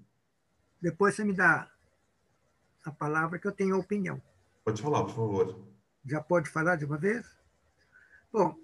Depois 0.81 1.13
você 1.13 1.25
me 1.25 1.33
dá 1.33 1.69
a 2.85 2.91
palavra 2.91 3.37
que 3.37 3.45
eu 3.45 3.51
tenho 3.51 3.77
opinião. 3.77 4.21
Pode 4.63 4.81
falar, 4.81 5.03
por 5.03 5.15
favor. 5.15 5.67
Já 6.05 6.21
pode 6.21 6.49
falar 6.49 6.75
de 6.75 6.85
uma 6.85 6.97
vez? 6.97 7.25
Bom, 8.31 8.55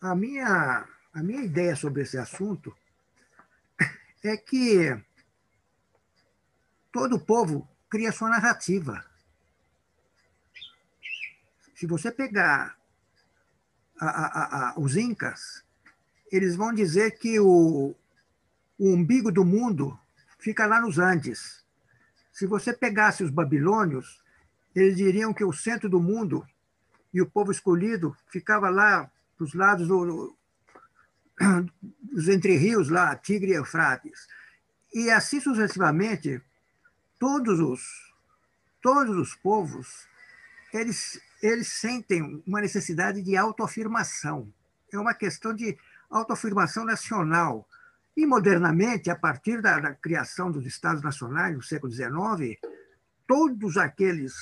a 0.00 0.14
minha, 0.14 0.86
a 1.12 1.22
minha 1.22 1.42
ideia 1.42 1.74
sobre 1.76 2.02
esse 2.02 2.18
assunto 2.18 2.76
é 4.24 4.36
que 4.36 5.00
todo 6.92 7.20
povo 7.20 7.68
cria 7.88 8.12
sua 8.12 8.28
narrativa. 8.28 9.04
Se 11.74 11.86
você 11.86 12.10
pegar 12.10 12.76
a, 14.00 14.06
a, 14.06 14.70
a, 14.70 14.80
os 14.80 14.96
incas, 14.96 15.64
eles 16.30 16.56
vão 16.56 16.72
dizer 16.72 17.18
que 17.18 17.38
o, 17.40 17.94
o 18.78 18.88
umbigo 18.88 19.30
do 19.30 19.44
mundo 19.44 19.98
fica 20.38 20.66
lá 20.66 20.80
nos 20.80 20.98
Andes. 20.98 21.64
Se 22.32 22.46
você 22.46 22.72
pegasse 22.72 23.24
os 23.24 23.30
babilônios, 23.30 24.22
eles 24.78 24.96
diriam 24.96 25.34
que 25.34 25.44
o 25.44 25.52
centro 25.52 25.88
do 25.88 26.00
mundo 26.00 26.46
e 27.12 27.20
o 27.20 27.30
povo 27.30 27.50
escolhido 27.50 28.16
ficava 28.28 28.68
lá 28.68 29.10
dos 29.38 29.54
lados 29.54 29.88
do, 29.88 30.36
dos 32.02 32.28
entre-rios, 32.28 32.88
lá, 32.88 33.14
Tigre 33.16 33.52
e 33.52 33.54
Eufrates. 33.54 34.26
E 34.92 35.10
assim 35.10 35.40
sucessivamente, 35.40 36.40
todos 37.18 37.60
os, 37.60 37.80
todos 38.82 39.16
os 39.16 39.34
povos, 39.34 40.06
eles, 40.72 41.20
eles 41.42 41.68
sentem 41.68 42.42
uma 42.46 42.60
necessidade 42.60 43.22
de 43.22 43.36
autoafirmação. 43.36 44.52
É 44.92 44.98
uma 44.98 45.14
questão 45.14 45.54
de 45.54 45.78
autoafirmação 46.10 46.84
nacional. 46.84 47.66
E, 48.16 48.26
modernamente, 48.26 49.10
a 49.10 49.16
partir 49.16 49.62
da, 49.62 49.78
da 49.78 49.94
criação 49.94 50.50
dos 50.50 50.66
Estados 50.66 51.02
Nacionais, 51.02 51.54
no 51.54 51.62
século 51.62 51.92
XIX, 51.92 52.58
todos 53.26 53.76
aqueles 53.76 54.34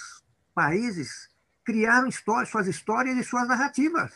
países 0.56 1.28
criaram 1.62 2.08
histórias, 2.08 2.48
suas 2.48 2.66
histórias 2.66 3.18
e 3.18 3.22
suas 3.22 3.46
narrativas. 3.46 4.10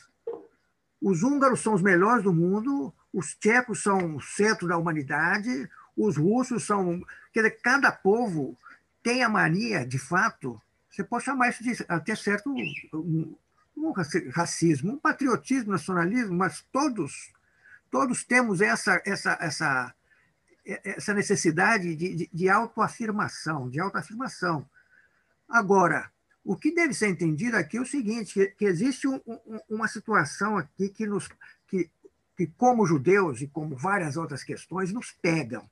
Os 1.03 1.23
húngaros 1.23 1.61
são 1.61 1.75
os 1.75 1.83
melhores 1.83 2.25
do 2.25 2.33
mundo, 2.33 2.93
os 3.13 3.35
tchecos 3.35 3.83
são 3.83 4.17
o 4.17 4.21
centro 4.23 4.67
da 4.67 4.79
humanidade, 4.79 5.69
os 5.95 6.17
russos 6.17 6.65
são. 6.65 7.05
Quer 7.33 7.43
dizer, 7.43 7.61
cada 7.63 7.93
povo 7.93 8.57
tem 9.03 9.23
a 9.23 9.29
mania, 9.29 9.87
de 9.87 9.99
fato, 9.99 10.61
você 10.91 11.05
pode 11.05 11.25
chamar 11.25 11.51
isso 11.51 11.63
de 11.63 11.85
até 11.89 12.15
certo 12.15 12.51
um, 12.51 13.37
um 13.77 13.93
racismo, 14.31 14.93
um 14.93 14.99
patriotismo, 14.99 15.73
nacionalismo, 15.73 16.35
mas 16.35 16.65
todos 16.73 17.31
todos 17.91 18.25
temos 18.25 18.61
essa 18.61 19.03
essa 19.05 19.37
essa 19.41 19.95
essa 20.65 21.13
necessidade 21.15 21.97
de, 21.97 22.15
de, 22.15 22.31
de 22.33 22.49
autoafirmação, 22.49 23.69
de 23.69 23.81
autoafirmação. 23.81 24.69
Agora, 25.49 26.11
o 26.45 26.57
que 26.57 26.75
deve 26.75 26.95
ser 26.95 27.09
entendido 27.09 27.57
aqui 27.57 27.77
é 27.77 27.81
o 27.81 27.87
seguinte, 27.87 28.35
que, 28.35 28.47
que 28.49 28.65
existe 28.65 29.07
um, 29.07 29.21
um, 29.27 29.61
uma 29.69 29.89
situação 29.89 30.57
aqui 30.57 30.89
que 30.89 31.07
nos 31.07 31.29
que, 31.69 31.91
que 32.37 32.47
como 32.57 32.87
judeus 32.87 33.41
e 33.41 33.47
como 33.47 33.77
várias 33.77 34.17
outras 34.17 34.43
questões 34.43 34.93
nos 34.93 35.13
pegam. 35.13 35.69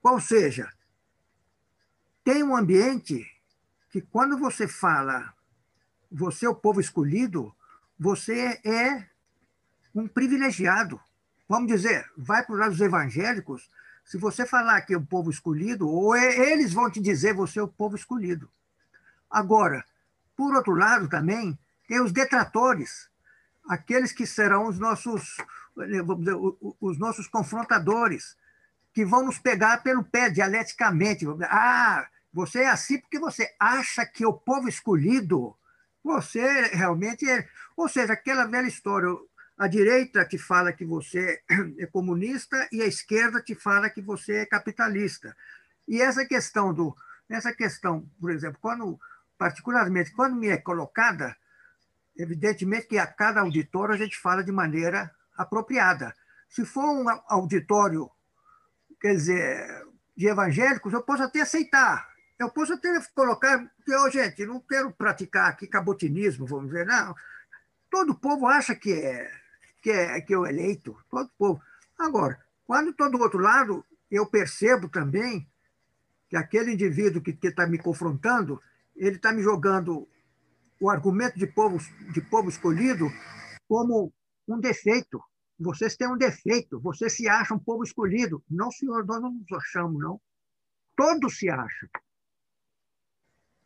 Qual 0.00 0.20
seja, 0.20 0.70
tem 2.24 2.42
um 2.42 2.56
ambiente 2.56 3.24
que 3.90 4.00
quando 4.00 4.36
você 4.38 4.66
fala 4.66 5.32
você 6.12 6.44
é 6.44 6.48
o 6.48 6.54
povo 6.54 6.80
escolhido, 6.80 7.54
você 7.98 8.60
é 8.64 9.06
um 9.94 10.06
privilegiado. 10.06 11.00
Vamos 11.48 11.68
dizer, 11.68 12.04
vai 12.16 12.44
para 12.44 12.52
os 12.52 12.60
lados 12.60 12.80
evangélicos, 12.80 13.70
se 14.04 14.18
você 14.18 14.44
falar 14.44 14.82
que 14.82 14.92
é 14.92 14.96
o 14.96 15.06
povo 15.06 15.30
escolhido, 15.30 15.88
ou 15.88 16.14
é, 16.14 16.52
eles 16.52 16.72
vão 16.72 16.90
te 16.90 17.00
dizer 17.00 17.34
você 17.34 17.58
é 17.58 17.62
o 17.62 17.68
povo 17.68 17.96
escolhido. 17.96 18.50
Agora, 19.32 19.82
por 20.36 20.54
outro 20.54 20.74
lado 20.74 21.08
também, 21.08 21.58
tem 21.88 22.00
os 22.00 22.12
detratores, 22.12 23.08
aqueles 23.68 24.12
que 24.12 24.26
serão 24.26 24.66
os 24.66 24.78
nossos, 24.78 25.38
vamos 25.74 26.18
dizer, 26.18 26.36
os 26.80 26.98
nossos 26.98 27.26
confrontadores, 27.26 28.36
que 28.92 29.04
vão 29.06 29.24
nos 29.24 29.38
pegar 29.38 29.82
pelo 29.82 30.04
pé 30.04 30.28
dialeticamente. 30.28 31.26
Ah, 31.44 32.06
você 32.32 32.60
é 32.60 32.68
assim 32.68 32.98
porque 32.98 33.18
você 33.18 33.54
acha 33.58 34.04
que 34.04 34.26
o 34.26 34.34
povo 34.34 34.68
escolhido, 34.68 35.56
você 36.04 36.66
realmente 36.74 37.28
é. 37.28 37.48
Ou 37.74 37.88
seja, 37.88 38.12
aquela 38.12 38.44
velha 38.44 38.68
história, 38.68 39.08
a 39.56 39.66
direita 39.66 40.26
te 40.26 40.36
fala 40.36 40.72
que 40.72 40.84
você 40.84 41.42
é 41.78 41.86
comunista 41.86 42.68
e 42.70 42.82
a 42.82 42.86
esquerda 42.86 43.40
te 43.40 43.54
fala 43.54 43.88
que 43.88 44.02
você 44.02 44.38
é 44.38 44.46
capitalista. 44.46 45.34
E 45.88 46.02
essa 46.02 46.24
questão 46.26 46.72
do, 46.74 46.94
essa 47.28 47.52
questão, 47.52 48.06
por 48.20 48.30
exemplo, 48.30 48.58
quando 48.60 49.00
particularmente 49.42 50.12
quando 50.12 50.36
me 50.36 50.46
é 50.46 50.56
colocada, 50.56 51.36
evidentemente 52.16 52.86
que 52.86 52.96
a 52.96 53.08
cada 53.08 53.40
auditório 53.40 53.92
a 53.92 53.98
gente 53.98 54.16
fala 54.16 54.44
de 54.44 54.52
maneira 54.52 55.10
apropriada. 55.36 56.14
Se 56.48 56.64
for 56.64 56.84
um 56.84 57.04
auditório, 57.26 58.08
quer 59.00 59.16
dizer, 59.16 59.84
de 60.16 60.28
evangélicos, 60.28 60.92
eu 60.92 61.02
posso 61.02 61.24
até 61.24 61.40
aceitar. 61.40 62.08
Eu 62.38 62.50
posso 62.50 62.74
até 62.74 62.88
colocar, 63.16 63.58
porque, 63.76 63.96
oh, 63.96 64.08
gente, 64.10 64.46
não 64.46 64.60
quero 64.60 64.92
praticar 64.92 65.48
aqui 65.50 65.66
cabotinismo, 65.66 66.46
vamos 66.46 66.66
dizer, 66.66 66.86
não. 66.86 67.12
Todo 67.90 68.14
povo 68.14 68.46
acha 68.46 68.76
que 68.76 68.92
é 68.92 69.28
que 69.82 69.90
é, 69.90 70.20
que 70.20 70.36
o 70.36 70.46
eleito, 70.46 70.96
todo 71.10 71.28
povo. 71.36 71.60
Agora, 71.98 72.40
quando 72.64 72.90
estou 72.90 73.10
do 73.10 73.18
outro 73.18 73.40
lado, 73.40 73.84
eu 74.08 74.24
percebo 74.24 74.88
também 74.88 75.48
que 76.28 76.36
aquele 76.36 76.72
indivíduo 76.72 77.20
que 77.20 77.36
está 77.42 77.66
me 77.66 77.78
confrontando, 77.78 78.62
ele 78.96 79.16
está 79.16 79.32
me 79.32 79.42
jogando 79.42 80.08
o 80.80 80.90
argumento 80.90 81.38
de 81.38 81.46
povo, 81.46 81.78
de 82.12 82.20
povo 82.20 82.48
escolhido 82.48 83.06
como 83.68 84.12
um 84.48 84.58
defeito. 84.58 85.22
Vocês 85.58 85.96
têm 85.96 86.08
um 86.08 86.16
defeito, 86.16 86.80
vocês 86.80 87.12
se 87.14 87.28
acham 87.28 87.58
povo 87.58 87.84
escolhido. 87.84 88.42
Não, 88.50 88.70
senhor, 88.70 89.06
nós 89.06 89.22
não 89.22 89.30
nos 89.32 89.52
achamos, 89.52 90.00
não. 90.00 90.20
Todos 90.96 91.38
se 91.38 91.48
acham. 91.48 91.88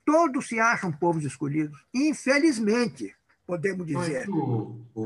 Todos 0.04 0.46
se 0.46 0.60
acham 0.60 0.92
povos 0.92 1.24
escolhidos. 1.24 1.76
Infelizmente 1.92 3.12
podemos 3.44 3.86
dizer. 3.86 4.28
O, 4.30 4.86
o, 4.94 5.02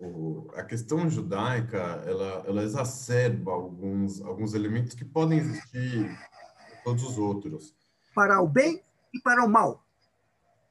o, 0.00 0.50
a 0.54 0.64
questão 0.64 1.08
judaica 1.10 2.02
ela, 2.06 2.44
ela 2.46 2.62
exacerba 2.62 3.52
alguns, 3.52 4.20
alguns 4.22 4.54
elementos 4.54 4.94
que 4.94 5.04
podem 5.04 5.38
existir 5.40 6.06
em 6.06 6.82
todos 6.84 7.02
os 7.02 7.18
outros. 7.18 7.74
Para 8.14 8.40
o 8.40 8.48
bem 8.48 8.82
e 9.12 9.20
para 9.20 9.44
o 9.44 9.48
mal. 9.48 9.84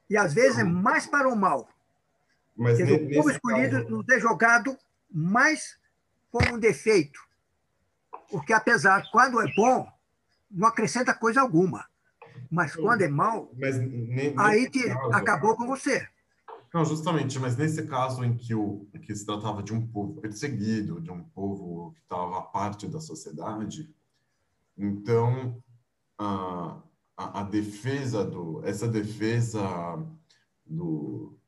E 0.08 0.16
às 0.16 0.34
vezes 0.34 0.58
é 0.58 0.64
mais 0.64 1.06
para 1.06 1.28
o 1.28 1.36
mal. 1.36 1.68
Mas 2.56 2.76
Quer 2.76 2.84
dizer, 2.84 3.02
o 3.02 3.14
povo 3.16 3.30
escolhido 3.30 3.76
caso... 3.78 3.90
nos 3.90 4.08
é 4.08 4.20
jogado 4.20 4.76
mais 5.10 5.78
como 6.30 6.54
um 6.54 6.58
defeito. 6.58 7.20
Porque 8.30 8.52
apesar, 8.52 9.02
quando 9.10 9.40
é 9.40 9.52
bom, 9.54 9.90
não 10.50 10.68
acrescenta 10.68 11.14
coisa 11.14 11.40
alguma. 11.40 11.86
Mas 12.50 12.76
quando 12.76 13.02
é 13.02 13.08
mal, 13.08 13.50
Mas, 13.58 13.76
aí 14.38 14.68
que 14.68 14.84
caso... 14.88 15.12
acabou 15.12 15.56
com 15.56 15.66
você. 15.66 16.06
Não, 16.72 16.84
justamente, 16.84 17.38
mas 17.38 17.56
nesse 17.56 17.86
caso 17.86 18.24
em 18.24 18.34
que, 18.34 18.54
o, 18.54 18.86
que 19.02 19.14
se 19.14 19.26
tratava 19.26 19.62
de 19.62 19.74
um 19.74 19.86
povo 19.86 20.20
perseguido, 20.20 21.00
de 21.00 21.10
um 21.10 21.22
povo 21.22 21.92
que 21.92 22.00
estava 22.00 22.38
à 22.38 22.42
parte 22.42 22.86
da 22.86 22.98
sociedade, 22.98 23.94
então 24.76 25.62
a, 26.18 26.78
a, 27.16 27.40
a, 27.40 27.42
defesa 27.42 28.24
do, 28.24 28.62
essa 28.64 28.88
defesa 28.88 29.62
do, 30.66 31.38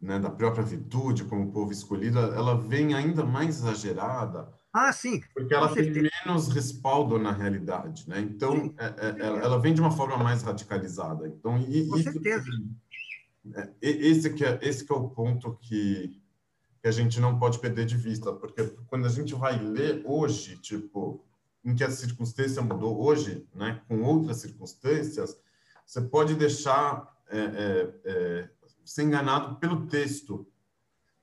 né, 0.00 0.18
da 0.18 0.30
própria 0.30 0.64
virtude 0.64 1.24
como 1.24 1.52
povo 1.52 1.72
escolhido, 1.72 2.18
ela 2.18 2.56
vem 2.56 2.94
ainda 2.94 3.24
mais 3.24 3.58
exagerada. 3.58 4.52
Ah, 4.72 4.92
sim. 4.92 5.20
Porque 5.34 5.54
ela 5.54 5.72
tem 5.72 5.90
menos 5.90 6.48
respaldo 6.48 7.18
na 7.18 7.32
realidade, 7.32 8.08
né? 8.08 8.20
Então, 8.20 8.74
é, 8.78 8.86
é, 8.86 9.20
ela, 9.20 9.58
vem 9.58 9.74
de 9.74 9.80
uma 9.80 9.90
forma 9.90 10.16
mais 10.18 10.42
radicalizada. 10.42 11.26
Então, 11.26 11.58
e, 11.58 11.86
Com 11.88 11.98
certeza. 11.98 12.46
É, 13.54 13.70
esse 13.80 14.30
que 14.34 14.44
é, 14.44 14.58
esse 14.62 14.84
que 14.84 14.92
é 14.92 14.96
o 14.96 15.08
ponto 15.08 15.56
que, 15.62 16.20
que 16.80 16.88
a 16.88 16.90
gente 16.90 17.18
não 17.18 17.38
pode 17.38 17.58
perder 17.58 17.86
de 17.86 17.96
vista, 17.96 18.32
porque 18.32 18.62
quando 18.86 19.06
a 19.06 19.10
gente 19.10 19.34
vai 19.34 19.58
ler 19.58 20.02
hoje, 20.04 20.58
tipo, 20.58 21.24
em 21.68 21.74
que 21.74 21.84
a 21.84 21.90
circunstância 21.90 22.62
mudou 22.62 23.04
hoje, 23.04 23.46
né, 23.54 23.82
com 23.86 24.02
outras 24.02 24.38
circunstâncias, 24.38 25.36
você 25.84 26.00
pode 26.00 26.34
deixar 26.34 27.14
é, 27.30 27.38
é, 27.38 27.94
é, 28.04 28.48
ser 28.84 29.02
enganado 29.02 29.56
pelo 29.56 29.86
texto, 29.86 30.46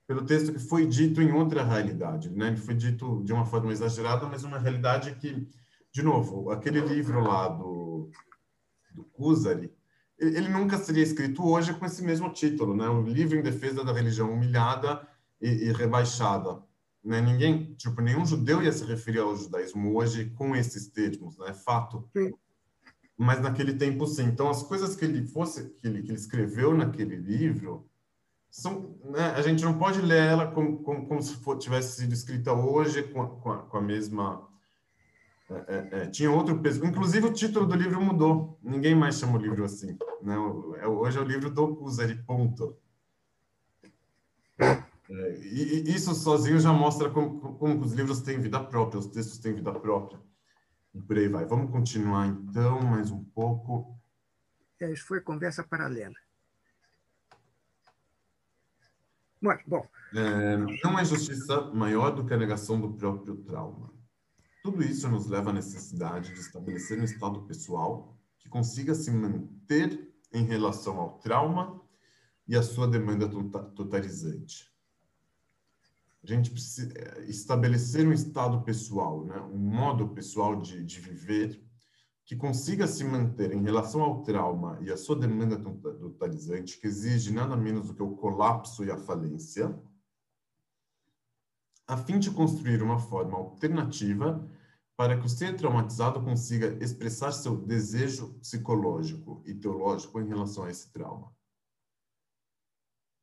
pelo 0.05 0.23
texto 0.23 0.53
que 0.53 0.59
foi 0.59 0.85
dito 0.85 1.21
em 1.21 1.31
outra 1.31 1.63
realidade, 1.63 2.29
né? 2.29 2.49
Ele 2.49 2.57
foi 2.57 2.75
dito 2.75 3.23
de 3.23 3.33
uma 3.33 3.45
forma 3.45 3.71
exagerada, 3.71 4.27
mas 4.27 4.43
uma 4.43 4.59
realidade 4.59 5.15
que, 5.15 5.47
de 5.91 6.03
novo, 6.03 6.51
aquele 6.51 6.79
livro 6.79 7.21
lá 7.21 7.47
do 7.47 8.11
do 8.95 9.03
Kuzari, 9.03 9.69
ele 10.17 10.47
nunca 10.47 10.77
seria 10.77 11.03
escrito 11.03 11.45
hoje 11.45 11.73
com 11.73 11.85
esse 11.85 12.01
mesmo 12.01 12.31
título, 12.31 12.73
né? 12.73 12.87
O 12.87 13.01
livro 13.01 13.37
em 13.37 13.41
defesa 13.41 13.83
da 13.83 13.91
religião 13.91 14.31
humilhada 14.31 15.05
e, 15.41 15.49
e 15.49 15.73
rebaixada. 15.73 16.63
Né? 17.05 17.21
Ninguém, 17.21 17.75
tipo, 17.75 18.01
nenhum 18.01 18.25
judeu 18.25 18.63
ia 18.63 18.71
se 18.71 18.83
referir 18.83 19.19
ao 19.19 19.35
judaísmo 19.35 19.95
hoje 19.95 20.31
com 20.31 20.55
esses 20.55 20.87
termos, 20.87 21.37
né? 21.37 21.53
Fato. 21.53 22.09
Sim. 22.17 22.33
Mas 23.15 23.39
naquele 23.39 23.73
tempo, 23.73 24.07
sim. 24.07 24.23
Então, 24.23 24.49
as 24.49 24.63
coisas 24.63 24.95
que 24.95 25.05
ele 25.05 25.25
fosse, 25.27 25.69
que 25.75 25.87
ele, 25.87 26.01
que 26.01 26.09
ele 26.09 26.17
escreveu 26.17 26.75
naquele 26.75 27.15
livro, 27.15 27.87
são, 28.49 28.97
né? 29.03 29.31
a 29.35 29.41
gente 29.41 29.63
não 29.63 29.77
pode 29.77 30.01
ler 30.01 30.23
ela 30.23 30.51
como, 30.51 30.79
como, 30.79 31.07
como 31.07 31.21
se 31.21 31.35
for, 31.35 31.57
tivesse 31.57 32.01
sido 32.01 32.13
escrita 32.13 32.51
hoje 32.51 33.03
com 33.03 33.21
a, 33.21 33.27
com 33.27 33.51
a, 33.51 33.57
com 33.59 33.77
a 33.77 33.81
mesma 33.81 34.45
é, 35.49 35.53
é, 35.53 35.89
é, 35.91 36.07
tinha 36.07 36.31
outro 36.31 36.59
peso. 36.59 36.83
Inclusive, 36.83 37.27
o 37.27 37.33
título 37.33 37.67
do 37.67 37.75
livro 37.75 38.01
mudou. 38.01 38.57
Ninguém 38.63 38.95
mais 38.95 39.19
chama 39.19 39.37
o 39.37 39.41
livro 39.41 39.63
assim. 39.63 39.97
Né? 40.21 40.35
Hoje 40.87 41.17
é 41.17 41.21
o 41.21 41.25
livro 41.25 41.51
do 41.51 41.75
Kuzari, 41.75 42.15
ponto. 42.23 42.75
É, 45.09 45.37
e, 45.37 45.95
isso 45.95 46.13
sozinho 46.15 46.59
já 46.59 46.73
mostra 46.73 47.09
como, 47.09 47.55
como 47.57 47.81
os 47.81 47.93
livros 47.93 48.21
têm 48.21 48.39
vida 48.39 48.63
própria, 48.63 48.99
os 48.99 49.07
textos 49.07 49.37
têm 49.37 49.53
vida 49.53 49.71
própria. 49.73 50.19
E 50.93 51.01
por 51.01 51.17
aí 51.17 51.27
vai. 51.27 51.45
Vamos 51.45 51.71
continuar 51.71 52.27
então, 52.27 52.81
mais 52.81 53.11
um 53.11 53.23
pouco. 53.23 53.99
É, 54.79 54.91
isso 54.91 55.05
foi 55.05 55.21
conversa 55.21 55.63
paralela. 55.63 56.15
Mas, 59.39 59.61
bom. 59.67 59.85
É, 60.15 60.57
não 60.83 60.97
é 60.97 61.05
justiça 61.05 61.61
maior 61.71 62.11
do 62.11 62.25
que 62.25 62.33
a 62.33 62.37
negação 62.37 62.79
do 62.79 62.93
próprio 62.93 63.35
trauma. 63.37 63.93
Tudo 64.63 64.81
isso 64.81 65.07
nos 65.09 65.27
leva 65.27 65.51
à 65.51 65.53
necessidade 65.53 66.33
de 66.33 66.39
estabelecer 66.39 66.99
um 66.99 67.03
estado 67.03 67.43
pessoal 67.43 68.17
que 68.39 68.49
consiga 68.49 68.95
se 68.95 69.11
manter 69.11 70.11
em 70.33 70.43
relação 70.43 70.97
ao 70.99 71.19
trauma 71.19 71.81
e 72.47 72.55
à 72.55 72.63
sua 72.63 72.87
demanda 72.87 73.29
tota-, 73.29 73.63
totalizante. 73.75 74.74
A 76.25 76.35
gente 76.35 76.49
precisa 76.49 76.91
é, 76.97 77.25
estabelecer 77.25 78.07
um 78.07 78.11
estado 78.11 78.63
pessoal, 78.63 79.23
né? 79.25 79.39
um 79.41 79.57
modo 79.57 80.09
pessoal 80.09 80.59
de, 80.59 80.83
de 80.83 80.99
viver 80.99 81.63
que 82.25 82.35
consiga 82.35 82.87
se 82.87 83.03
manter 83.03 83.53
em 83.53 83.61
relação 83.61 84.01
ao 84.01 84.23
trauma 84.23 84.79
e 84.81 84.91
à 84.91 84.97
sua 84.97 85.15
demanda 85.15 85.55
totalizante, 85.61 86.79
que 86.79 86.87
exige 86.87 87.31
nada 87.31 87.55
menos 87.55 87.87
do 87.87 87.93
que 87.93 88.01
o 88.01 88.15
colapso 88.15 88.83
e 88.83 88.89
a 88.89 88.97
falência, 88.97 89.79
a 91.87 91.95
fim 91.95 92.17
de 92.17 92.31
construir 92.31 92.81
uma 92.81 92.97
forma 92.97 93.37
alternativa 93.37 94.49
para 94.97 95.19
que 95.19 95.25
o 95.27 95.29
ser 95.29 95.55
traumatizado 95.55 96.23
consiga 96.23 96.83
expressar 96.83 97.31
seu 97.31 97.55
desejo 97.55 98.33
psicológico 98.39 99.43
e 99.45 99.53
teológico 99.53 100.19
em 100.19 100.27
relação 100.27 100.63
a 100.63 100.71
esse 100.71 100.91
trauma. 100.91 101.31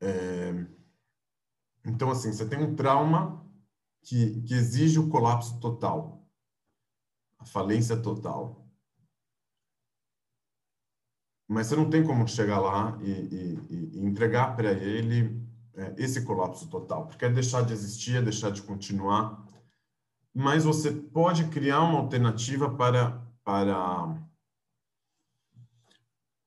É... 0.00 0.81
Então, 1.84 2.10
assim, 2.10 2.32
você 2.32 2.48
tem 2.48 2.58
um 2.58 2.74
trauma 2.74 3.44
que, 4.02 4.42
que 4.42 4.54
exige 4.54 4.98
o 4.98 5.08
colapso 5.08 5.58
total, 5.60 6.26
a 7.38 7.44
falência 7.44 7.96
total. 7.96 8.66
Mas 11.48 11.66
você 11.66 11.76
não 11.76 11.90
tem 11.90 12.04
como 12.04 12.26
chegar 12.26 12.60
lá 12.60 12.98
e, 13.02 13.10
e, 13.10 13.98
e 13.98 14.06
entregar 14.06 14.56
para 14.56 14.72
ele 14.72 15.42
é, 15.74 15.94
esse 15.96 16.24
colapso 16.24 16.68
total, 16.68 17.06
porque 17.06 17.24
é 17.24 17.28
deixar 17.28 17.62
de 17.62 17.72
existir, 17.72 18.16
é 18.16 18.22
deixar 18.22 18.50
de 18.50 18.62
continuar. 18.62 19.44
Mas 20.34 20.64
você 20.64 20.90
pode 20.90 21.48
criar 21.48 21.82
uma 21.82 21.98
alternativa 21.98 22.74
para, 22.74 23.22
para, 23.44 24.16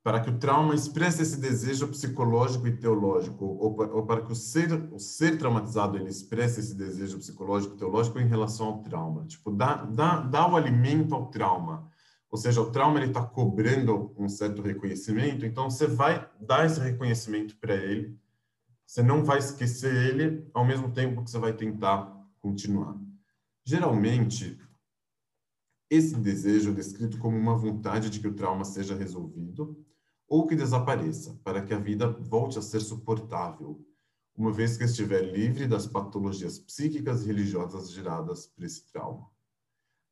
para 0.05 0.19
que 0.19 0.29
o 0.29 0.37
trauma 0.37 0.75
expresse 0.75 1.23
esse 1.23 1.39
desejo 1.39 1.87
psicológico 1.87 2.67
e 2.67 2.77
teológico, 2.77 3.43
ou, 3.43 3.75
ou 3.95 4.05
para 4.05 4.21
que 4.21 4.31
o 4.31 4.35
ser, 4.35 4.71
o 4.93 4.99
ser 4.99 5.35
traumatizado 5.39 5.97
ele 5.97 6.09
expresse 6.09 6.59
esse 6.59 6.75
desejo 6.75 7.17
psicológico 7.17 7.73
e 7.73 7.77
teológico 7.79 8.19
em 8.19 8.27
relação 8.27 8.67
ao 8.67 8.83
trauma. 8.83 9.25
Tipo, 9.25 9.49
dá, 9.49 9.83
dá, 9.83 10.19
dá 10.19 10.47
o 10.47 10.55
alimento 10.55 11.15
ao 11.15 11.31
trauma. 11.31 11.91
Ou 12.29 12.37
seja, 12.37 12.61
o 12.61 12.69
trauma 12.69 12.99
ele 12.99 13.07
está 13.07 13.25
cobrando 13.25 14.13
um 14.15 14.29
certo 14.29 14.61
reconhecimento, 14.61 15.43
então 15.43 15.71
você 15.71 15.87
vai 15.87 16.29
dar 16.39 16.67
esse 16.67 16.79
reconhecimento 16.79 17.57
para 17.57 17.73
ele 17.73 18.15
você 18.85 19.01
não 19.01 19.23
vai 19.23 19.39
esquecer 19.39 19.91
ele 19.93 20.47
ao 20.53 20.63
mesmo 20.63 20.91
tempo 20.91 21.23
que 21.23 21.31
você 21.31 21.39
vai 21.39 21.53
tentar 21.53 22.15
continuar. 22.39 22.95
Geralmente, 23.65 24.59
esse 25.89 26.15
desejo 26.15 26.69
é 26.69 26.75
descrito 26.75 27.17
como 27.17 27.35
uma 27.35 27.57
vontade 27.57 28.11
de 28.11 28.19
que 28.19 28.27
o 28.27 28.35
trauma 28.35 28.63
seja 28.63 28.95
resolvido 28.95 29.83
ou 30.27 30.47
que 30.47 30.55
desapareça, 30.55 31.39
para 31.43 31.61
que 31.61 31.73
a 31.73 31.79
vida 31.79 32.09
volte 32.09 32.57
a 32.57 32.61
ser 32.61 32.81
suportável, 32.81 33.79
uma 34.35 34.51
vez 34.51 34.77
que 34.77 34.83
estiver 34.83 35.21
livre 35.21 35.67
das 35.67 35.87
patologias 35.87 36.59
psíquicas 36.59 37.23
e 37.23 37.27
religiosas 37.27 37.91
geradas 37.91 38.47
por 38.47 38.63
esse 38.63 38.85
trauma. 38.91 39.29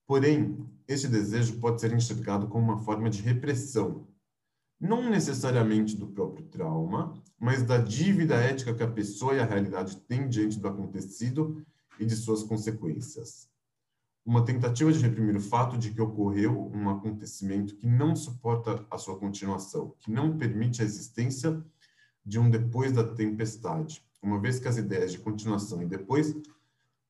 Porém, 0.07 0.65
este 0.87 1.07
desejo 1.07 1.59
pode 1.59 1.81
ser 1.81 1.93
enxergado 1.93 2.47
como 2.47 2.71
uma 2.71 2.83
forma 2.83 3.09
de 3.09 3.21
repressão 3.21 4.07
não 4.83 5.09
necessariamente 5.09 5.95
do 5.95 6.07
próprio 6.07 6.45
trauma, 6.47 7.13
mas 7.39 7.63
da 7.63 7.77
dívida 7.77 8.35
ética 8.35 8.73
que 8.73 8.83
a 8.83 8.91
pessoa 8.91 9.33
e 9.33 9.39
a 9.39 9.45
realidade 9.45 9.95
têm 10.01 10.27
diante 10.27 10.59
do 10.59 10.67
acontecido 10.67 11.65
e 11.97 12.05
de 12.05 12.13
suas 12.17 12.43
consequências. 12.43 13.49
Uma 14.25 14.45
tentativa 14.45 14.91
de 14.91 14.99
reprimir 14.99 15.35
o 15.35 15.41
fato 15.41 15.77
de 15.77 15.91
que 15.91 16.01
ocorreu 16.01 16.71
um 16.73 16.89
acontecimento 16.89 17.75
que 17.75 17.85
não 17.85 18.15
suporta 18.15 18.85
a 18.89 18.97
sua 18.97 19.19
continuação, 19.19 19.95
que 19.99 20.09
não 20.09 20.37
permite 20.37 20.81
a 20.81 20.85
existência 20.85 21.61
de 22.25 22.39
um 22.39 22.49
depois 22.49 22.93
da 22.93 23.03
tempestade, 23.03 24.01
uma 24.21 24.39
vez 24.39 24.59
que 24.59 24.67
as 24.67 24.77
ideias 24.77 25.11
de 25.11 25.19
continuação 25.19 25.81
e 25.81 25.85
depois 25.85 26.33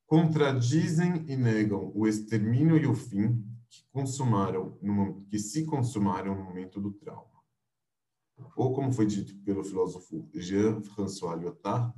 contradizem 0.07 1.23
e 1.27 1.35
negam 1.35 1.91
o 1.93 2.07
extermínio 2.07 2.77
e 2.77 2.87
o 2.87 2.95
fim 2.95 3.45
que 3.69 3.83
consumaram 3.91 4.77
no, 4.81 5.21
que 5.29 5.37
se 5.37 5.65
consumaram 5.65 6.35
no 6.35 6.43
momento 6.43 6.81
do 6.81 6.91
trauma. 6.91 7.33
Ou, 8.55 8.73
como 8.73 8.91
foi 8.91 9.05
dito 9.05 9.35
pelo 9.37 9.63
filósofo 9.63 10.27
Jean-François 10.33 11.39
Lyotard, 11.39 11.93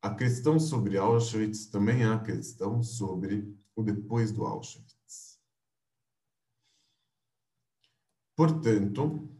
a 0.00 0.14
questão 0.14 0.58
sobre 0.58 0.96
Auschwitz 0.96 1.66
também 1.66 2.02
é 2.02 2.06
a 2.06 2.18
questão 2.18 2.82
sobre 2.82 3.54
o 3.78 3.82
depois 3.82 4.32
do 4.32 4.44
Auschwitz. 4.44 5.38
Portanto, 8.34 9.30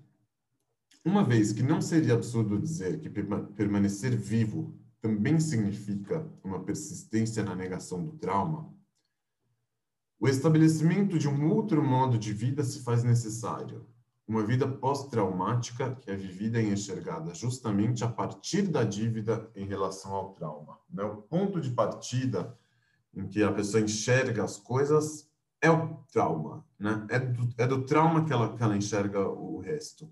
uma 1.04 1.24
vez 1.24 1.52
que 1.52 1.62
não 1.62 1.80
seria 1.80 2.14
absurdo 2.14 2.56
dizer 2.56 3.00
que 3.00 3.10
permanecer 3.10 4.16
vivo 4.16 4.78
também 5.00 5.40
significa 5.40 6.24
uma 6.44 6.62
persistência 6.62 7.42
na 7.42 7.56
negação 7.56 8.04
do 8.04 8.12
trauma, 8.12 8.72
o 10.20 10.28
estabelecimento 10.28 11.18
de 11.18 11.28
um 11.28 11.50
outro 11.50 11.82
modo 11.82 12.16
de 12.16 12.32
vida 12.32 12.62
se 12.62 12.84
faz 12.84 13.02
necessário, 13.02 13.88
uma 14.26 14.44
vida 14.44 14.68
pós-traumática 14.68 15.96
que 15.96 16.10
é 16.12 16.16
vivida 16.16 16.60
e 16.60 16.72
enxergada 16.72 17.34
justamente 17.34 18.04
a 18.04 18.08
partir 18.08 18.62
da 18.62 18.84
dívida 18.84 19.50
em 19.56 19.66
relação 19.66 20.12
ao 20.12 20.34
trauma. 20.34 20.78
Né? 20.88 21.02
O 21.02 21.22
ponto 21.22 21.60
de 21.60 21.70
partida 21.70 22.56
em 23.14 23.26
que 23.26 23.42
a 23.42 23.52
pessoa 23.52 23.82
enxerga 23.82 24.44
as 24.44 24.56
coisas 24.58 25.28
é 25.60 25.70
o 25.70 25.96
trauma, 26.12 26.64
né? 26.78 27.06
É 27.10 27.18
do, 27.18 27.48
é 27.58 27.66
do 27.66 27.84
trauma 27.84 28.24
que 28.24 28.32
ela, 28.32 28.56
que 28.56 28.62
ela 28.62 28.76
enxerga 28.76 29.28
o 29.28 29.58
resto. 29.58 30.10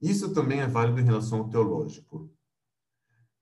Isso 0.00 0.34
também 0.34 0.60
é 0.60 0.66
válido 0.66 1.00
em 1.00 1.04
relação 1.04 1.38
ao 1.38 1.48
teológico. 1.48 2.30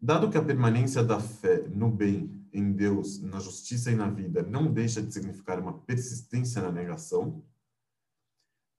Dado 0.01 0.31
que 0.31 0.39
a 0.39 0.45
permanência 0.45 1.03
da 1.03 1.19
fé 1.19 1.67
no 1.69 1.91
bem, 1.91 2.47
em 2.53 2.73
Deus, 2.73 3.21
na 3.21 3.39
justiça 3.39 3.91
e 3.91 3.95
na 3.95 4.09
vida 4.09 4.43
não 4.43 4.73
deixa 4.73 5.03
de 5.03 5.13
significar 5.13 5.59
uma 5.59 5.79
persistência 5.81 6.63
na 6.63 6.71
negação, 6.71 7.45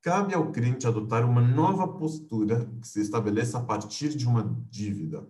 cabe 0.02 0.34
ao 0.34 0.52
crente 0.52 0.88
adotar 0.88 1.24
uma 1.24 1.42
nova 1.42 1.88
postura 1.88 2.66
que 2.82 2.88
se 2.88 3.02
estabeleça 3.02 3.60
a 3.60 3.64
partir 3.64 4.10
de 4.10 4.28
uma 4.28 4.44
dívida, 4.70 5.28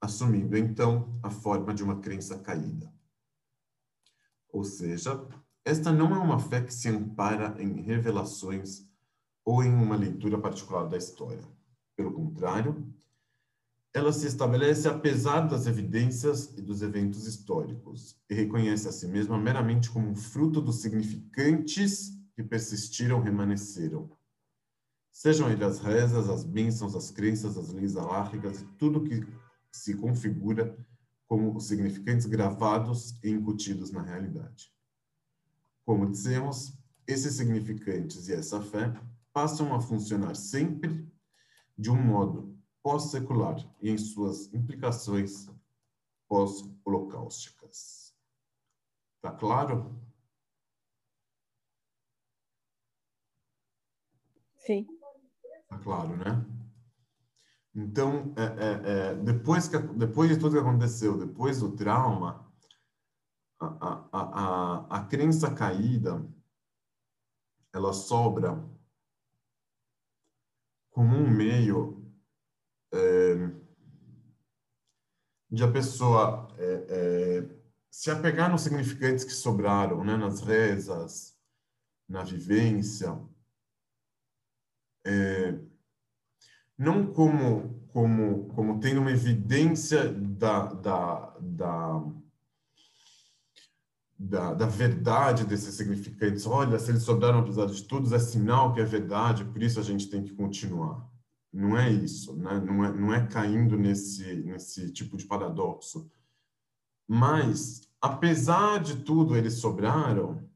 assumindo 0.00 0.56
então 0.56 1.18
a 1.22 1.30
forma 1.30 1.72
de 1.72 1.82
uma 1.82 2.00
crença 2.00 2.38
caída. 2.38 2.95
Ou 4.52 4.64
seja, 4.64 5.26
esta 5.64 5.90
não 5.92 6.14
é 6.14 6.18
uma 6.18 6.38
fé 6.38 6.62
que 6.62 6.72
se 6.72 6.88
ampara 6.88 7.60
em 7.60 7.82
revelações 7.82 8.86
ou 9.44 9.62
em 9.62 9.72
uma 9.72 9.96
leitura 9.96 10.38
particular 10.38 10.88
da 10.88 10.96
história. 10.96 11.42
Pelo 11.96 12.12
contrário, 12.12 12.92
ela 13.92 14.12
se 14.12 14.26
estabelece 14.26 14.86
apesar 14.86 15.40
das 15.40 15.66
evidências 15.66 16.52
e 16.56 16.60
dos 16.60 16.82
eventos 16.82 17.26
históricos 17.26 18.14
e 18.28 18.34
reconhece 18.34 18.86
a 18.86 18.92
si 18.92 19.08
mesma 19.08 19.38
meramente 19.38 19.88
como 19.90 20.14
fruto 20.14 20.60
dos 20.60 20.82
significantes 20.82 22.12
que 22.34 22.42
persistiram 22.42 23.22
remanesceram. 23.22 24.10
Sejam 25.10 25.48
eles 25.48 25.62
as 25.62 25.78
rezas, 25.78 26.28
as 26.28 26.44
bênçãos, 26.44 26.94
as 26.94 27.10
crenças, 27.10 27.56
as 27.56 27.72
leis 27.72 27.96
alárricas 27.96 28.60
e 28.60 28.66
tudo 28.76 29.02
que 29.02 29.26
se 29.72 29.94
configura 29.94 30.76
como 31.28 31.56
os 31.56 31.66
significantes 31.66 32.26
gravados 32.26 33.18
e 33.22 33.30
incutidos 33.30 33.90
na 33.90 34.02
realidade. 34.02 34.72
Como 35.84 36.10
dissemos, 36.10 36.78
esses 37.06 37.34
significantes 37.34 38.28
e 38.28 38.34
essa 38.34 38.60
fé 38.60 38.92
passam 39.32 39.74
a 39.74 39.80
funcionar 39.80 40.34
sempre 40.34 41.06
de 41.76 41.90
um 41.90 42.02
modo 42.02 42.56
pós-secular 42.82 43.56
e 43.82 43.90
em 43.90 43.98
suas 43.98 44.52
implicações 44.54 45.48
pós-holocausticas. 46.28 48.14
Tá 49.20 49.32
claro? 49.32 50.00
Sim. 54.56 54.86
Tá 55.68 55.78
claro, 55.78 56.16
né? 56.16 56.55
Então, 57.78 58.32
é, 58.38 58.42
é, 58.44 59.10
é, 59.10 59.14
depois, 59.16 59.68
que, 59.68 59.76
depois 59.76 60.30
de 60.30 60.38
tudo 60.38 60.54
que 60.54 60.58
aconteceu, 60.58 61.18
depois 61.18 61.60
do 61.60 61.76
trauma, 61.76 62.50
a, 63.60 63.66
a, 63.66 64.06
a, 64.12 64.98
a 64.98 65.04
crença 65.04 65.54
caída, 65.54 66.26
ela 67.74 67.92
sobra 67.92 68.58
como 70.88 71.14
um 71.16 71.28
meio 71.28 72.02
é, 72.94 73.50
de 75.50 75.62
a 75.62 75.70
pessoa 75.70 76.48
é, 76.56 76.86
é, 76.88 77.60
se 77.90 78.10
apegar 78.10 78.50
nos 78.50 78.62
significantes 78.62 79.22
que 79.22 79.32
sobraram, 79.32 80.02
né, 80.02 80.16
nas 80.16 80.40
rezas, 80.40 81.38
na 82.08 82.22
vivência, 82.22 83.20
é, 85.04 85.75
não 86.78 87.06
como, 87.12 87.80
como, 87.88 88.46
como 88.48 88.80
tendo 88.80 89.00
uma 89.00 89.10
evidência 89.10 90.12
da, 90.12 90.66
da, 90.66 91.36
da, 91.40 92.04
da, 94.18 94.54
da 94.54 94.66
verdade 94.66 95.44
desses 95.44 95.74
significantes. 95.74 96.46
Olha, 96.46 96.78
se 96.78 96.90
eles 96.90 97.02
sobraram 97.02 97.40
apesar 97.40 97.66
de 97.66 97.82
tudo, 97.84 98.14
é 98.14 98.18
sinal 98.18 98.74
que 98.74 98.80
é 98.80 98.84
verdade, 98.84 99.44
por 99.44 99.62
isso 99.62 99.80
a 99.80 99.82
gente 99.82 100.08
tem 100.08 100.22
que 100.22 100.34
continuar. 100.34 101.06
Não 101.52 101.76
é 101.76 101.90
isso, 101.90 102.36
né? 102.36 102.60
não, 102.60 102.84
é, 102.84 102.92
não 102.92 103.14
é 103.14 103.26
caindo 103.26 103.78
nesse, 103.78 104.42
nesse 104.42 104.92
tipo 104.92 105.16
de 105.16 105.24
paradoxo. 105.24 106.10
Mas, 107.08 107.88
apesar 108.00 108.80
de 108.80 108.96
tudo, 108.96 109.36
eles 109.36 109.54
sobraram, 109.54 110.46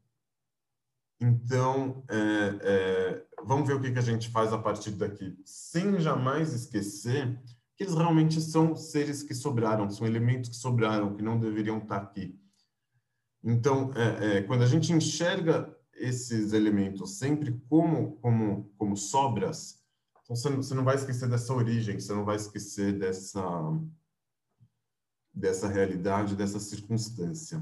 então, 1.20 2.02
é, 2.08 2.16
é, 2.62 3.26
vamos 3.44 3.68
ver 3.68 3.74
o 3.74 3.80
que, 3.80 3.92
que 3.92 3.98
a 3.98 4.02
gente 4.02 4.28
faz 4.30 4.52
a 4.52 4.58
partir 4.58 4.92
daqui, 4.92 5.38
sem 5.44 5.98
jamais 6.00 6.52
esquecer 6.52 7.40
que 7.76 7.84
eles 7.84 7.94
realmente 7.94 8.40
são 8.40 8.76
seres 8.76 9.22
que 9.22 9.34
sobraram, 9.34 9.88
são 9.90 10.06
elementos 10.06 10.50
que 10.50 10.56
sobraram, 10.56 11.14
que 11.16 11.22
não 11.22 11.38
deveriam 11.38 11.78
estar 11.78 11.96
aqui. 11.96 12.38
Então, 13.42 13.90
é, 13.94 14.38
é 14.38 14.42
quando 14.42 14.62
a 14.62 14.66
gente 14.66 14.92
enxerga 14.92 15.74
esses 15.94 16.52
elementos 16.52 17.18
sempre 17.18 17.58
como, 17.68 18.16
como, 18.16 18.70
como 18.76 18.96
sobras, 18.96 19.80
então, 20.30 20.36
você 20.36 20.48
não, 20.48 20.56
você 20.58 20.74
não 20.74 20.84
vai 20.84 20.94
esquecer 20.94 21.28
dessa 21.28 21.52
origem, 21.52 21.98
você 21.98 22.12
não 22.12 22.24
vai 22.24 22.36
esquecer 22.36 22.96
dessa, 22.96 23.42
dessa 25.34 25.66
realidade, 25.66 26.36
dessa 26.36 26.60
circunstância. 26.60 27.60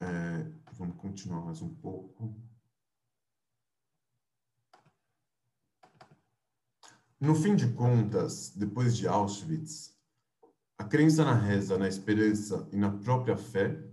É, 0.00 0.57
vamos 0.78 0.96
continuar 0.96 1.44
mais 1.44 1.60
um 1.60 1.74
pouco. 1.74 2.34
No 7.20 7.34
fim 7.34 7.56
de 7.56 7.72
contas, 7.72 8.54
depois 8.54 8.96
de 8.96 9.08
Auschwitz, 9.08 9.98
a 10.78 10.84
crença 10.84 11.24
na 11.24 11.34
reza, 11.34 11.76
na 11.76 11.88
esperança 11.88 12.68
e 12.72 12.76
na 12.76 12.96
própria 12.96 13.36
fé 13.36 13.84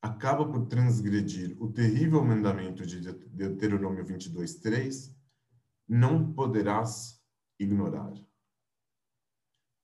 acaba 0.00 0.48
por 0.48 0.66
transgredir 0.66 1.60
o 1.60 1.70
terrível 1.72 2.24
mandamento 2.24 2.86
de 2.86 3.00
Deuteronômio 3.00 4.04
22, 4.04 4.54
3, 4.54 5.14
não 5.88 6.32
poderás 6.32 7.20
ignorar. 7.58 8.14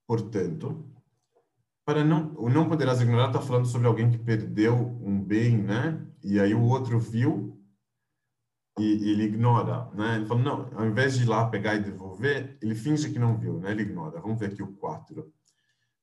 Portanto, 0.06 0.95
para 1.86 2.04
não, 2.04 2.34
o 2.36 2.50
não 2.50 2.68
poderás 2.68 3.00
ignorar 3.00 3.28
está 3.28 3.40
falando 3.40 3.66
sobre 3.66 3.86
alguém 3.86 4.10
que 4.10 4.18
perdeu 4.18 4.74
um 4.74 5.22
bem, 5.22 5.56
né? 5.56 6.04
E 6.22 6.40
aí 6.40 6.52
o 6.52 6.64
outro 6.64 6.98
viu 6.98 7.56
e, 8.76 9.08
ele 9.08 9.22
ignora, 9.22 9.88
né? 9.94 10.16
Ele 10.16 10.26
fala, 10.26 10.42
não, 10.42 10.70
ao 10.76 10.84
invés 10.84 11.16
de 11.16 11.22
ir 11.22 11.26
lá 11.26 11.48
pegar 11.48 11.76
e 11.76 11.82
devolver, 11.84 12.58
ele 12.60 12.74
finge 12.74 13.08
que 13.10 13.20
não 13.20 13.38
viu, 13.38 13.60
né? 13.60 13.70
Ele 13.70 13.82
ignora. 13.82 14.20
Vamos 14.20 14.40
ver 14.40 14.46
aqui 14.46 14.64
o 14.64 14.72
4. 14.72 15.32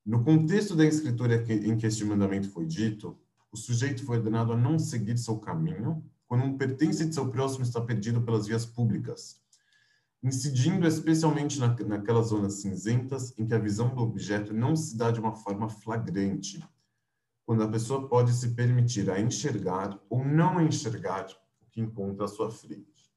No 0.06 0.24
contexto 0.24 0.74
da 0.74 0.86
escritura 0.86 1.44
em 1.52 1.76
que 1.76 1.86
este 1.86 2.02
mandamento 2.02 2.48
foi 2.48 2.64
dito, 2.64 3.18
o 3.52 3.56
sujeito 3.56 4.06
foi 4.06 4.16
ordenado 4.16 4.54
a 4.54 4.56
não 4.56 4.78
seguir 4.78 5.18
seu 5.18 5.38
caminho 5.38 6.02
quando 6.26 6.44
um 6.44 6.56
pertence 6.56 7.04
de 7.04 7.14
seu 7.14 7.30
próximo 7.30 7.62
está 7.62 7.80
perdido 7.82 8.22
pelas 8.22 8.46
vias 8.46 8.64
públicas, 8.64 9.38
incidindo 10.24 10.86
especialmente 10.86 11.60
na, 11.60 11.68
naquelas 11.86 12.28
zonas 12.28 12.54
cinzentas 12.54 13.32
em 13.38 13.46
que 13.46 13.54
a 13.54 13.58
visão 13.58 13.94
do 13.94 14.02
objeto 14.02 14.52
não 14.52 14.74
se 14.74 14.96
dá 14.96 15.10
de 15.10 15.20
uma 15.20 15.34
forma 15.34 15.68
flagrante, 15.68 16.60
quando 17.46 17.62
a 17.62 17.68
pessoa 17.68 18.08
pode 18.08 18.32
se 18.32 18.54
permitir 18.54 19.10
a 19.10 19.20
enxergar 19.20 20.00
ou 20.08 20.24
não 20.24 20.60
enxergar 20.60 21.26
o 21.60 21.70
que 21.70 21.80
encontra 21.80 22.24
à 22.24 22.28
sua 22.28 22.50
frente. 22.50 23.12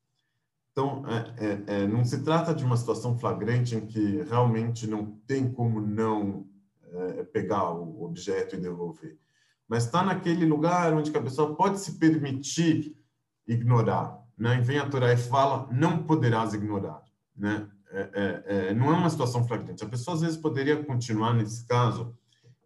Então, 0.72 1.04
é, 1.08 1.36
é, 1.38 1.64
é, 1.68 1.88
não 1.88 2.04
se 2.04 2.22
trata 2.22 2.54
de 2.54 2.64
uma 2.64 2.78
situação 2.78 3.18
flagrante 3.18 3.76
em 3.76 3.88
que 3.88 4.22
realmente 4.24 4.86
não 4.86 5.18
tem 5.26 5.52
como 5.52 5.82
não 5.82 6.46
é, 6.84 7.24
pegar 7.24 7.72
o 7.72 8.04
objeto 8.04 8.56
e 8.56 8.60
devolver 8.60 9.18
mas 9.68 9.86
está 9.86 10.04
naquele 10.04 10.46
lugar 10.46 10.94
onde 10.94 11.16
a 11.16 11.22
pessoa 11.22 11.56
pode 11.56 11.80
se 11.80 11.98
permitir 12.00 12.96
ignorar. 13.46 14.18
Né? 14.38 14.60
Vem 14.62 14.78
a 14.78 14.90
Torá 14.90 15.12
e 15.12 15.18
fala, 15.18 15.68
não 15.72 16.04
poderás 16.04 16.54
ignorar. 16.54 17.04
Né? 17.36 17.68
É, 17.90 18.00
é, 18.00 18.44
é, 18.46 18.74
não 18.74 18.92
é 18.92 18.96
uma 18.96 19.10
situação 19.10 19.48
flagrante. 19.48 19.84
A 19.84 19.90
pessoa 19.90 20.16
às 20.16 20.22
vezes 20.22 20.38
poderia 20.38 20.84
continuar 20.84 21.34
nesse 21.34 21.66
caso 21.66 22.16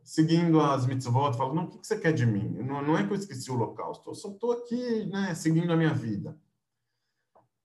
seguindo 0.04 0.60
as 0.60 0.86
mitzvot, 0.86 1.38
falando, 1.38 1.56
não, 1.56 1.64
o 1.66 1.80
que 1.80 1.88
você 1.88 1.98
quer 1.98 2.12
de 2.12 2.26
mim? 2.26 2.50
Não, 2.64 2.82
não 2.82 2.98
é 2.98 3.06
que 3.06 3.14
eu 3.14 3.18
esqueci 3.18 3.50
o 3.52 3.54
holocausto, 3.54 4.10
eu 4.10 4.16
só 4.16 4.30
estou 4.30 4.52
aqui 4.52 5.06
né, 5.06 5.34
seguindo 5.36 5.72
a 5.72 5.78
minha 5.78 5.94
vida. 5.94 6.38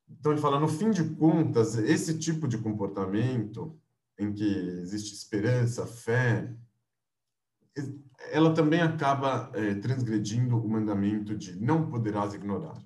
Então 0.08 0.32
ele 0.32 0.40
fala, 0.40 0.60
no 0.60 0.68
fim 0.68 0.90
de 0.90 1.02
contas, 1.16 1.76
esse 1.76 2.18
tipo 2.18 2.46
de 2.46 2.58
comportamento 2.58 3.76
em 4.18 4.32
que 4.32 4.44
existe 4.44 5.12
esperança, 5.14 5.86
fé, 5.86 6.54
ela 8.30 8.54
também 8.54 8.80
acaba 8.80 9.50
é, 9.54 9.74
transgredindo 9.74 10.56
o 10.56 10.68
mandamento 10.68 11.36
de 11.36 11.60
não 11.60 11.90
poderás 11.90 12.34
ignorar. 12.34 12.80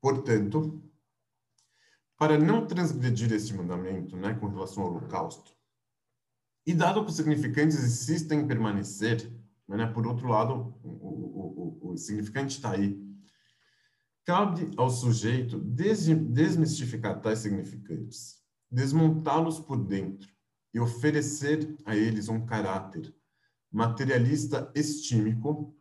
Portanto, 0.00 0.82
para 2.16 2.38
não 2.38 2.66
transgredir 2.66 3.32
esse 3.32 3.52
mandamento 3.54 4.16
né, 4.16 4.34
com 4.34 4.48
relação 4.48 4.82
ao 4.82 4.90
holocausto, 4.90 5.56
e 6.66 6.74
dado 6.74 7.02
que 7.04 7.10
os 7.10 7.16
significantes 7.16 7.82
insistem 7.82 8.40
em 8.40 8.46
permanecer, 8.46 9.32
né, 9.66 9.86
por 9.86 10.06
outro 10.06 10.28
lado, 10.28 10.78
o, 10.82 10.88
o, 10.88 11.80
o, 11.82 11.92
o 11.92 11.96
significante 11.96 12.56
está 12.56 12.72
aí, 12.72 13.02
cabe 14.24 14.70
ao 14.76 14.90
sujeito 14.90 15.58
des, 15.58 16.06
desmistificar 16.06 17.20
tais 17.20 17.38
significantes, 17.38 18.42
desmontá-los 18.70 19.58
por 19.58 19.82
dentro 19.82 20.30
e 20.72 20.78
oferecer 20.78 21.76
a 21.84 21.96
eles 21.96 22.28
um 22.28 22.44
caráter 22.44 23.14
materialista 23.72 24.70
estímico 24.74 25.74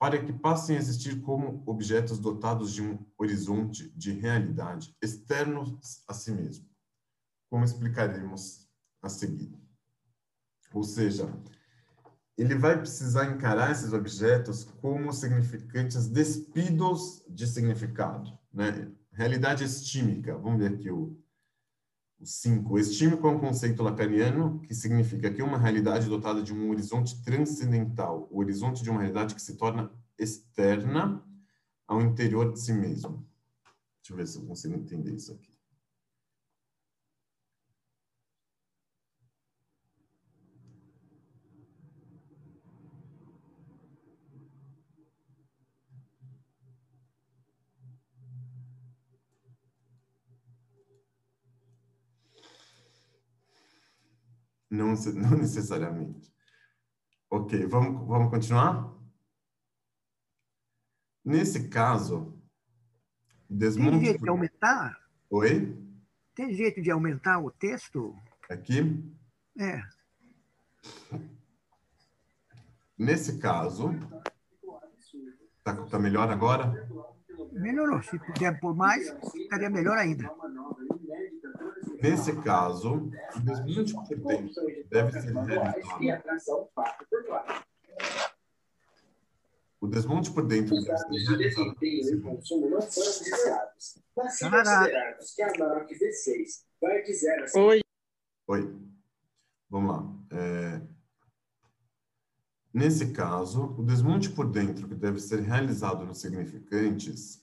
para 0.00 0.18
que 0.24 0.32
passem 0.32 0.76
a 0.76 0.78
existir 0.78 1.20
como 1.20 1.62
objetos 1.66 2.18
dotados 2.18 2.72
de 2.72 2.82
um 2.82 2.98
horizonte 3.18 3.90
de 3.90 4.12
realidade 4.12 4.96
externos 5.02 6.02
a 6.08 6.14
si 6.14 6.32
mesmo, 6.32 6.66
como 7.50 7.66
explicaremos 7.66 8.66
a 9.02 9.10
seguir. 9.10 9.54
Ou 10.72 10.82
seja, 10.82 11.30
ele 12.34 12.54
vai 12.54 12.78
precisar 12.78 13.26
encarar 13.26 13.72
esses 13.72 13.92
objetos 13.92 14.64
como 14.64 15.12
significantes 15.12 16.08
despidos 16.08 17.22
de 17.28 17.46
significado, 17.46 18.38
né? 18.50 18.90
Realidade 19.12 19.64
estímica. 19.64 20.34
Vamos 20.38 20.60
ver 20.60 20.76
aqui 20.76 20.90
o, 20.90 21.14
5. 22.22 22.78
Estímico 22.78 23.26
é 23.26 23.30
um 23.30 23.38
conceito 23.38 23.82
lacaniano 23.82 24.60
que 24.60 24.74
significa 24.74 25.32
que 25.32 25.42
uma 25.42 25.58
realidade 25.58 26.08
dotada 26.08 26.42
de 26.42 26.52
um 26.52 26.70
horizonte 26.70 27.22
transcendental, 27.22 28.28
o 28.30 28.38
horizonte 28.38 28.82
de 28.82 28.90
uma 28.90 29.00
realidade 29.00 29.34
que 29.34 29.42
se 29.42 29.56
torna 29.56 29.90
externa 30.18 31.24
ao 31.86 32.00
interior 32.00 32.52
de 32.52 32.60
si 32.60 32.72
mesmo. 32.72 33.26
Deixa 34.02 34.12
eu 34.12 34.16
ver 34.16 34.26
se 34.26 34.38
eu 34.38 34.46
consigo 34.46 34.74
entender 34.74 35.14
isso 35.14 35.32
aqui. 35.32 35.50
Não, 54.70 54.94
não 55.14 55.36
necessariamente. 55.36 56.32
Ok, 57.28 57.66
vamos, 57.66 58.06
vamos 58.06 58.30
continuar? 58.30 58.92
Nesse 61.24 61.68
caso, 61.68 62.40
desmonte... 63.48 63.90
Tem 63.90 64.04
jeito 64.04 64.22
de 64.22 64.30
aumentar? 64.30 65.00
Oi? 65.30 65.90
Tem 66.34 66.54
jeito 66.54 66.80
de 66.82 66.90
aumentar 66.90 67.38
o 67.38 67.50
texto? 67.50 68.16
Aqui? 68.48 69.04
É. 69.58 69.82
Nesse 72.96 73.38
caso, 73.38 73.90
tá, 75.62 75.74
tá 75.86 75.98
melhor 75.98 76.30
agora? 76.30 76.88
Melhorou. 77.52 78.02
Se 78.02 78.18
puder 78.18 78.58
por 78.60 78.74
mais, 78.74 79.08
ficaria 79.32 79.70
melhor 79.70 79.96
ainda. 79.98 80.30
Nesse 82.02 82.34
caso, 82.42 83.10
o 83.36 83.40
desmonte 83.40 83.94
por 83.94 84.16
dentro 84.16 84.66
deve 84.88 85.20
ser 85.20 85.34
realizado. 85.34 86.70
O 89.80 89.86
desmonte 89.86 90.30
por 90.30 90.46
dentro 90.46 90.74
deve 90.76 90.98
ser 90.98 91.26
realizado. 91.26 91.76
Oi. 97.56 97.80
Oi. 98.46 98.90
Vamos 99.68 99.90
lá. 99.90 100.38
É... 100.38 100.80
Nesse 102.72 103.12
caso, 103.12 103.74
o 103.78 103.82
desmonte 103.82 104.30
por 104.30 104.50
dentro 104.50 104.88
que 104.88 104.94
deve 104.94 105.20
ser 105.20 105.40
realizado 105.40 106.04
nos 106.04 106.20
significantes 106.20 107.39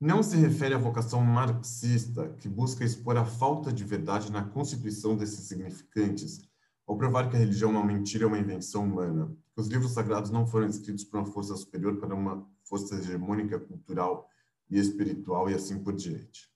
não 0.00 0.22
se 0.22 0.34
refere 0.36 0.74
à 0.74 0.78
vocação 0.78 1.20
marxista 1.20 2.30
que 2.38 2.48
busca 2.48 2.82
expor 2.82 3.18
a 3.18 3.24
falta 3.24 3.70
de 3.70 3.84
verdade 3.84 4.32
na 4.32 4.42
constituição 4.42 5.14
desses 5.14 5.46
significantes, 5.46 6.40
ao 6.86 6.96
provar 6.96 7.28
que 7.28 7.36
a 7.36 7.38
religião 7.38 7.70
é 7.70 7.74
uma 7.74 7.84
mentira, 7.84 8.24
é 8.24 8.26
uma 8.26 8.38
invenção 8.38 8.84
humana, 8.84 9.30
que 9.54 9.60
os 9.60 9.68
livros 9.68 9.92
sagrados 9.92 10.30
não 10.30 10.46
foram 10.46 10.66
escritos 10.66 11.04
por 11.04 11.18
uma 11.18 11.26
força 11.26 11.54
superior 11.54 11.98
para 11.98 12.14
uma 12.14 12.48
força 12.64 12.94
hegemônica 12.94 13.60
cultural 13.60 14.26
e 14.70 14.78
espiritual 14.78 15.50
e 15.50 15.54
assim 15.54 15.78
por 15.82 15.94
diante. 15.94 16.48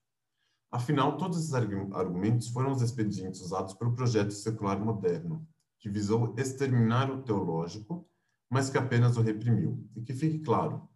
Afinal, 0.72 1.18
todos 1.18 1.38
esses 1.38 1.52
argumentos 1.52 2.48
foram 2.48 2.72
os 2.72 2.80
expedientes 2.80 3.42
usados 3.42 3.74
pelo 3.74 3.94
projeto 3.94 4.32
secular 4.32 4.82
moderno, 4.82 5.46
que 5.78 5.90
visou 5.90 6.34
exterminar 6.38 7.10
o 7.10 7.22
teológico, 7.22 8.08
mas 8.50 8.70
que 8.70 8.78
apenas 8.78 9.18
o 9.18 9.20
reprimiu. 9.20 9.86
E 9.94 10.00
que 10.00 10.14
fique 10.14 10.38
claro, 10.38 10.88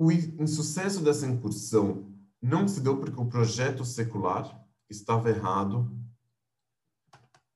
o 0.00 0.10
insucesso 0.10 1.02
dessa 1.02 1.26
incursão 1.26 2.10
não 2.40 2.66
se 2.66 2.80
deu 2.80 2.96
porque 2.96 3.20
o 3.20 3.26
projeto 3.26 3.84
secular 3.84 4.66
estava 4.88 5.28
errado 5.28 5.94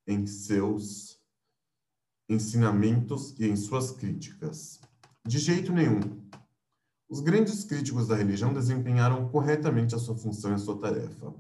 em 0.06 0.26
seus 0.26 1.18
ensinamentos 2.28 3.34
e 3.38 3.46
em 3.46 3.56
suas 3.56 3.92
críticas. 3.92 4.78
De 5.26 5.38
jeito 5.38 5.72
nenhum. 5.72 6.22
Os 7.08 7.20
grandes 7.20 7.64
críticos 7.64 8.08
da 8.08 8.14
religião 8.14 8.52
desempenharam 8.52 9.26
corretamente 9.30 9.94
a 9.94 9.98
sua 9.98 10.14
função 10.14 10.50
e 10.50 10.54
a 10.54 10.58
sua 10.58 10.78
tarefa. 10.78 11.34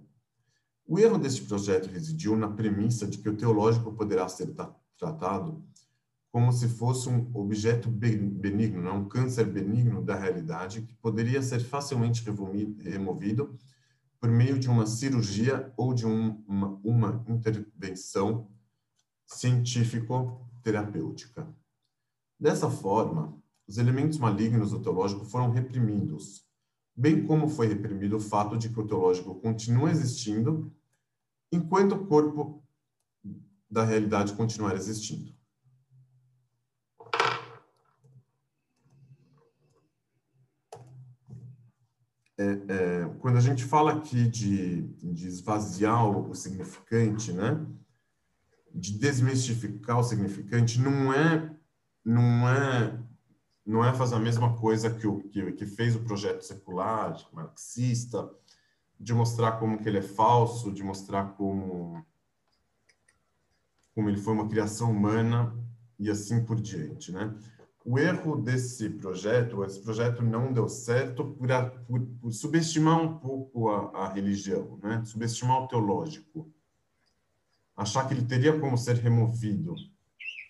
O 0.86 0.98
erro 0.98 1.18
deste 1.18 1.42
projeto 1.42 1.90
residiu 1.90 2.34
na 2.34 2.48
premissa 2.48 3.06
de 3.06 3.18
que 3.18 3.28
o 3.28 3.36
teológico 3.36 3.92
poderá 3.92 4.26
ser 4.26 4.54
tratado 4.96 5.62
como 6.34 6.52
se 6.52 6.68
fosse 6.68 7.08
um 7.08 7.30
objeto 7.32 7.88
benigno, 7.88 8.82
não? 8.82 9.02
um 9.02 9.08
câncer 9.08 9.46
benigno 9.46 10.02
da 10.02 10.16
realidade 10.16 10.82
que 10.82 10.92
poderia 10.96 11.40
ser 11.40 11.60
facilmente 11.60 12.24
removido 12.82 13.56
por 14.18 14.28
meio 14.28 14.58
de 14.58 14.68
uma 14.68 14.84
cirurgia 14.84 15.72
ou 15.76 15.94
de 15.94 16.04
um, 16.04 16.42
uma, 16.44 16.80
uma 16.82 17.24
intervenção 17.28 18.50
científico-terapêutica. 19.24 21.46
Dessa 22.36 22.68
forma, 22.68 23.40
os 23.64 23.78
elementos 23.78 24.18
malignos 24.18 24.72
do 24.72 24.80
teológico 24.80 25.24
foram 25.24 25.52
reprimidos, 25.52 26.44
bem 26.96 27.24
como 27.24 27.46
foi 27.46 27.68
reprimido 27.68 28.16
o 28.16 28.20
fato 28.20 28.58
de 28.58 28.70
que 28.70 28.80
o 28.80 28.86
teológico 28.88 29.36
continua 29.36 29.92
existindo 29.92 30.74
enquanto 31.52 31.92
o 31.92 32.08
corpo 32.08 32.60
da 33.70 33.84
realidade 33.84 34.32
continuar 34.32 34.74
existindo. 34.74 35.32
É, 42.36 42.44
é, 42.44 43.10
quando 43.20 43.36
a 43.36 43.40
gente 43.40 43.64
fala 43.64 43.92
aqui 43.92 44.28
de, 44.28 44.82
de 44.82 45.28
esvaziar 45.28 46.04
o 46.04 46.34
significante, 46.34 47.32
né, 47.32 47.64
de 48.74 48.98
desmistificar 48.98 50.00
o 50.00 50.02
significante, 50.02 50.80
não 50.80 51.12
é 51.12 51.54
não 52.04 52.48
é 52.48 52.98
não 53.64 53.84
é 53.84 53.94
fazer 53.94 54.16
a 54.16 54.20
mesma 54.20 54.56
coisa 54.56 54.90
que, 54.90 55.06
o, 55.06 55.22
que, 55.28 55.52
que 55.52 55.64
fez 55.64 55.96
o 55.96 56.04
projeto 56.04 56.42
secular, 56.42 57.16
marxista, 57.32 58.30
de 59.00 59.14
mostrar 59.14 59.52
como 59.52 59.78
que 59.78 59.88
ele 59.88 59.98
é 59.98 60.02
falso, 60.02 60.70
de 60.70 60.82
mostrar 60.82 61.32
como, 61.32 62.04
como 63.94 64.08
ele 64.08 64.18
foi 64.18 64.34
uma 64.34 64.48
criação 64.48 64.90
humana 64.90 65.56
e 65.98 66.10
assim 66.10 66.44
por 66.44 66.60
diante, 66.60 67.10
né? 67.10 67.34
O 67.84 67.98
erro 67.98 68.36
desse 68.36 68.88
projeto, 68.88 69.62
esse 69.62 69.78
projeto 69.78 70.22
não 70.22 70.50
deu 70.52 70.68
certo 70.68 71.22
por, 71.32 71.52
a, 71.52 71.66
por, 71.66 72.00
por 72.00 72.32
subestimar 72.32 72.98
um 72.98 73.18
pouco 73.18 73.68
a, 73.68 73.90
a, 73.90 74.08
religião, 74.08 74.78
né? 74.82 75.04
Subestimar 75.04 75.62
o 75.62 75.68
teológico. 75.68 76.50
Achar 77.76 78.08
que 78.08 78.14
ele 78.14 78.24
teria 78.24 78.58
como 78.58 78.78
ser 78.78 78.96
removido. 78.96 79.74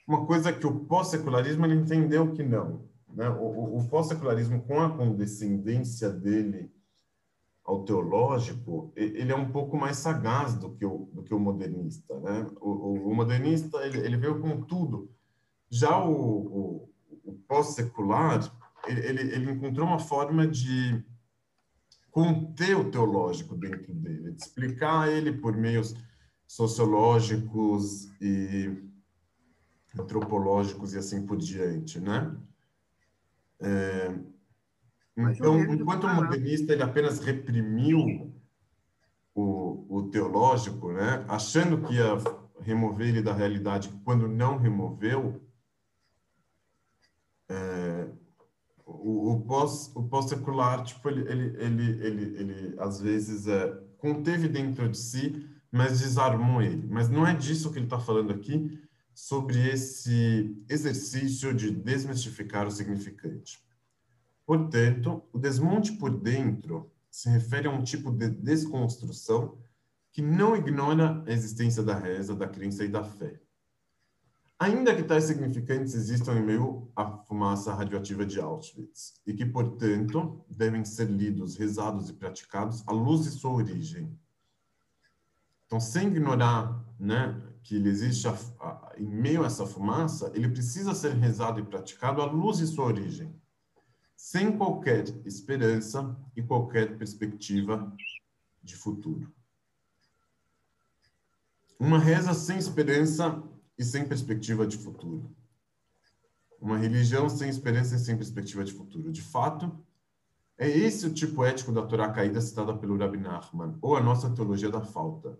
Uma 0.07 0.25
coisa 0.27 0.53
que 0.53 0.65
o 0.65 0.85
pós-secularismo 0.85 1.67
ele 1.67 1.75
entendeu 1.75 2.33
que 2.33 2.43
não. 2.45 2.85
Né? 3.13 3.29
O, 3.29 3.79
o 3.79 3.89
pós-secularismo, 3.89 4.63
com 4.63 4.81
a 4.81 4.91
condescendência 4.97 6.11
dele 6.11 6.71
ao 7.65 7.85
teológico, 7.85 8.93
ele 8.95 9.33
é 9.33 9.37
um 9.37 9.51
pouco 9.51 9.77
mais 9.77 9.97
sagaz 9.97 10.55
do 10.55 10.71
que 10.71 10.85
o, 10.85 11.09
do 11.13 11.23
que 11.23 11.35
o 11.35 11.41
modernista. 11.41 12.15
Né? 12.21 12.47
O, 12.61 13.11
o 13.11 13.15
modernista 13.15 13.85
ele, 13.87 13.99
ele, 13.99 14.17
veio 14.19 14.39
com 14.41 14.61
tudo. 14.61 15.11
Já 15.71 15.99
o, 16.05 16.91
o 17.25 17.33
pós-secular, 17.33 18.41
ele, 18.87 19.21
ele 19.21 19.51
encontrou 19.51 19.87
uma 19.87 19.99
forma 19.99 20.47
de 20.47 21.03
conter 22.11 22.77
o 22.77 22.91
teológico 22.91 23.57
dentro 23.57 23.93
dele, 23.93 24.33
de 24.33 24.43
explicar 24.43 25.09
ele 25.11 25.33
por 25.33 25.57
meios 25.57 25.95
sociológicos 26.47 28.11
e 28.21 28.85
antropológicos 29.99 30.93
e 30.95 30.99
assim 30.99 31.27
por 31.27 31.37
diante, 31.37 31.99
né? 31.99 32.37
É, 33.61 34.15
então, 35.17 35.61
enquanto 35.61 36.05
o 36.05 36.15
modernista 36.15 36.73
ele 36.73 36.83
apenas 36.83 37.21
reprimiu 37.21 38.33
o, 39.35 39.87
o 39.89 40.03
teológico, 40.11 40.93
né, 40.93 41.25
achando 41.29 41.83
que 41.83 41.95
ia 41.95 42.17
remover 42.61 43.09
ele 43.09 43.23
da 43.23 43.33
realidade, 43.33 43.89
quando 44.05 44.27
não 44.27 44.59
removeu, 44.59 45.41
o, 48.87 49.33
o 49.33 49.41
pós 49.43 49.91
o 49.95 50.03
pós 50.03 50.29
secular 50.29 50.83
tipo 50.83 51.09
ele 51.09 51.23
ele 51.31 51.57
ele 51.59 52.07
ele, 52.07 52.41
ele 52.41 52.75
às 52.79 53.01
vezes 53.01 53.47
é, 53.47 53.73
conteve 53.99 54.49
dentro 54.49 54.89
de 54.89 54.99
si 54.99 55.49
mas 55.71 56.01
desarmou 56.01 56.63
ele 56.63 56.87
mas 56.89 57.09
não 57.09 57.27
é 57.27 57.35
disso 57.35 57.71
que 57.71 57.79
ele 57.79 57.87
está 57.87 57.99
falando 57.99 58.33
aqui 58.33 58.81
sobre 59.15 59.69
esse 59.69 60.65
exercício 60.69 61.55
de 61.55 61.71
desmistificar 61.71 62.67
o 62.67 62.71
significante. 62.71 63.63
Portanto, 64.45 65.23
o 65.33 65.39
desmonte 65.39 65.93
por 65.93 66.11
dentro 66.11 66.91
se 67.11 67.29
refere 67.29 67.69
a 67.69 67.71
um 67.71 67.83
tipo 67.83 68.11
de 68.11 68.29
desconstrução 68.29 69.57
que 70.13 70.21
não 70.21 70.57
ignora 70.57 71.23
a 71.27 71.31
existência 71.31 71.83
da 71.83 71.97
reza, 71.97 72.35
da 72.35 72.49
crença 72.49 72.85
e 72.85 72.89
da 72.89 73.05
fé. 73.05 73.41
Ainda 74.65 74.97
que 74.97 75.03
tais 75.03 75.25
significantes 75.25 75.95
existam 75.95 76.33
em 76.33 76.43
meio 76.43 76.91
à 76.97 77.19
fumaça 77.19 77.75
radioativa 77.75 78.25
de 78.25 78.41
Auschwitz, 78.41 79.21
e 79.27 79.35
que, 79.35 79.45
portanto, 79.45 80.43
devem 80.49 80.87
ser 80.87 81.05
lidos, 81.11 81.59
rezados 81.59 82.09
e 82.09 82.15
praticados 82.15 82.83
à 82.87 82.93
luz 82.93 83.25
de 83.25 83.31
sua 83.33 83.53
origem. 83.53 84.19
Então, 85.67 85.79
sem 85.79 86.09
ignorar 86.09 86.83
né, 86.99 87.39
que 87.63 87.77
ele 87.77 87.91
existe 87.91 88.27
a, 88.27 88.33
a, 88.59 88.93
em 88.97 89.05
meio 89.05 89.43
a 89.43 89.47
essa 89.49 89.67
fumaça, 89.67 90.33
ele 90.35 90.49
precisa 90.49 90.95
ser 90.95 91.13
rezado 91.13 91.61
e 91.61 91.65
praticado 91.65 92.23
à 92.23 92.25
luz 92.25 92.57
de 92.57 92.67
sua 92.67 92.87
origem, 92.87 93.39
sem 94.17 94.57
qualquer 94.57 95.05
esperança 95.27 96.17
e 96.35 96.43
qualquer 96.43 96.97
perspectiva 96.97 97.95
de 98.63 98.75
futuro. 98.75 99.31
Uma 101.79 101.99
reza 101.99 102.33
sem 102.33 102.57
esperança 102.57 103.43
e 103.79 103.85
sem 103.85 104.07
perspectiva 104.07 104.67
de 104.67 104.77
futuro. 104.77 105.35
Uma 106.61 106.79
religião 106.79 107.29
sem 107.29 107.49
esperança 107.49 107.97
e 107.97 107.99
sem 107.99 108.17
perspectiva 108.17 108.65
de 108.65 108.73
futuro. 108.73 109.13
De 109.13 109.23
fato, 109.23 109.79
é 110.57 110.69
esse 110.69 111.07
o 111.07 111.13
tipo 111.13 111.45
ético 111.45 111.73
da 111.73 111.87
Torá 111.87 112.11
caída 112.11 112.41
citada 112.41 112.77
pelo 112.77 112.97
Rabbi 112.97 113.19
Nachman, 113.19 113.77
ou 113.83 113.97
a 113.97 114.03
nossa 114.03 114.31
teologia 114.31 114.71
da 114.71 114.81
falta 114.81 115.39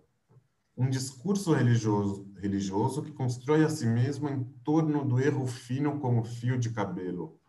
um 0.77 0.89
discurso 0.89 1.53
religioso, 1.53 2.29
religioso 2.37 3.01
que 3.01 3.11
constrói 3.11 3.63
a 3.63 3.69
si 3.69 3.85
mesmo 3.85 4.27
em 4.27 4.43
torno 4.63 5.05
do 5.05 5.19
erro 5.19 5.47
fino 5.47 5.99
como 5.99 6.23
fio 6.23 6.57
de 6.57 6.69
cabelo. 6.71 7.39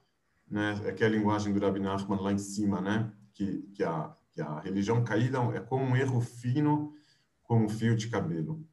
Né? 0.48 0.80
É 0.84 0.92
que 0.92 1.02
é 1.02 1.06
a 1.06 1.10
linguagem 1.10 1.52
do 1.52 1.58
Rabbi 1.58 1.80
Nachman 1.80 2.20
lá 2.20 2.32
em 2.32 2.38
cima, 2.38 2.80
né? 2.80 3.12
que, 3.34 3.62
que, 3.74 3.82
a, 3.82 4.14
que 4.30 4.40
a 4.40 4.60
religião 4.60 5.02
caída 5.02 5.38
é 5.54 5.60
como 5.60 5.84
um 5.84 5.96
erro 5.96 6.20
fino 6.20 6.94
como 7.42 7.68
fio 7.68 7.96
de 7.96 8.08
cabelo. 8.08 8.64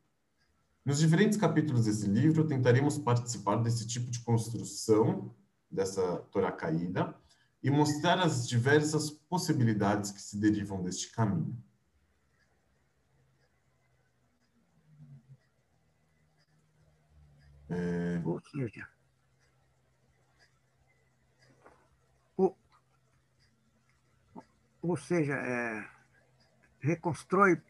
Nos 0.85 0.99
diferentes 0.99 1.37
capítulos 1.37 1.85
desse 1.85 2.07
livro, 2.07 2.45
tentaremos 2.45 2.97
participar 2.97 3.55
desse 3.57 3.87
tipo 3.87 4.11
de 4.11 4.19
construção 4.19 5.33
dessa 5.71 6.17
Torá 6.31 6.51
caída 6.51 7.15
e 7.63 7.69
mostrar 7.69 8.19
as 8.19 8.47
diversas 8.47 9.09
possibilidades 9.09 10.11
que 10.11 10.21
se 10.21 10.37
derivam 10.37 10.83
deste 10.83 11.09
caminho. 11.11 11.57
É... 17.69 18.21
Ou 22.37 22.57
ou 24.81 24.97
seja 24.97 25.33
é, 25.33 25.89
reconstrói 26.81 27.61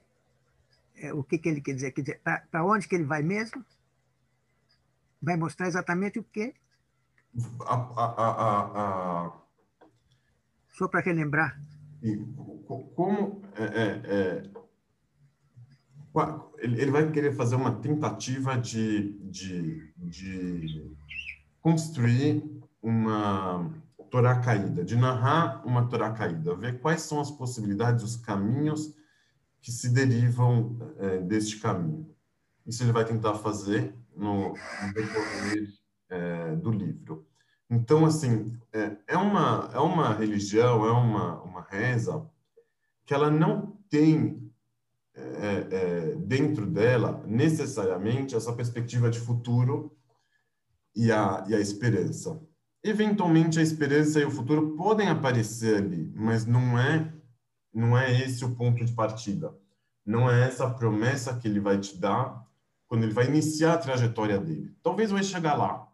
é, 1.04 1.14
o 1.14 1.24
que, 1.24 1.38
que 1.38 1.50
ele 1.50 1.62
quer 1.62 1.76
dizer. 1.76 1.92
Quer 1.92 2.02
dizer, 2.02 2.22
para 2.50 2.66
onde 2.66 2.88
que 2.88 2.96
ele 2.96 3.04
vai 3.04 3.22
mesmo? 3.22 3.64
vai 5.24 5.38
mostrar 5.38 5.68
exatamente 5.68 6.20
o 6.20 6.24
quê? 6.24 6.54
A, 7.62 7.74
a, 7.74 8.62
a. 8.82 9.32
Só 10.72 10.88
para 10.88 11.00
relembrar. 11.00 11.60
Como 12.96 13.42
é, 13.56 13.64
é, 13.64 14.02
é, 14.06 14.50
ele 16.60 16.92
vai 16.92 17.10
querer 17.10 17.34
fazer 17.34 17.56
uma 17.56 17.80
tentativa 17.80 18.58
de, 18.58 19.14
de, 19.32 19.94
de 19.98 20.92
construir 21.62 22.44
uma 22.82 23.72
Torá 24.12 24.40
caída, 24.40 24.84
de 24.84 24.98
narrar 24.98 25.66
uma 25.66 25.88
Torá 25.88 26.12
caída, 26.12 26.54
ver 26.56 26.82
quais 26.82 27.02
são 27.02 27.22
as 27.22 27.32
possibilidades, 27.32 28.04
os 28.04 28.18
caminhos 28.18 28.94
que 29.64 29.72
se 29.72 29.90
derivam 29.90 30.78
é, 31.00 31.20
deste 31.22 31.58
caminho. 31.58 32.14
Isso 32.68 32.84
ele 32.84 32.92
vai 32.92 33.06
tentar 33.06 33.36
fazer 33.36 33.96
no, 34.14 34.50
no 34.50 34.94
decorrer 34.94 35.74
é, 36.10 36.56
do 36.58 36.70
livro. 36.70 37.26
Então, 37.70 38.06
assim, 38.06 38.60
é, 38.74 38.98
é, 39.08 39.18
uma, 39.18 39.72
é 39.74 39.80
uma 39.80 40.14
religião, 40.14 40.86
é 40.86 40.92
uma, 40.92 41.42
uma 41.42 41.62
reza 41.62 42.30
que 43.06 43.14
ela 43.14 43.32
não 43.32 43.78
tem 43.90 44.52
é, 45.16 45.22
é, 45.72 46.16
dentro 46.16 46.66
dela 46.66 47.24
necessariamente 47.26 48.36
essa 48.36 48.52
perspectiva 48.52 49.10
de 49.10 49.20
futuro 49.20 49.96
e 50.94 51.10
a, 51.10 51.42
e 51.48 51.56
a 51.56 51.60
esperança. 51.60 52.42
Eventualmente, 52.84 53.60
a 53.60 53.64
esperança 53.64 54.20
e 54.20 54.26
o 54.26 54.32
futuro 54.32 54.76
podem 54.76 55.08
aparecer 55.08 55.78
ali, 55.78 56.12
mas 56.14 56.46
não 56.46 56.78
é 56.78 57.14
não 57.74 57.98
é 57.98 58.12
esse 58.22 58.46
o 58.46 58.56
ponto 58.56 58.84
de 58.86 58.94
partida. 58.94 59.58
Não 60.06 60.30
é 60.30 60.48
essa 60.48 60.70
promessa 60.70 61.38
que 61.38 61.48
ele 61.48 61.60
vai 61.60 61.80
te 61.80 61.98
dar 61.98 62.46
quando 62.88 63.04
ele 63.04 63.14
vai 63.14 63.26
iniciar 63.26 63.74
a 63.74 63.78
trajetória 63.78 64.40
dele. 64.40 64.76
Talvez 64.84 65.10
vai 65.12 65.24
chegar 65.24 65.56
lá, 65.56 65.92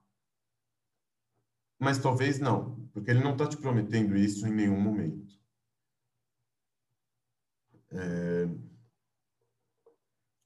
mas 1.80 1.98
talvez 1.98 2.40
não, 2.40 2.76
porque 2.92 3.10
ele 3.10 3.24
não 3.24 3.32
está 3.32 3.48
te 3.48 3.56
prometendo 3.56 4.18
isso 4.18 4.46
em 4.48 4.52
nenhum 4.52 4.80
momento. 4.80 5.40
É... 7.92 8.48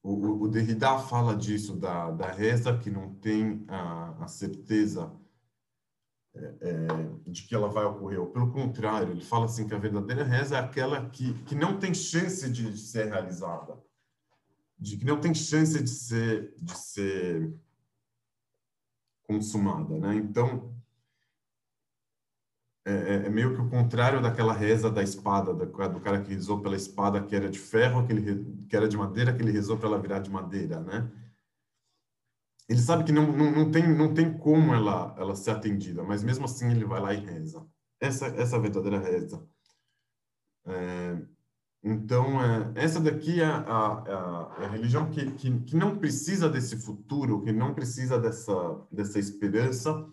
O, 0.04 0.44
o, 0.44 0.48
Derrida 0.50 1.00
fala 1.00 1.34
disso, 1.34 1.78
da, 1.78 2.12
da 2.12 2.30
reza 2.30 2.78
que 2.78 2.90
não 2.90 3.16
tem 3.16 3.64
a, 3.70 4.26
a 4.26 4.28
certeza 4.28 5.10
é, 6.36 6.46
é, 6.62 7.32
de 7.32 7.44
que 7.44 7.54
ela 7.54 7.68
vai 7.68 7.86
ocorrer. 7.86 8.20
Ou, 8.20 8.28
pelo 8.28 8.52
contrário, 8.52 9.12
ele 9.12 9.24
fala 9.24 9.46
assim 9.46 9.68
que 9.68 9.74
a 9.74 9.80
verdadeira 9.80 10.24
reza 10.24 10.58
é 10.58 10.60
aquela 10.60 11.10
que, 11.10 11.34
que 11.44 11.56
não 11.56 11.78
tem 11.78 11.94
chance 11.94 12.50
de, 12.50 12.78
ser 12.78 13.06
realizada, 13.06 13.78
de 14.78 14.98
que 14.98 15.06
não 15.06 15.20
tem 15.20 15.34
chance 15.34 15.82
de 15.82 15.90
ser, 15.90 16.54
de 16.58 16.78
ser 16.78 17.54
consumada. 19.28 19.98
Né? 19.98 20.16
Então, 20.16 20.74
é, 22.86 22.92
é, 22.92 23.14
é, 23.28 23.30
meio 23.30 23.56
que 23.56 23.62
o 23.62 23.70
contrário 23.70 24.22
daquela 24.22 24.54
reza 24.54 24.90
da 24.90 25.02
espada, 25.02 25.54
do, 25.54 25.66
do 25.66 26.00
cara 26.02 26.22
que 26.22 26.34
rezou 26.34 26.62
pela 26.62 26.76
espada 26.76 27.22
que 27.24 27.36
era 27.36 27.50
de 27.50 27.60
ferro, 27.60 28.02
aquele, 28.02 28.44
que 28.68 28.76
era 28.76 28.90
de 28.90 28.98
madeira, 28.98 29.34
que 29.34 29.42
ele 29.42 29.52
rezou 29.52 29.78
para 29.78 29.88
ela 29.88 30.02
virar 30.02 30.20
de 30.20 30.30
madeira, 30.30 30.82
né? 30.82 31.10
Ele 32.74 32.82
sabe 32.82 33.04
que 33.04 33.12
não, 33.12 33.32
não, 33.32 33.52
não, 33.52 33.72
tem, 33.72 33.88
não 33.88 34.16
tem 34.16 34.36
como 34.36 34.74
ela, 34.74 35.14
ela 35.16 35.36
ser 35.36 35.52
atendida, 35.52 36.02
mas 36.02 36.24
mesmo 36.24 36.46
assim 36.46 36.72
ele 36.72 36.86
vai 36.86 37.00
lá 37.00 37.14
e 37.14 37.24
reza. 37.24 37.64
Essa, 38.00 38.26
essa 38.26 38.56
é 38.56 38.58
a 38.58 38.62
verdadeira 38.64 38.98
reza. 38.98 39.48
É, 40.66 41.22
então, 41.84 42.42
é, 42.42 42.72
essa 42.74 43.00
daqui 43.00 43.40
é 43.40 43.46
a, 43.46 43.60
a, 43.60 44.64
a 44.64 44.68
religião 44.70 45.08
que, 45.12 45.34
que, 45.34 45.60
que 45.66 45.76
não 45.76 46.00
precisa 46.00 46.50
desse 46.50 46.76
futuro, 46.76 47.44
que 47.44 47.52
não 47.52 47.76
precisa 47.76 48.20
dessa, 48.20 48.54
dessa 48.92 49.20
esperança, 49.20 50.12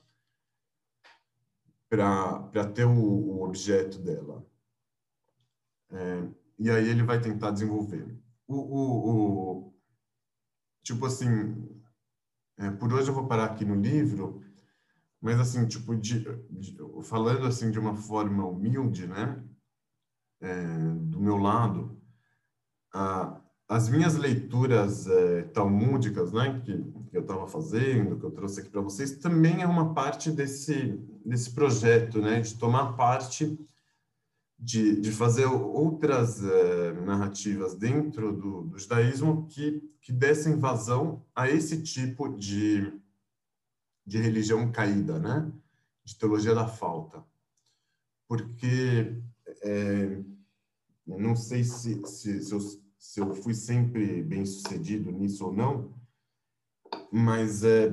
para 1.88 2.66
ter 2.74 2.84
o, 2.84 2.92
o, 2.92 3.42
objeto 3.42 3.98
dela. 4.00 4.46
É, 5.90 6.28
e 6.58 6.70
aí 6.70 6.90
ele 6.90 7.04
vai 7.04 7.18
tentar 7.18 7.52
desenvolver. 7.52 8.06
O, 8.46 8.54
o, 8.54 9.62
o 9.68 9.74
tipo 10.82 11.06
assim, 11.06 11.79
é, 12.60 12.70
por 12.70 12.92
hoje 12.92 13.08
eu 13.08 13.14
vou 13.14 13.26
parar 13.26 13.46
aqui 13.46 13.64
no 13.64 13.74
livro, 13.74 14.42
mas 15.20 15.40
assim, 15.40 15.66
tipo, 15.66 15.96
de, 15.96 16.20
de, 16.50 16.76
falando 17.02 17.46
assim 17.46 17.70
de 17.70 17.78
uma 17.78 17.94
forma 17.94 18.46
humilde, 18.46 19.06
né, 19.06 19.42
é, 20.42 20.66
do 21.00 21.18
meu 21.18 21.38
lado, 21.38 21.98
a, 22.92 23.40
as 23.66 23.88
minhas 23.88 24.14
leituras 24.16 25.06
é, 25.06 25.42
talmúdicas, 25.44 26.32
né, 26.32 26.60
que, 26.62 26.76
que 27.10 27.16
eu 27.16 27.22
estava 27.22 27.46
fazendo, 27.46 28.18
que 28.18 28.24
eu 28.24 28.30
trouxe 28.30 28.60
aqui 28.60 28.68
para 28.68 28.82
vocês, 28.82 29.12
também 29.18 29.62
é 29.62 29.66
uma 29.66 29.94
parte 29.94 30.30
desse, 30.30 31.00
desse 31.24 31.52
projeto, 31.52 32.20
né, 32.20 32.40
de 32.40 32.58
tomar 32.58 32.92
parte, 32.92 33.58
de, 34.60 35.00
de 35.00 35.10
fazer 35.10 35.46
outras 35.46 36.44
é, 36.44 36.92
narrativas 37.00 37.74
dentro 37.74 38.32
do, 38.32 38.62
do 38.64 38.78
judaísmo 38.78 39.46
que, 39.46 39.80
que 40.02 40.12
dessem 40.12 40.58
vazão 40.58 41.24
a 41.34 41.48
esse 41.48 41.82
tipo 41.82 42.28
de, 42.28 42.92
de 44.06 44.18
religião 44.18 44.70
caída, 44.70 45.18
né, 45.18 45.50
de 46.04 46.16
teologia 46.18 46.54
da 46.54 46.68
falta. 46.68 47.24
Porque, 48.28 49.16
é, 49.62 50.22
não 51.06 51.34
sei 51.34 51.64
se, 51.64 52.06
se, 52.06 52.42
se 52.42 52.52
eu 52.52 52.60
se 53.00 53.18
eu 53.18 53.34
fui 53.34 53.54
sempre 53.54 54.22
bem 54.22 54.44
sucedido 54.44 55.10
nisso 55.10 55.46
ou 55.46 55.52
não, 55.54 55.90
mas 57.10 57.64
é, 57.64 57.88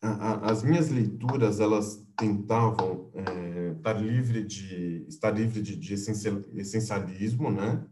a, 0.00 0.08
a, 0.08 0.50
as 0.50 0.62
minhas 0.62 0.88
leituras 0.88 1.60
elas 1.60 2.01
tentavam 2.16 3.10
é, 3.14 3.72
estar 3.72 3.92
livre 3.92 4.44
de 4.44 5.04
estar 5.08 5.30
livre 5.30 5.60
de, 5.62 5.76
de 5.76 5.94
essencialismo, 5.94 7.50
né? 7.50 7.84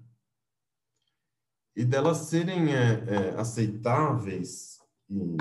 E 1.77 1.85
delas 1.85 2.19
serem 2.19 2.75
é, 2.75 3.05
é, 3.07 3.41
aceitáveis 3.41 4.79
e 5.09 5.37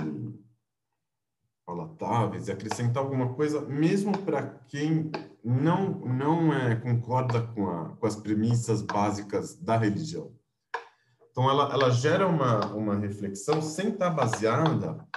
palatáveis 1.66 2.48
e 2.48 2.52
acrescentar 2.52 3.04
alguma 3.04 3.34
coisa, 3.34 3.62
mesmo 3.62 4.18
para 4.20 4.48
quem 4.68 5.12
não 5.44 6.00
não 6.00 6.54
é, 6.54 6.76
concorda 6.76 7.46
com, 7.48 7.70
a, 7.70 7.96
com 7.96 8.06
as 8.06 8.16
premissas 8.16 8.82
básicas 8.82 9.56
da 9.56 9.78
religião. 9.78 10.34
Então, 11.32 11.50
ela, 11.50 11.72
ela 11.72 11.92
gera 11.92 12.28
uma, 12.28 12.74
uma 12.74 12.96
reflexão 12.98 13.62
sem 13.62 13.90
estar 13.90 14.10
baseada 14.10 15.08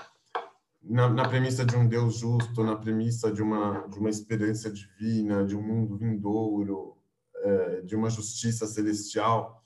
na, 0.82 1.08
na, 1.08 1.28
premissa 1.28 1.64
de 1.64 1.76
um 1.76 1.86
Deus 1.86 2.18
justo, 2.18 2.64
na 2.64 2.76
premissa 2.76 3.30
de 3.30 3.42
uma, 3.42 3.86
de 3.88 3.98
uma 3.98 4.10
esperança 4.10 4.70
divina, 4.70 5.44
de 5.44 5.56
um 5.56 5.62
mundo 5.62 5.96
vindouro, 5.96 6.96
é, 7.36 7.80
de 7.82 7.94
uma 7.94 8.10
justiça 8.10 8.66
celestial. 8.66 9.64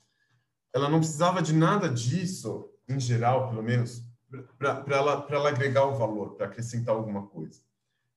Ela 0.73 0.89
não 0.89 0.99
precisava 0.99 1.41
de 1.41 1.53
nada 1.53 1.89
disso, 1.89 2.69
em 2.87 2.99
geral, 2.99 3.49
pelo 3.49 3.63
menos, 3.63 4.03
para 4.57 4.83
ela, 4.89 5.27
ela 5.29 5.49
agregar 5.49 5.85
o 5.85 5.95
valor, 5.95 6.35
para 6.35 6.47
acrescentar 6.47 6.95
alguma 6.95 7.27
coisa. 7.27 7.61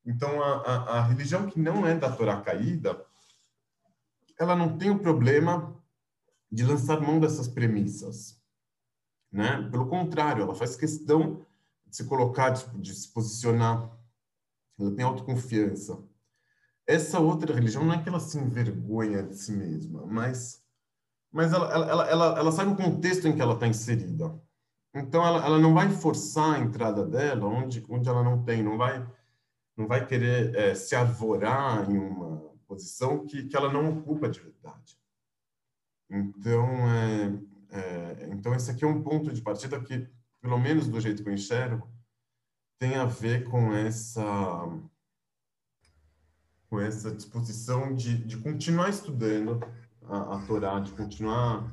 Então, 0.04 0.42
a, 0.42 0.62
a, 0.62 0.98
a 0.98 1.02
religião 1.02 1.46
que 1.46 1.58
não 1.58 1.86
é 1.86 1.94
da 1.94 2.10
Torá 2.10 2.40
caída, 2.40 3.04
ela 4.38 4.56
não 4.56 4.76
tem 4.76 4.90
o 4.90 4.98
problema 4.98 5.76
de 6.50 6.64
lançar 6.64 7.00
mão 7.00 7.20
dessas 7.20 7.46
premissas. 7.46 8.40
Né? 9.30 9.68
Pelo 9.70 9.86
contrário, 9.86 10.42
ela 10.42 10.54
faz 10.54 10.74
questão 10.74 11.46
de 11.90 11.96
se 11.96 12.04
colocar, 12.04 12.50
de, 12.50 12.94
se 12.94 13.12
posicionar. 13.12 13.90
Ela 14.78 14.94
tem 14.94 15.04
autoconfiança. 15.04 16.02
Essa 16.86 17.20
outra 17.20 17.54
religião 17.54 17.84
não 17.84 17.94
é 17.94 18.02
que 18.02 18.08
ela 18.08 18.20
se 18.20 18.38
envergonha 18.38 19.22
de 19.22 19.36
si 19.36 19.52
mesma, 19.52 20.06
mas, 20.06 20.64
mas 21.30 21.52
ela, 21.52 21.70
ela, 21.72 22.08
ela, 22.08 22.38
ela 22.38 22.52
sabe 22.52 22.72
o 22.72 22.76
contexto 22.76 23.28
em 23.28 23.34
que 23.34 23.42
ela 23.42 23.54
está 23.54 23.66
inserida. 23.66 24.40
Então, 24.94 25.24
ela, 25.24 25.44
ela 25.44 25.58
não 25.58 25.74
vai 25.74 25.88
forçar 25.90 26.54
a 26.56 26.58
entrada 26.58 27.06
dela 27.06 27.46
onde, 27.46 27.84
onde 27.88 28.08
ela 28.08 28.24
não 28.24 28.42
tem, 28.42 28.62
não 28.62 28.76
vai, 28.76 29.06
não 29.76 29.86
vai 29.86 30.06
querer 30.06 30.54
é, 30.54 30.74
se 30.74 30.96
arvorar 30.96 31.88
em 31.90 31.98
uma 31.98 32.50
posição 32.66 33.26
que, 33.26 33.44
que 33.44 33.56
ela 33.56 33.72
não 33.72 33.98
ocupa 33.98 34.28
de 34.28 34.40
verdade. 34.40 34.98
Então, 36.08 36.66
é, 36.90 37.40
é, 37.70 38.28
então, 38.32 38.52
esse 38.54 38.70
aqui 38.70 38.84
é 38.84 38.88
um 38.88 39.02
ponto 39.02 39.32
de 39.32 39.42
partida 39.42 39.80
que, 39.80 40.08
pelo 40.40 40.58
menos 40.58 40.88
do 40.88 41.00
jeito 41.00 41.22
que 41.22 41.28
eu 41.28 41.34
enxergo, 41.34 41.88
tem 42.78 42.96
a 42.96 43.04
ver 43.04 43.44
com 43.44 43.74
essa 43.74 44.22
com 46.68 46.78
essa 46.78 47.10
disposição 47.10 47.94
de, 47.96 48.16
de 48.16 48.36
continuar 48.36 48.88
estudando 48.90 49.60
a, 50.04 50.36
a 50.36 50.46
Torá, 50.46 50.78
de 50.78 50.92
continuar 50.92 51.68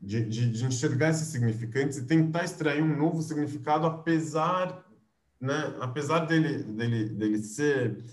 de, 0.00 0.24
de, 0.24 0.50
de, 0.50 0.64
enxergar 0.64 1.10
esses 1.10 1.28
significantes 1.28 1.96
e 1.96 2.06
tentar 2.06 2.44
extrair 2.44 2.82
um 2.82 2.96
novo 2.96 3.22
significado, 3.22 3.86
apesar, 3.86 4.84
né, 5.40 5.76
apesar 5.80 6.26
dele, 6.26 6.64
dele, 6.64 7.08
dele 7.10 7.38
ser 7.38 8.04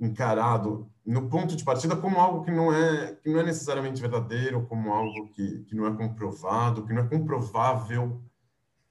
encarado 0.00 0.90
no 1.04 1.28
ponto 1.28 1.54
de 1.54 1.64
partida 1.64 1.94
como 1.94 2.18
algo 2.18 2.44
que 2.44 2.50
não 2.50 2.72
é 2.72 3.14
que 3.16 3.30
não 3.30 3.40
é 3.40 3.42
necessariamente 3.42 4.00
verdadeiro, 4.00 4.66
como 4.66 4.90
algo 4.90 5.28
que, 5.28 5.64
que 5.64 5.74
não 5.74 5.86
é 5.86 5.94
comprovado, 5.94 6.86
que 6.86 6.94
não 6.94 7.02
é 7.02 7.08
comprovável, 7.08 8.22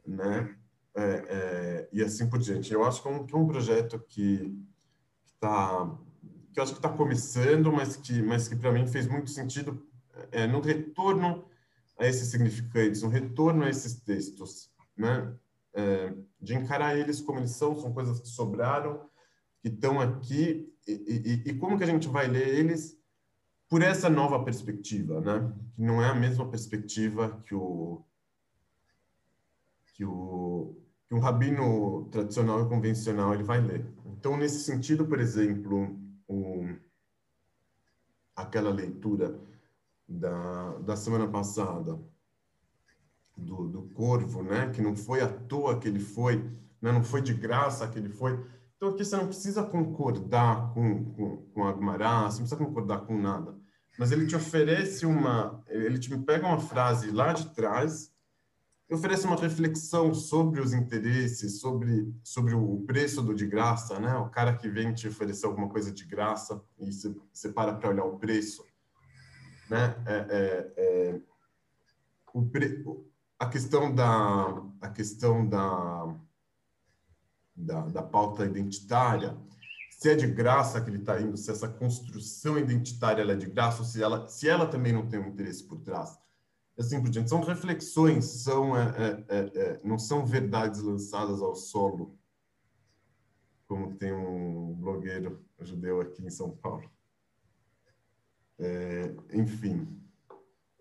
né? 0.06 0.56
é, 0.96 1.04
é, 1.04 1.90
e 1.92 2.04
assim 2.04 2.30
por 2.30 2.40
diante. 2.40 2.74
Eu 2.74 2.84
acho 2.84 3.02
que 3.02 3.08
é 3.08 3.12
um, 3.12 3.26
que 3.26 3.34
é 3.34 3.38
um 3.38 3.48
projeto 3.48 4.00
que 4.00 4.58
está 5.34 5.98
que 6.54 6.60
eu 6.60 6.64
acho 6.64 6.74
que 6.74 6.80
está 6.80 6.90
começando, 6.90 7.72
mas 7.72 7.96
que 7.96 8.22
mas 8.22 8.48
que 8.48 8.56
para 8.56 8.72
mim 8.72 8.86
fez 8.88 9.08
muito 9.08 9.30
sentido 9.30 9.86
é, 10.32 10.46
no 10.46 10.60
retorno 10.60 11.46
a 11.98 12.06
esses 12.08 12.28
significantes, 12.30 13.02
no 13.04 13.10
retorno 13.10 13.64
a 13.64 13.70
esses 13.70 14.02
textos, 14.02 14.70
né? 14.98 15.34
É, 15.74 16.14
de 16.42 16.54
encarar 16.54 16.98
eles 16.98 17.22
como 17.22 17.40
eles 17.40 17.52
são, 17.52 17.80
são 17.80 17.94
coisas 17.94 18.20
que 18.20 18.28
sobraram, 18.28 19.10
que 19.62 19.70
estão 19.70 20.02
aqui, 20.02 20.70
e, 20.86 20.92
e, 21.46 21.50
e, 21.50 21.54
como 21.54 21.78
que 21.78 21.84
a 21.86 21.88
gente 21.88 22.10
vai 22.10 22.28
ler 22.28 22.50
eles 22.50 22.98
por 23.70 23.82
essa 23.82 24.10
nova 24.10 24.44
perspectiva, 24.44 25.22
né? 25.22 25.54
Que 25.74 25.82
não 25.82 26.04
é 26.04 26.10
a 26.10 26.16
mesma 26.16 26.50
perspectiva 26.50 27.42
que 27.46 27.56
o 27.56 28.04
que 30.02 30.06
o 30.06 30.76
que 31.08 31.14
um 31.14 31.20
rabino 31.20 32.08
tradicional 32.10 32.62
e 32.62 32.70
convencional 32.70 33.34
ele 33.34 33.44
vai 33.44 33.60
ler. 33.60 33.86
Então, 34.06 34.38
nesse 34.38 34.64
sentido, 34.64 35.06
por 35.06 35.20
exemplo, 35.20 36.00
o, 36.26 36.66
aquela 38.34 38.72
leitura 38.72 39.38
da, 40.08 40.78
da 40.78 40.96
semana 40.96 41.28
passada 41.28 42.00
do, 43.36 43.68
do 43.68 43.82
Corvo, 43.94 44.42
né? 44.42 44.70
Que 44.70 44.82
não 44.82 44.96
foi 44.96 45.22
à 45.22 45.28
toa 45.28 45.78
que 45.78 45.88
ele 45.88 46.00
foi, 46.00 46.38
né? 46.82 46.94
não 46.94 47.04
foi 47.04 47.22
de 47.22 47.34
graça 47.34 47.88
que 47.90 48.00
ele 48.00 48.10
foi. 48.10 48.40
Então 48.78 48.90
aqui 48.90 49.04
você 49.04 49.18
não 49.18 49.28
precisa 49.28 49.64
concordar 49.64 50.74
com, 50.74 51.06
com, 51.12 51.38
com 51.54 51.64
a 51.66 51.74
você 51.74 52.40
não 52.40 52.48
precisa 52.48 52.56
concordar 52.56 53.02
com 53.02 53.20
nada. 53.20 53.54
Mas 54.00 54.12
ele 54.12 54.26
te 54.26 54.36
oferece 54.36 55.06
uma, 55.06 55.62
ele 55.68 56.00
te 56.00 56.18
pega 56.20 56.48
uma 56.48 56.60
frase 56.60 57.12
lá 57.12 57.34
de 57.34 57.54
trás 57.54 58.11
oferece 58.94 59.26
uma 59.26 59.36
reflexão 59.36 60.14
sobre 60.14 60.60
os 60.60 60.74
interesses, 60.74 61.60
sobre, 61.60 62.14
sobre 62.24 62.54
o 62.54 62.82
preço 62.86 63.22
do 63.22 63.34
de 63.34 63.48
graça, 63.48 64.00
né? 64.00 64.16
O 64.18 64.30
cara 64.30 64.56
que 64.56 64.68
vem 64.68 64.94
te 64.94 65.08
oferecer 65.08 65.46
alguma 65.46 65.70
coisa 65.70 65.92
de 65.92 66.06
graça 66.06 66.62
e 66.78 66.92
você, 66.92 67.16
você 67.32 67.50
para 67.50 67.74
para 67.74 67.90
olhar 67.90 68.04
o 68.04 68.18
preço, 68.18 68.66
né? 69.70 69.96
É, 70.06 70.16
é, 70.30 70.74
é, 70.78 71.22
o 72.34 72.46
pre, 72.46 72.84
a 73.40 73.48
questão 73.48 73.94
da 73.94 74.62
a 74.82 74.90
questão 74.90 75.48
da, 75.48 76.16
da, 77.56 77.82
da 77.88 78.04
pauta 78.04 78.46
identitária, 78.46 79.38
se 79.90 80.10
é 80.10 80.16
de 80.16 80.28
graça 80.28 80.82
que 80.82 80.90
ele 80.90 80.98
está 80.98 81.22
indo, 81.22 81.38
se 81.38 81.50
essa 81.50 81.68
construção 81.68 82.58
identitária 82.58 83.22
é 83.22 83.36
de 83.36 83.46
graça, 83.46 83.80
ou 83.80 83.86
se 83.86 84.02
ela, 84.04 84.28
se 84.28 84.50
ela 84.50 84.68
também 84.68 84.92
não 84.92 85.08
tem 85.08 85.20
um 85.20 85.28
interesse 85.28 85.64
por 85.64 85.80
trás. 85.80 86.20
Assim 86.82 87.00
por 87.00 87.10
diante. 87.10 87.30
São 87.30 87.42
reflexões, 87.42 88.26
são, 88.26 88.76
é, 88.76 89.24
é, 89.30 89.82
não 89.84 90.00
são 90.00 90.26
verdades 90.26 90.82
lançadas 90.82 91.42
ao 91.42 91.56
solo, 91.56 92.18
como 93.68 93.96
tem 93.96 94.12
um 94.12 94.74
blogueiro 94.74 95.46
judeu 95.60 96.02
aqui 96.02 96.26
em 96.26 96.30
São 96.30 96.50
Paulo. 96.50 96.90
É, 98.60 99.16
enfim, 99.34 99.88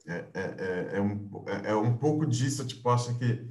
é, 0.06 0.27
é, 0.35 0.97
é, 0.97 1.01
um, 1.01 1.44
é, 1.64 1.74
um 1.74 1.97
pouco 1.97 2.27
disso, 2.27 2.66
tipo, 2.66 2.89
acho 2.89 3.18
que 3.18 3.47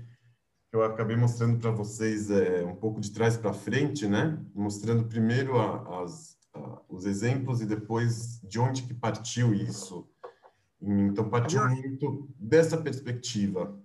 eu 0.71 0.84
acabei 0.84 1.15
mostrando 1.15 1.59
para 1.59 1.71
vocês 1.71 2.30
é, 2.30 2.63
um 2.65 2.76
pouco 2.76 2.99
de 2.99 3.11
trás 3.11 3.38
para 3.38 3.53
frente, 3.53 4.07
né? 4.07 4.43
Mostrando 4.53 5.07
primeiro 5.07 5.59
a, 5.59 6.03
as, 6.03 6.38
a, 6.53 6.81
os 6.89 7.05
exemplos 7.05 7.61
e 7.61 7.65
depois 7.65 8.39
de 8.41 8.59
onde 8.59 8.84
que 8.84 8.93
partiu 8.93 9.53
isso. 9.53 10.07
Então, 10.81 11.30
partiu 11.30 11.68
muito 11.69 12.30
dessa 12.39 12.81
perspectiva, 12.81 13.77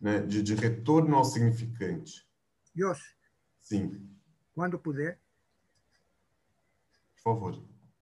né? 0.00 0.20
De, 0.20 0.42
de 0.42 0.54
retorno 0.54 1.16
ao 1.16 1.24
significante. 1.24 2.26
Yoshi. 2.74 3.16
Sim. 3.58 4.08
Quando 4.54 4.78
puder. 4.78 5.20
Por 7.16 7.22
favor. 7.22 7.62